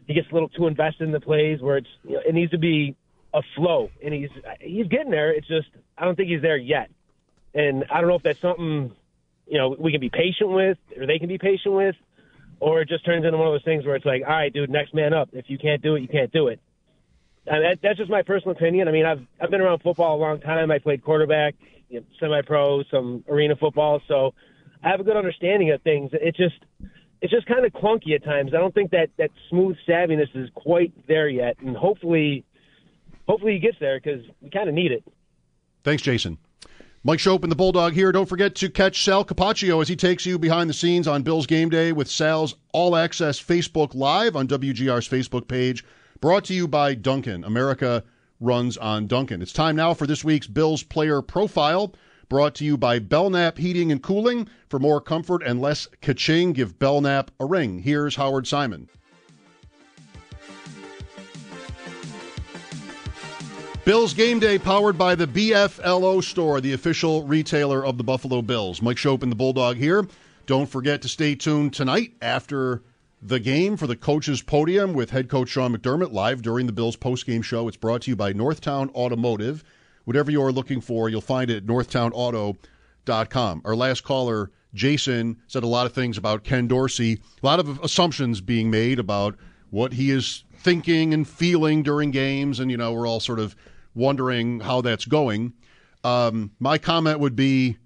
He 0.07 0.13
gets 0.13 0.27
a 0.31 0.33
little 0.33 0.49
too 0.49 0.67
invested 0.67 1.03
in 1.03 1.11
the 1.11 1.19
plays 1.19 1.61
where 1.61 1.77
it's 1.77 1.89
you 2.03 2.13
know, 2.13 2.21
it 2.25 2.33
needs 2.33 2.51
to 2.51 2.57
be 2.57 2.95
a 3.33 3.41
flow, 3.55 3.91
and 4.03 4.13
he's 4.13 4.29
he's 4.61 4.87
getting 4.87 5.11
there. 5.11 5.31
It's 5.31 5.47
just 5.47 5.67
I 5.95 6.05
don't 6.05 6.15
think 6.15 6.29
he's 6.29 6.41
there 6.41 6.57
yet. 6.57 6.89
And 7.53 7.85
I 7.91 7.99
don't 7.99 8.09
know 8.09 8.15
if 8.15 8.23
that's 8.23 8.41
something, 8.41 8.91
you 9.47 9.57
know, 9.57 9.75
we 9.77 9.91
can 9.91 10.01
be 10.01 10.09
patient 10.09 10.49
with 10.49 10.77
or 10.97 11.05
they 11.05 11.19
can 11.19 11.27
be 11.27 11.37
patient 11.37 11.73
with, 11.73 11.95
or 12.59 12.81
it 12.81 12.89
just 12.89 13.05
turns 13.05 13.25
into 13.25 13.37
one 13.37 13.47
of 13.47 13.53
those 13.53 13.63
things 13.63 13.85
where 13.85 13.95
it's 13.95 14.05
like, 14.05 14.23
all 14.23 14.33
right, 14.33 14.53
dude, 14.53 14.69
next 14.69 14.93
man 14.93 15.13
up. 15.13 15.29
If 15.33 15.49
you 15.49 15.57
can't 15.57 15.81
do 15.81 15.95
it, 15.95 16.01
you 16.01 16.07
can't 16.07 16.31
do 16.31 16.47
it. 16.47 16.59
And 17.45 17.63
that, 17.63 17.79
that's 17.81 17.97
just 17.97 18.09
my 18.09 18.23
personal 18.23 18.55
opinion. 18.55 18.87
I 18.87 18.91
mean, 18.91 19.05
I've 19.05 19.25
I've 19.39 19.49
been 19.49 19.61
around 19.61 19.81
football 19.81 20.17
a 20.17 20.19
long 20.19 20.41
time. 20.41 20.69
I 20.69 20.79
played 20.79 21.03
quarterback, 21.03 21.55
you 21.89 22.01
know, 22.01 22.05
semi-pro, 22.19 22.83
some 22.91 23.23
arena 23.29 23.55
football, 23.55 24.01
so 24.07 24.33
I 24.83 24.89
have 24.89 24.99
a 24.99 25.03
good 25.03 25.15
understanding 25.15 25.71
of 25.71 25.81
things. 25.81 26.11
It 26.13 26.35
just 26.35 26.55
it's 27.21 27.31
just 27.31 27.47
kind 27.47 27.65
of 27.65 27.71
clunky 27.71 28.13
at 28.15 28.23
times. 28.23 28.51
I 28.53 28.57
don't 28.57 28.73
think 28.73 28.91
that 28.91 29.09
that 29.17 29.31
smooth 29.49 29.77
savviness 29.87 30.35
is 30.35 30.49
quite 30.53 30.93
there 31.07 31.29
yet, 31.29 31.57
and 31.59 31.75
hopefully, 31.75 32.43
hopefully 33.27 33.53
he 33.53 33.59
gets 33.59 33.77
there 33.79 33.99
because 33.99 34.25
we 34.41 34.49
kind 34.49 34.69
of 34.69 34.75
need 34.75 34.91
it. 34.91 35.03
Thanks, 35.83 36.03
Jason. 36.03 36.37
Mike 37.07 37.19
Schopp 37.19 37.43
and 37.43 37.49
the 37.49 37.55
Bulldog 37.55 37.93
here. 37.93 38.11
Don't 38.11 38.27
forget 38.27 38.53
to 38.55 38.69
catch 38.69 39.01
Sal 39.01 39.23
Capaccio 39.23 39.81
as 39.81 39.87
he 39.87 39.95
takes 39.95 40.25
you 40.25 40.37
behind 40.37 40.69
the 40.69 40.73
scenes 40.73 41.07
on 41.07 41.23
Bills 41.23 41.47
Game 41.47 41.69
Day 41.69 41.93
with 41.93 42.11
Sal's 42.11 42.55
All 42.73 42.97
Access 42.97 43.41
Facebook 43.41 43.95
Live 43.95 44.35
on 44.35 44.45
WGR's 44.45 45.07
Facebook 45.07 45.47
page. 45.47 45.85
Brought 46.19 46.43
to 46.43 46.53
you 46.53 46.67
by 46.67 46.95
Dunkin'. 46.95 47.45
America 47.45 48.03
runs 48.41 48.75
on 48.75 49.07
Dunkin'. 49.07 49.41
It's 49.41 49.53
time 49.53 49.77
now 49.77 49.93
for 49.93 50.05
this 50.05 50.25
week's 50.25 50.47
Bills 50.47 50.83
Player 50.83 51.21
Profile. 51.21 51.93
Brought 52.27 52.55
to 52.55 52.65
you 52.65 52.77
by 52.77 52.99
Belknap 52.99 53.57
Heating 53.57 53.89
and 53.89 54.03
Cooling. 54.03 54.49
For 54.67 54.77
more 54.77 54.99
comfort 54.99 55.41
and 55.43 55.61
less 55.61 55.87
kaching, 56.01 56.53
give 56.53 56.77
Belknap 56.77 57.31
a 57.39 57.45
ring. 57.45 57.79
Here's 57.79 58.17
Howard 58.17 58.47
Simon. 58.47 58.89
Bills 63.87 64.13
Game 64.13 64.37
Day 64.39 64.59
powered 64.59 64.97
by 64.97 65.15
the 65.15 65.25
BFLO 65.25 66.21
store, 66.21 66.59
the 66.59 66.73
official 66.73 67.23
retailer 67.23 67.85
of 67.85 67.97
the 67.97 68.03
Buffalo 68.03 68.41
Bills. 68.41 68.81
Mike 68.81 68.97
Schopp 68.97 69.23
and 69.23 69.31
the 69.31 69.35
Bulldog 69.37 69.77
here. 69.77 70.05
Don't 70.45 70.65
forget 70.65 71.01
to 71.03 71.07
stay 71.07 71.35
tuned 71.35 71.71
tonight 71.73 72.11
after 72.21 72.83
the 73.21 73.39
game 73.39 73.77
for 73.77 73.87
the 73.87 73.95
coaches 73.95 74.41
podium 74.41 74.91
with 74.91 75.11
head 75.11 75.29
coach 75.29 75.47
Sean 75.47 75.73
McDermott 75.73 76.11
live 76.11 76.41
during 76.41 76.65
the 76.65 76.73
Bills 76.73 76.97
postgame 76.97 77.41
show. 77.41 77.69
It's 77.69 77.77
brought 77.77 78.01
to 78.01 78.11
you 78.11 78.17
by 78.17 78.33
Northtown 78.33 78.93
Automotive. 78.93 79.63
Whatever 80.03 80.31
you're 80.31 80.51
looking 80.51 80.81
for, 80.81 81.07
you'll 81.07 81.21
find 81.21 81.49
it 81.49 81.55
at 81.55 81.65
northtownauto.com. 81.65 83.61
Our 83.63 83.75
last 83.77 84.03
caller, 84.03 84.51
Jason, 84.73 85.37
said 85.47 85.63
a 85.63 85.67
lot 85.67 85.85
of 85.85 85.93
things 85.93 86.17
about 86.17 86.43
Ken 86.43 86.67
Dorsey, 86.67 87.21
a 87.41 87.45
lot 87.45 87.61
of 87.61 87.81
assumptions 87.81 88.41
being 88.41 88.69
made 88.69 88.99
about 88.99 89.37
what 89.69 89.93
he 89.93 90.11
is 90.11 90.43
thinking 90.57 91.13
and 91.13 91.25
feeling 91.25 91.83
during 91.83 92.11
games, 92.11 92.59
and 92.59 92.69
you 92.69 92.75
know, 92.75 92.91
we're 92.91 93.07
all 93.07 93.21
sort 93.21 93.39
of 93.39 93.55
wondering 93.97 94.59
how 94.59 94.81
that's 94.81 95.05
going. 95.05 95.53
Um, 96.03 96.51
my 96.59 96.77
comment 96.77 97.19
would 97.19 97.35
be, 97.35 97.77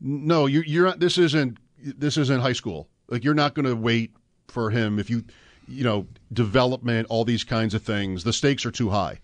no, 0.00 0.46
you, 0.46 0.62
you're 0.66 0.86
not. 0.86 0.98
This 0.98 1.18
isn't. 1.18 1.58
This 1.78 2.16
isn't 2.16 2.40
high 2.40 2.52
school. 2.52 2.88
Like 3.08 3.24
you're 3.24 3.34
not 3.34 3.54
going 3.54 3.66
to 3.66 3.76
wait 3.76 4.12
for 4.48 4.70
him 4.70 4.98
if 4.98 5.08
you, 5.08 5.24
you 5.68 5.84
know, 5.84 6.06
development, 6.32 7.06
all 7.08 7.24
these 7.24 7.44
kinds 7.44 7.74
of 7.74 7.82
things. 7.82 8.24
The 8.24 8.32
stakes 8.32 8.66
are 8.66 8.70
too 8.70 8.90
high. 8.90 9.20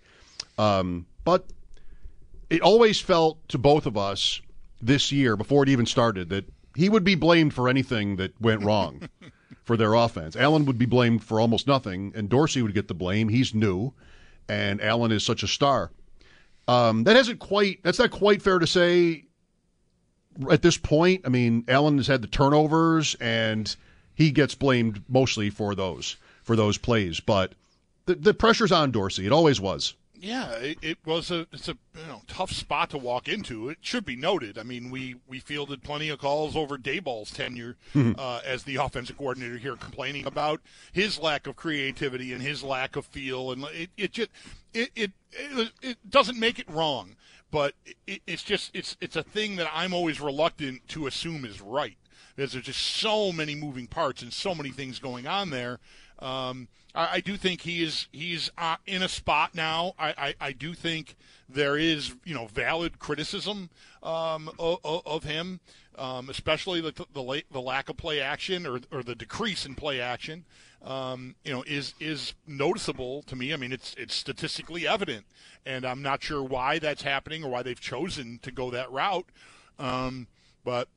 Um, 0.58 1.06
but 1.24 1.44
it 2.48 2.62
always 2.62 3.00
felt 3.00 3.46
to 3.48 3.58
both 3.58 3.86
of 3.86 3.96
us 3.96 4.40
this 4.80 5.12
year 5.12 5.36
before 5.36 5.62
it 5.62 5.68
even 5.68 5.86
started 5.86 6.30
that 6.30 6.44
he 6.74 6.88
would 6.88 7.04
be 7.04 7.14
blamed 7.14 7.54
for 7.54 7.68
anything 7.68 8.16
that 8.16 8.38
went 8.40 8.62
wrong 8.62 9.08
for 9.64 9.76
their 9.76 9.94
offense. 9.94 10.36
Allen 10.36 10.64
would 10.66 10.78
be 10.78 10.86
blamed 10.86 11.24
for 11.24 11.40
almost 11.40 11.66
nothing, 11.66 12.12
and 12.14 12.28
Dorsey 12.28 12.62
would 12.62 12.74
get 12.74 12.88
the 12.88 12.94
blame. 12.94 13.28
He's 13.28 13.54
new, 13.54 13.92
and 14.48 14.80
Allen 14.80 15.10
is 15.10 15.24
such 15.24 15.42
a 15.42 15.48
star. 15.48 15.90
Um, 16.68 17.04
that 17.04 17.16
hasn't 17.16 17.38
quite. 17.38 17.82
That's 17.82 17.98
not 17.98 18.10
quite 18.10 18.42
fair 18.42 18.58
to 18.58 18.66
say 18.66 19.24
at 20.50 20.62
this 20.62 20.76
point. 20.76 21.22
I 21.24 21.28
mean, 21.28 21.64
Allen 21.68 21.96
has 21.98 22.06
had 22.06 22.22
the 22.22 22.28
turnovers, 22.28 23.14
and 23.20 23.74
he 24.14 24.30
gets 24.30 24.54
blamed 24.54 25.02
mostly 25.08 25.50
for 25.50 25.74
those 25.74 26.16
for 26.42 26.56
those 26.56 26.78
plays. 26.78 27.20
But 27.20 27.54
the 28.06 28.14
the 28.16 28.34
pressure's 28.34 28.72
on 28.72 28.90
Dorsey. 28.90 29.26
It 29.26 29.32
always 29.32 29.60
was. 29.60 29.94
Yeah, 30.18 30.52
it, 30.52 30.78
it, 30.82 30.98
was 31.04 31.30
a 31.30 31.46
it's 31.52 31.68
a 31.68 31.76
you 31.94 32.06
know, 32.06 32.22
tough 32.26 32.50
spot 32.50 32.90
to 32.90 32.98
walk 32.98 33.28
into. 33.28 33.68
It 33.68 33.78
should 33.80 34.04
be 34.04 34.16
noted. 34.16 34.58
I 34.58 34.62
mean, 34.62 34.90
we 34.90 35.16
we 35.26 35.38
fielded 35.40 35.82
plenty 35.82 36.08
of 36.08 36.18
calls 36.18 36.56
over 36.56 36.78
Daboll's 36.78 37.30
tenure 37.30 37.76
Mm-hmm. 37.94 38.18
uh, 38.18 38.40
as 38.44 38.64
the 38.64 38.76
offensive 38.76 39.16
coordinator 39.16 39.56
here, 39.58 39.76
complaining 39.76 40.26
about 40.26 40.60
his 40.92 41.18
lack 41.18 41.46
of 41.46 41.56
creativity 41.56 42.32
and 42.32 42.42
his 42.42 42.62
lack 42.62 42.96
of 42.96 43.06
feel, 43.06 43.52
and 43.52 43.64
it 43.72 43.90
it 43.96 44.12
just 44.12 44.30
it 44.74 44.90
it 44.94 45.12
it, 45.32 45.72
it 45.82 46.10
doesn't 46.10 46.38
make 46.38 46.58
it 46.58 46.68
wrong, 46.68 47.16
but 47.50 47.74
it, 48.06 48.20
it's 48.26 48.42
just 48.42 48.70
it's 48.74 48.96
it's 49.00 49.16
a 49.16 49.22
thing 49.22 49.56
that 49.56 49.70
I'm 49.72 49.92
always 49.94 50.20
reluctant 50.20 50.86
to 50.88 51.06
assume 51.06 51.44
is 51.44 51.60
right 51.60 51.96
because 52.34 52.52
there's 52.52 52.64
just 52.66 52.82
so 52.82 53.32
many 53.32 53.54
moving 53.54 53.86
parts 53.86 54.22
and 54.22 54.32
so 54.32 54.54
many 54.54 54.70
things 54.70 54.98
going 54.98 55.26
on 55.26 55.50
there. 55.50 55.78
Um, 56.18 56.68
I, 56.96 57.08
I 57.16 57.20
do 57.20 57.36
think 57.36 57.60
he 57.60 57.82
is 57.84 58.08
he's 58.12 58.50
uh, 58.58 58.76
in 58.86 59.02
a 59.02 59.08
spot 59.08 59.54
now. 59.54 59.94
I, 59.98 60.08
I, 60.18 60.34
I 60.48 60.52
do 60.52 60.74
think 60.74 61.14
there 61.48 61.76
is 61.76 62.14
you 62.24 62.34
know 62.34 62.46
valid 62.46 62.98
criticism 62.98 63.70
um, 64.02 64.50
of, 64.58 65.02
of 65.06 65.24
him. 65.24 65.60
um, 65.98 66.28
especially 66.28 66.80
the 66.80 66.92
the, 67.12 67.22
late, 67.22 67.46
the 67.50 67.60
lack 67.60 67.88
of 67.88 67.96
play 67.96 68.20
action 68.20 68.66
or, 68.66 68.80
or 68.92 69.02
the 69.02 69.14
decrease 69.14 69.66
in 69.66 69.74
play 69.74 70.00
action. 70.00 70.44
Um, 70.82 71.34
you 71.44 71.52
know, 71.52 71.64
is 71.66 71.94
is 71.98 72.34
noticeable 72.46 73.22
to 73.24 73.34
me. 73.36 73.52
I 73.52 73.56
mean, 73.56 73.72
it's 73.72 73.94
it's 73.98 74.14
statistically 74.14 74.86
evident, 74.86 75.26
and 75.64 75.84
I'm 75.84 76.02
not 76.02 76.22
sure 76.22 76.42
why 76.42 76.78
that's 76.78 77.02
happening 77.02 77.42
or 77.42 77.50
why 77.50 77.62
they've 77.62 77.80
chosen 77.80 78.38
to 78.42 78.52
go 78.52 78.70
that 78.70 78.90
route. 78.92 79.26
Um, 79.78 80.28
but 80.64 80.88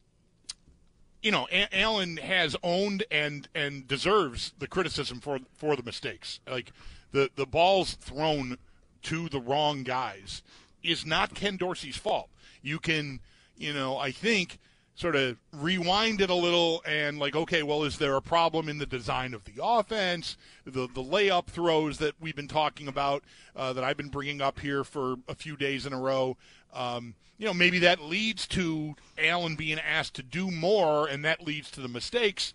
you 1.21 1.31
know, 1.31 1.47
a- 1.51 1.73
Allen 1.77 2.17
has 2.17 2.55
owned 2.63 3.03
and 3.11 3.47
and 3.53 3.87
deserves 3.87 4.53
the 4.59 4.67
criticism 4.67 5.19
for 5.19 5.39
for 5.53 5.75
the 5.75 5.83
mistakes. 5.83 6.39
Like 6.49 6.71
the 7.11 7.29
the 7.35 7.45
balls 7.45 7.93
thrown 7.93 8.57
to 9.03 9.29
the 9.29 9.39
wrong 9.39 9.83
guys 9.83 10.41
is 10.83 11.05
not 11.05 11.33
Ken 11.33 11.57
Dorsey's 11.57 11.97
fault. 11.97 12.29
You 12.61 12.79
can, 12.79 13.19
you 13.57 13.73
know, 13.73 13.97
I 13.97 14.11
think 14.11 14.59
sort 14.95 15.15
of 15.15 15.37
rewind 15.53 16.19
it 16.19 16.29
a 16.29 16.35
little 16.35 16.81
and 16.85 17.19
like, 17.19 17.33
okay, 17.33 17.63
well, 17.63 17.85
is 17.85 17.97
there 17.97 18.17
a 18.17 18.21
problem 18.21 18.67
in 18.67 18.79
the 18.79 18.85
design 18.85 19.33
of 19.33 19.45
the 19.45 19.53
offense, 19.63 20.35
the 20.65 20.87
the 20.93 21.03
layup 21.03 21.47
throws 21.47 21.97
that 21.99 22.13
we've 22.19 22.35
been 22.35 22.49
talking 22.49 22.87
about, 22.87 23.23
uh, 23.55 23.71
that 23.73 23.83
I've 23.83 23.97
been 23.97 24.09
bringing 24.09 24.41
up 24.41 24.59
here 24.59 24.83
for 24.83 25.15
a 25.27 25.35
few 25.35 25.55
days 25.55 25.85
in 25.85 25.93
a 25.93 25.99
row. 25.99 26.35
Um, 26.73 27.15
you 27.37 27.45
know, 27.45 27.53
maybe 27.53 27.79
that 27.79 28.01
leads 28.01 28.45
to 28.47 28.95
Allen 29.17 29.55
being 29.55 29.79
asked 29.79 30.15
to 30.15 30.23
do 30.23 30.51
more, 30.51 31.07
and 31.07 31.23
that 31.23 31.45
leads 31.45 31.71
to 31.71 31.81
the 31.81 31.87
mistakes. 31.87 32.53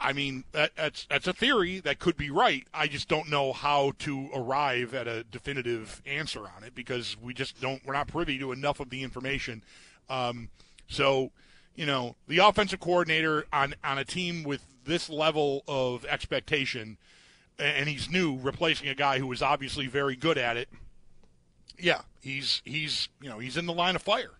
I 0.00 0.12
mean, 0.12 0.44
that, 0.52 0.72
that's 0.76 1.06
that's 1.06 1.26
a 1.26 1.32
theory 1.32 1.80
that 1.80 1.98
could 1.98 2.16
be 2.16 2.30
right. 2.30 2.66
I 2.72 2.86
just 2.86 3.08
don't 3.08 3.28
know 3.28 3.52
how 3.52 3.92
to 4.00 4.30
arrive 4.34 4.94
at 4.94 5.06
a 5.06 5.24
definitive 5.24 6.00
answer 6.06 6.40
on 6.40 6.64
it 6.64 6.74
because 6.74 7.16
we 7.20 7.34
just 7.34 7.60
don't. 7.60 7.84
We're 7.84 7.92
not 7.92 8.08
privy 8.08 8.38
to 8.38 8.52
enough 8.52 8.80
of 8.80 8.88
the 8.90 9.02
information. 9.02 9.62
Um, 10.08 10.48
so, 10.88 11.32
you 11.74 11.86
know, 11.86 12.16
the 12.28 12.38
offensive 12.38 12.80
coordinator 12.80 13.46
on 13.52 13.74
on 13.84 13.98
a 13.98 14.04
team 14.04 14.42
with 14.42 14.64
this 14.84 15.10
level 15.10 15.64
of 15.68 16.06
expectation, 16.06 16.96
and 17.58 17.88
he's 17.88 18.10
new, 18.10 18.38
replacing 18.38 18.88
a 18.88 18.94
guy 18.94 19.18
who 19.18 19.26
was 19.26 19.42
obviously 19.42 19.86
very 19.86 20.16
good 20.16 20.38
at 20.38 20.56
it. 20.56 20.68
Yeah, 21.82 22.02
he's 22.20 22.62
he's 22.64 23.08
you 23.20 23.28
know 23.28 23.38
he's 23.38 23.56
in 23.56 23.66
the 23.66 23.72
line 23.72 23.96
of 23.96 24.02
fire. 24.02 24.32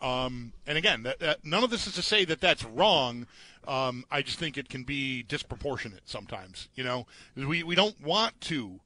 Um, 0.00 0.52
and 0.66 0.76
again, 0.76 1.04
that, 1.04 1.20
that, 1.20 1.44
none 1.44 1.62
of 1.62 1.70
this 1.70 1.86
is 1.86 1.94
to 1.94 2.02
say 2.02 2.24
that 2.24 2.40
that's 2.40 2.64
wrong. 2.64 3.26
Um, 3.68 4.04
I 4.10 4.22
just 4.22 4.38
think 4.38 4.58
it 4.58 4.68
can 4.68 4.82
be 4.82 5.22
disproportionate 5.22 6.02
sometimes. 6.06 6.68
You 6.74 6.82
know, 6.82 7.06
we 7.36 7.62
we 7.62 7.74
don't 7.74 8.00
want 8.02 8.40
to 8.42 8.80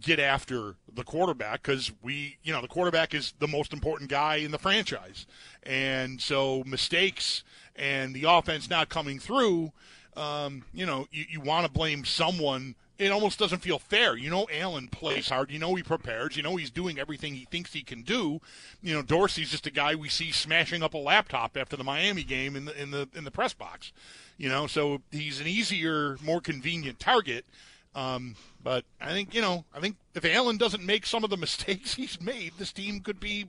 get 0.00 0.18
after 0.18 0.76
the 0.92 1.04
quarterback 1.04 1.62
because 1.62 1.92
we, 2.02 2.38
you 2.42 2.52
know, 2.52 2.60
the 2.60 2.68
quarterback 2.68 3.14
is 3.14 3.34
the 3.38 3.48
most 3.48 3.72
important 3.72 4.10
guy 4.10 4.36
in 4.36 4.50
the 4.50 4.58
franchise, 4.58 5.26
and 5.62 6.20
so 6.20 6.64
mistakes 6.66 7.44
and 7.76 8.14
the 8.14 8.24
offense 8.24 8.68
not 8.68 8.88
coming 8.88 9.18
through. 9.18 9.72
Um, 10.16 10.64
you 10.74 10.84
know, 10.84 11.06
you, 11.12 11.24
you 11.30 11.40
want 11.40 11.64
to 11.66 11.72
blame 11.72 12.04
someone 12.04 12.74
it 13.00 13.10
almost 13.10 13.38
doesn't 13.38 13.60
feel 13.60 13.78
fair. 13.78 14.14
You 14.14 14.28
know, 14.28 14.46
Allen 14.52 14.88
plays 14.88 15.30
hard. 15.30 15.50
You 15.50 15.58
know, 15.58 15.74
he 15.74 15.82
prepares. 15.82 16.36
You 16.36 16.42
know, 16.42 16.56
he's 16.56 16.70
doing 16.70 16.98
everything 16.98 17.34
he 17.34 17.46
thinks 17.46 17.72
he 17.72 17.82
can 17.82 18.02
do. 18.02 18.40
You 18.82 18.94
know, 18.94 19.02
Dorsey's 19.02 19.50
just 19.50 19.66
a 19.66 19.70
guy 19.70 19.94
we 19.94 20.10
see 20.10 20.30
smashing 20.30 20.82
up 20.82 20.92
a 20.92 20.98
laptop 20.98 21.56
after 21.56 21.76
the 21.76 21.84
Miami 21.84 22.22
game 22.22 22.56
in 22.56 22.66
the 22.66 22.80
in 22.80 22.90
the 22.90 23.08
in 23.14 23.24
the 23.24 23.30
press 23.30 23.54
box. 23.54 23.92
You 24.36 24.50
know, 24.50 24.66
so 24.66 25.00
he's 25.10 25.40
an 25.40 25.46
easier, 25.46 26.18
more 26.22 26.42
convenient 26.42 27.00
target. 27.00 27.46
Um, 27.94 28.36
but 28.62 28.84
I 29.00 29.12
think 29.12 29.34
you 29.34 29.40
know, 29.40 29.64
I 29.74 29.80
think 29.80 29.96
if 30.14 30.24
Allen 30.26 30.58
doesn't 30.58 30.84
make 30.84 31.06
some 31.06 31.24
of 31.24 31.30
the 31.30 31.36
mistakes 31.38 31.94
he's 31.94 32.20
made, 32.20 32.52
this 32.58 32.72
team 32.72 33.00
could 33.00 33.18
be 33.18 33.48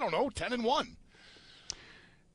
Don't 0.00 0.12
know, 0.12 0.30
ten 0.30 0.52
and 0.52 0.64
one. 0.64 0.96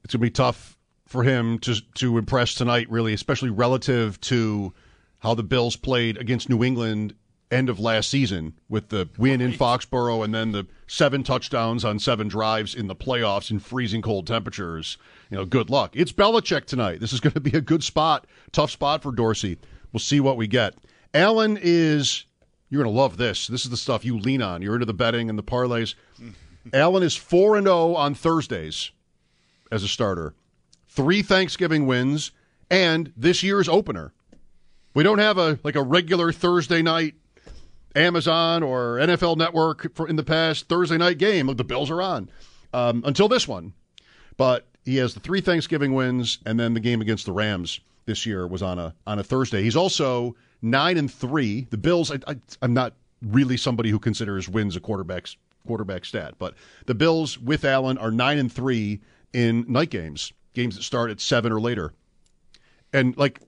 It's 0.04 0.14
going 0.14 0.22
to 0.22 0.26
be 0.26 0.30
tough 0.30 0.78
for 1.08 1.24
him 1.24 1.60
to 1.60 1.76
to 1.96 2.18
impress 2.18 2.56
tonight, 2.56 2.90
really, 2.90 3.14
especially 3.14 3.50
relative 3.50 4.20
to 4.22 4.74
how 5.20 5.34
the 5.34 5.44
Bills 5.44 5.76
played 5.76 6.18
against 6.18 6.50
New 6.50 6.64
England 6.64 7.16
end 7.52 7.70
of 7.70 7.80
last 7.80 8.10
season 8.10 8.54
with 8.70 8.90
the 8.90 9.08
win 9.18 9.40
in 9.40 9.52
Foxborough 9.54 10.24
and 10.24 10.34
then 10.34 10.52
the 10.52 10.66
seven 10.88 11.24
touchdowns 11.24 11.86
on 11.86 12.00
seven 12.00 12.28
drives 12.28 12.74
in 12.74 12.88
the 12.88 12.96
playoffs 12.96 13.52
in 13.52 13.60
freezing 13.60 14.02
cold 14.02 14.28
temperatures. 14.28 14.98
You 15.30 15.38
know, 15.38 15.46
good 15.46 15.70
luck. 15.70 15.92
It's 15.96 16.12
Belichick 16.12 16.66
tonight. 16.66 17.00
This 17.00 17.14
is 17.14 17.20
going 17.20 17.34
to 17.34 17.40
be 17.40 17.56
a 17.56 17.62
good 17.62 17.84
spot, 17.84 18.28
tough 18.52 18.72
spot 18.72 19.04
for 19.04 19.12
Dorsey. 19.12 19.58
We'll 19.94 20.00
see 20.00 20.20
what 20.20 20.38
we 20.38 20.48
get. 20.48 20.76
Allen 21.14 21.58
is. 21.62 22.26
You're 22.70 22.84
going 22.84 22.94
to 22.94 23.00
love 23.00 23.18
this. 23.18 23.46
This 23.48 23.64
is 23.64 23.70
the 23.70 23.78
stuff 23.78 24.04
you 24.04 24.18
lean 24.18 24.42
on. 24.42 24.64
You're 24.64 24.74
into 24.74 24.88
the 24.88 24.94
betting 24.94 25.30
and 25.30 25.38
the 25.38 25.44
parlays. 25.44 25.94
Mm. 26.20 26.34
Allen 26.74 27.04
is 27.04 27.16
4 27.16 27.58
and 27.58 27.68
0 27.68 27.96
on 27.96 28.16
Thursdays 28.16 28.92
as 29.72 29.84
a 29.84 29.88
starter. 29.88 30.34
3 30.90 31.22
Thanksgiving 31.22 31.86
wins 31.86 32.32
and 32.70 33.12
this 33.16 33.44
year's 33.44 33.70
opener. 33.70 34.14
We 34.94 35.04
don't 35.04 35.20
have 35.20 35.38
a 35.38 35.60
like 35.64 35.76
a 35.76 35.84
regular 35.84 36.32
Thursday 36.32 36.82
night 36.82 37.16
Amazon 37.96 38.64
or 38.64 38.98
NFL 38.98 39.38
Network 39.38 39.92
in 40.08 40.16
the 40.16 40.24
past 40.24 40.68
Thursday 40.68 40.98
night 40.98 41.18
game. 41.18 41.48
The 41.48 41.64
Bills 41.64 41.90
are 41.92 42.02
on 42.02 42.30
um, 42.74 43.04
until 43.06 43.28
this 43.28 43.48
one, 43.48 43.74
but 44.38 44.68
he 44.84 44.98
has 44.98 45.14
the 45.14 45.20
three 45.20 45.42
Thanksgiving 45.42 45.94
wins, 45.94 46.40
and 46.46 46.60
then 46.60 46.74
the 46.74 46.80
game 46.80 47.02
against 47.02 47.26
the 47.26 47.32
Rams 47.32 47.80
this 48.06 48.26
year 48.26 48.48
was 48.48 48.62
on 48.62 48.80
a 48.80 48.94
on 49.08 49.20
a 49.20 49.24
Thursday. 49.24 49.64
He's 49.64 49.76
also 49.76 50.36
nine 50.62 50.98
and 50.98 51.12
three. 51.12 51.68
The 51.70 51.78
Bills. 51.78 52.12
I, 52.12 52.20
I, 52.28 52.36
I'm 52.62 52.74
not 52.74 52.94
really 53.22 53.58
somebody 53.58 53.90
who 53.90 54.00
considers 54.00 54.48
wins 54.48 54.76
a 54.76 54.80
quarterback's 54.80 55.38
quarterback 55.66 56.06
stat. 56.06 56.36
But 56.38 56.56
the 56.86 56.96
Bills 56.96 57.38
with 57.38 57.66
Allen 57.66 57.98
are 57.98 58.12
nine 58.12 58.38
and 58.38 58.52
three 58.52 59.02
in 59.34 59.66
night 59.68 59.90
games, 59.90 60.32
games 60.54 60.76
that 60.76 60.84
start 60.84 61.12
at 61.12 61.20
seven 61.20 61.52
or 61.52 61.60
later. 61.60 61.94
And 62.94 63.18
like 63.18 63.42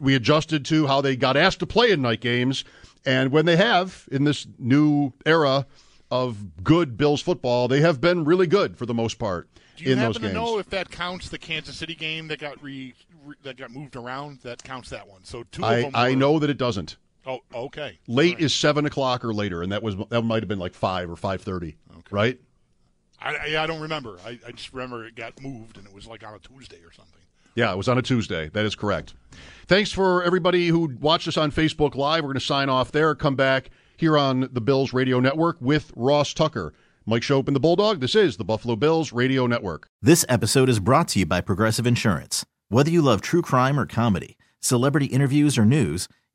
we 0.00 0.14
adjusted 0.14 0.64
to 0.66 0.86
how 0.86 1.00
they 1.00 1.16
got 1.16 1.36
asked 1.36 1.60
to 1.60 1.66
play 1.66 1.90
in 1.90 2.02
night 2.02 2.20
games, 2.20 2.64
and 3.04 3.30
when 3.30 3.46
they 3.46 3.56
have 3.56 4.08
in 4.10 4.24
this 4.24 4.46
new 4.58 5.12
era 5.24 5.66
of 6.10 6.64
good 6.64 6.96
Bills 6.96 7.20
football, 7.20 7.68
they 7.68 7.80
have 7.80 8.00
been 8.00 8.24
really 8.24 8.46
good 8.46 8.76
for 8.76 8.86
the 8.86 8.94
most 8.94 9.18
part 9.18 9.48
Do 9.76 9.84
you 9.84 9.92
in 9.92 9.98
happen 9.98 10.22
to 10.22 10.32
know 10.32 10.58
if 10.58 10.70
that 10.70 10.90
counts 10.90 11.28
the 11.28 11.38
Kansas 11.38 11.76
City 11.76 11.94
game 11.94 12.28
that 12.28 12.40
got 12.40 12.62
re, 12.62 12.94
re 13.24 13.36
that 13.42 13.56
got 13.56 13.70
moved 13.70 13.94
around? 13.94 14.40
That 14.42 14.62
counts 14.62 14.90
that 14.90 15.06
one. 15.06 15.24
So 15.24 15.44
two 15.52 15.62
of 15.62 15.70
I, 15.70 15.82
them. 15.82 15.90
I 15.94 16.14
know 16.14 16.38
that 16.38 16.50
it 16.50 16.58
doesn't. 16.58 16.96
Oh, 17.28 17.40
okay. 17.54 17.98
Late 18.08 18.40
is 18.40 18.54
seven 18.54 18.86
o'clock 18.86 19.22
or 19.22 19.34
later, 19.34 19.62
and 19.62 19.70
that 19.70 19.82
was 19.82 19.96
that 20.08 20.22
might 20.22 20.42
have 20.42 20.48
been 20.48 20.58
like 20.58 20.74
five 20.74 21.10
or 21.10 21.16
five 21.16 21.42
thirty, 21.42 21.76
right? 22.10 22.40
I, 23.20 23.36
I, 23.36 23.64
I 23.64 23.66
don't 23.66 23.80
remember. 23.80 24.18
I, 24.24 24.40
I 24.46 24.52
just 24.52 24.72
remember 24.72 25.04
it 25.04 25.14
got 25.14 25.40
moved 25.42 25.76
and 25.76 25.86
it 25.86 25.92
was 25.92 26.06
like 26.06 26.26
on 26.26 26.34
a 26.34 26.38
Tuesday 26.38 26.78
or 26.84 26.92
something. 26.92 27.20
Yeah, 27.54 27.72
it 27.72 27.76
was 27.76 27.88
on 27.88 27.98
a 27.98 28.02
Tuesday. 28.02 28.48
That 28.48 28.64
is 28.64 28.74
correct. 28.74 29.14
Thanks 29.66 29.92
for 29.92 30.22
everybody 30.22 30.68
who 30.68 30.96
watched 31.00 31.28
us 31.28 31.36
on 31.36 31.50
Facebook 31.50 31.96
Live. 31.96 32.22
We're 32.22 32.28
going 32.28 32.40
to 32.40 32.46
sign 32.46 32.68
off 32.68 32.92
there. 32.92 33.14
Come 33.14 33.36
back 33.36 33.70
here 33.96 34.16
on 34.16 34.48
the 34.52 34.60
Bills 34.60 34.92
Radio 34.92 35.20
Network 35.20 35.56
with 35.60 35.92
Ross 35.96 36.32
Tucker. 36.32 36.72
Mike 37.04 37.22
Schopp 37.22 37.48
and 37.48 37.56
the 37.56 37.60
Bulldog. 37.60 38.00
This 38.00 38.14
is 38.14 38.36
the 38.36 38.44
Buffalo 38.44 38.76
Bills 38.76 39.12
Radio 39.12 39.46
Network. 39.46 39.88
This 40.00 40.24
episode 40.28 40.68
is 40.68 40.78
brought 40.78 41.08
to 41.08 41.18
you 41.18 41.26
by 41.26 41.40
Progressive 41.40 41.86
Insurance. 41.86 42.46
Whether 42.68 42.90
you 42.90 43.02
love 43.02 43.22
true 43.22 43.42
crime 43.42 43.80
or 43.80 43.86
comedy, 43.86 44.36
celebrity 44.60 45.06
interviews 45.06 45.58
or 45.58 45.64
news, 45.64 46.06